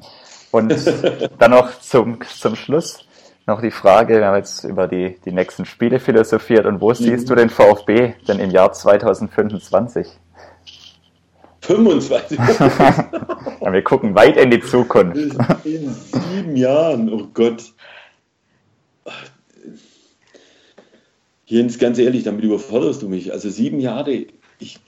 [0.50, 0.74] Und
[1.38, 3.06] dann noch zum, zum Schluss
[3.46, 6.94] noch die Frage, wir haben jetzt über die, die nächsten Spiele philosophiert und wo mhm.
[6.94, 10.08] siehst du den VfB denn im Jahr 2025?
[11.66, 12.38] 25?
[13.60, 15.16] ja, wir gucken weit in die Zukunft.
[15.64, 17.72] In sieben Jahren, oh Gott.
[21.46, 23.32] Jens, ganz ehrlich, damit überforderst du mich.
[23.32, 24.26] Also sieben Jahre,
[24.58, 24.78] ich,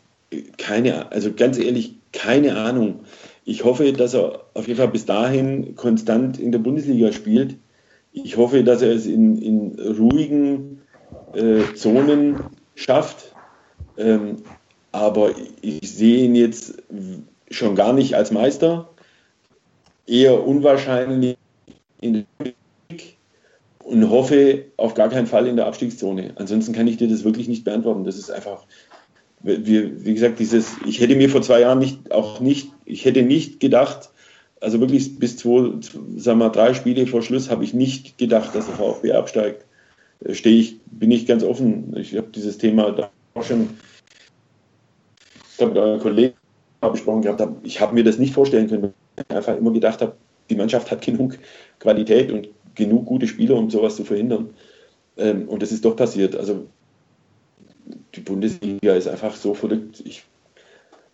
[0.57, 3.01] keine, also ganz ehrlich, keine Ahnung.
[3.45, 7.57] Ich hoffe, dass er auf jeden Fall bis dahin konstant in der Bundesliga spielt.
[8.13, 10.83] Ich hoffe, dass er es in, in ruhigen
[11.35, 12.37] äh, Zonen
[12.75, 13.35] schafft.
[13.97, 14.37] Ähm,
[14.93, 16.83] aber ich sehe ihn jetzt
[17.51, 18.89] schon gar nicht als Meister.
[20.07, 21.37] Eher unwahrscheinlich
[22.01, 23.17] in der Politik
[23.85, 26.33] und hoffe auf gar keinen Fall in der Abstiegszone.
[26.37, 28.05] Ansonsten kann ich dir das wirklich nicht beantworten.
[28.05, 28.65] Das ist einfach,
[29.43, 33.23] wie, wie gesagt, dieses, ich hätte mir vor zwei Jahren nicht, auch nicht, ich hätte
[33.23, 34.11] nicht gedacht,
[34.61, 35.73] also wirklich bis zwei,
[36.17, 39.65] sagen wir, drei Spiele vor Schluss habe ich nicht gedacht, dass der VfB absteigt.
[40.25, 41.95] Äh, stehe ich, bin ich ganz offen.
[41.97, 43.71] Ich habe dieses Thema da auch schon,
[45.67, 46.35] mit euren Kollegen
[46.81, 47.43] besprochen gehabt.
[47.63, 50.15] Ich habe mir das nicht vorstellen können, weil ich einfach immer gedacht habe,
[50.49, 51.39] die Mannschaft hat genug
[51.81, 54.51] Qualität und genug gute Spieler, um sowas zu verhindern.
[55.17, 56.37] Ähm, und das ist doch passiert.
[56.37, 56.67] Also
[58.15, 60.03] die Bundesliga ist einfach so verrückt.
[60.05, 60.25] Ich,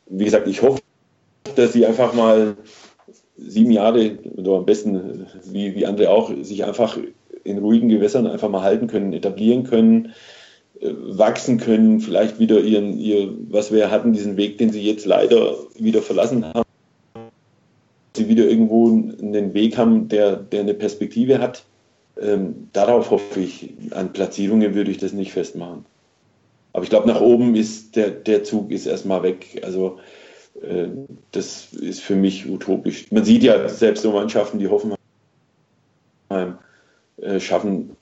[0.06, 0.80] wie gesagt, ich hoffe,
[1.56, 2.56] dass sie einfach mal
[3.36, 6.98] sieben Jahre oder am besten wie, wie andere auch sich einfach
[7.42, 10.14] in ruhigen Gewässern einfach mal halten können, etablieren können,
[10.84, 15.56] wachsen können, vielleicht wieder ihren, ihr, was wir hatten, diesen Weg, den sie jetzt leider
[15.76, 16.64] wieder verlassen haben,
[18.14, 21.64] sie wieder irgendwo einen Weg haben, der, der eine Perspektive hat.
[22.20, 23.72] Ähm, darauf hoffe ich.
[23.90, 25.84] An Platzierungen würde ich das nicht festmachen.
[26.72, 29.62] Aber ich glaube, nach oben ist der, der Zug ist erstmal weg.
[29.64, 29.98] Also
[30.60, 30.88] äh,
[31.32, 33.10] das ist für mich utopisch.
[33.10, 34.98] Man sieht ja selbst so Mannschaften, die Hoffenheim
[37.20, 37.96] äh, schaffen,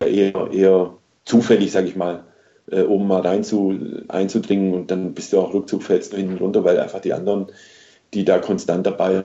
[0.00, 0.97] eher, eher
[1.28, 2.24] zufällig, sage ich mal,
[2.70, 3.78] äh, oben mal rein zu,
[4.08, 7.52] einzudringen und dann bist du auch Rückzug fällst du hinten runter, weil einfach die anderen
[8.14, 9.24] die da konstant dabei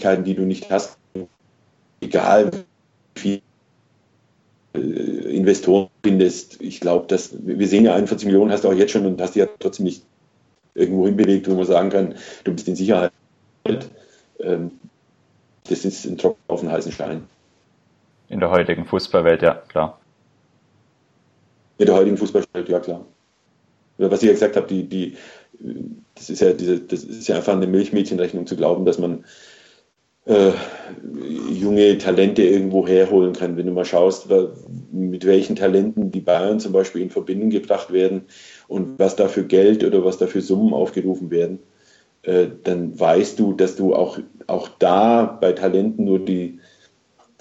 [0.00, 0.98] sind, die du nicht hast,
[2.00, 2.50] egal
[3.14, 3.42] wie viel
[4.74, 6.60] äh, Investoren findest.
[6.60, 9.34] Ich glaube, dass wir sehen ja 41 Millionen hast du auch jetzt schon und hast
[9.34, 10.04] die ja trotzdem nicht
[10.74, 12.14] irgendwo hinbewegt, wo man sagen kann,
[12.44, 13.12] du bist in Sicherheit.
[14.40, 14.72] Ähm,
[15.66, 17.26] das ist ein Tropfen auf den heißen Stein.
[18.28, 19.98] In der heutigen Fußballwelt, ja, klar.
[21.78, 23.04] In der heutigen Fußballwelt, ja, klar.
[23.98, 25.16] Was ich ja gesagt habe, die, die,
[26.14, 29.24] das, ist ja diese, das ist ja einfach eine Milchmädchenrechnung zu glauben, dass man
[30.26, 30.52] äh,
[31.50, 33.56] junge Talente irgendwo herholen kann.
[33.56, 34.28] Wenn du mal schaust,
[34.90, 38.22] mit welchen Talenten die Bayern zum Beispiel in Verbindung gebracht werden
[38.66, 41.58] und was da für Geld oder was da für Summen aufgerufen werden,
[42.22, 46.58] äh, dann weißt du, dass du auch, auch da bei Talenten nur die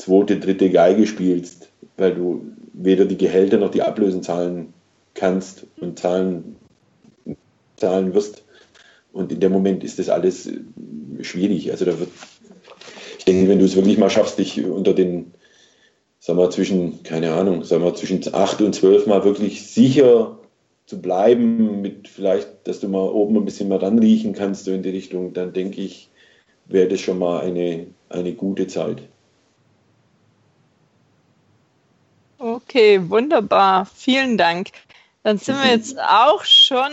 [0.03, 4.73] zweite, dritte Geige spielst, weil du weder die Gehälter noch die Ablösen zahlen
[5.13, 6.55] kannst und zahlen,
[7.77, 8.43] zahlen wirst.
[9.11, 10.49] Und in dem Moment ist das alles
[11.21, 11.71] schwierig.
[11.71, 12.09] Also da wird
[13.25, 15.31] ich denke, wenn du es wirklich mal schaffst, dich unter den,
[16.19, 20.39] sagen wir, zwischen, keine Ahnung, sagen wir, zwischen acht und zwölf mal wirklich sicher
[20.85, 24.83] zu bleiben, mit vielleicht, dass du mal oben ein bisschen mal ranriechen kannst, so in
[24.83, 26.09] die Richtung, dann denke ich,
[26.65, 29.03] wäre das schon mal eine, eine gute Zeit.
[32.63, 33.85] Okay, wunderbar.
[33.95, 34.69] Vielen Dank.
[35.23, 36.91] Dann sind wir jetzt auch schon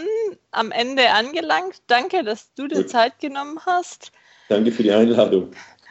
[0.53, 1.83] am Ende angelangt.
[1.89, 4.13] Danke, dass du dir Zeit genommen hast.
[4.49, 5.51] Danke für die Einladung.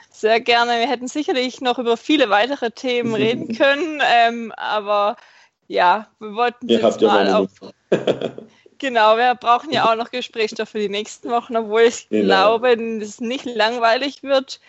[0.10, 0.80] Sehr gerne.
[0.80, 5.18] Wir hätten sicherlich noch über viele weitere Themen reden können, ähm, aber
[5.68, 7.50] ja, wir wollten Ihr jetzt mal ja auf.
[8.78, 12.26] genau, wir brauchen ja auch noch Gesprächsstoff für die nächsten Wochen, obwohl ich genau.
[12.26, 14.60] glaube, dass es nicht langweilig wird.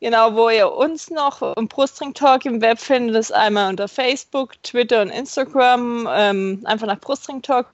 [0.00, 4.62] Genau, wo ihr uns noch im Brustring Talk im Web findet, ist einmal unter Facebook,
[4.62, 6.06] Twitter und Instagram.
[6.10, 7.68] Ähm, einfach nach Brustring Talk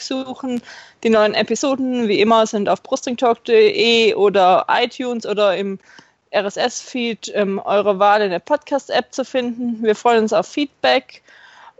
[0.00, 0.62] suchen.
[1.02, 5.78] Die neuen Episoden, wie immer, sind auf brustringtalk.de oder iTunes oder im
[6.34, 9.82] RSS-Feed ähm, eure Wahl in der Podcast-App zu finden.
[9.82, 11.22] Wir freuen uns auf Feedback.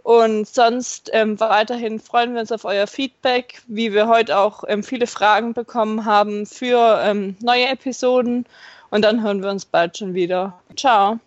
[0.01, 4.81] Und sonst ähm, weiterhin freuen wir uns auf euer Feedback, wie wir heute auch ähm,
[4.81, 8.45] viele Fragen bekommen haben für ähm, neue Episoden.
[8.91, 10.53] Und dann hören wir uns bald schon wieder.
[10.75, 11.19] Ciao.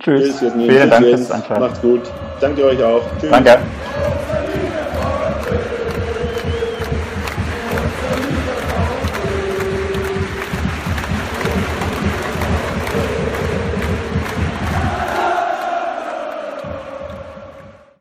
[0.00, 0.38] Tschüss.
[0.38, 1.60] Vielen Dank fürs Anschauen.
[1.60, 2.02] Macht's gut.
[2.40, 3.02] Danke euch auch.
[3.20, 3.30] Tschüss.
[3.30, 3.58] Danke.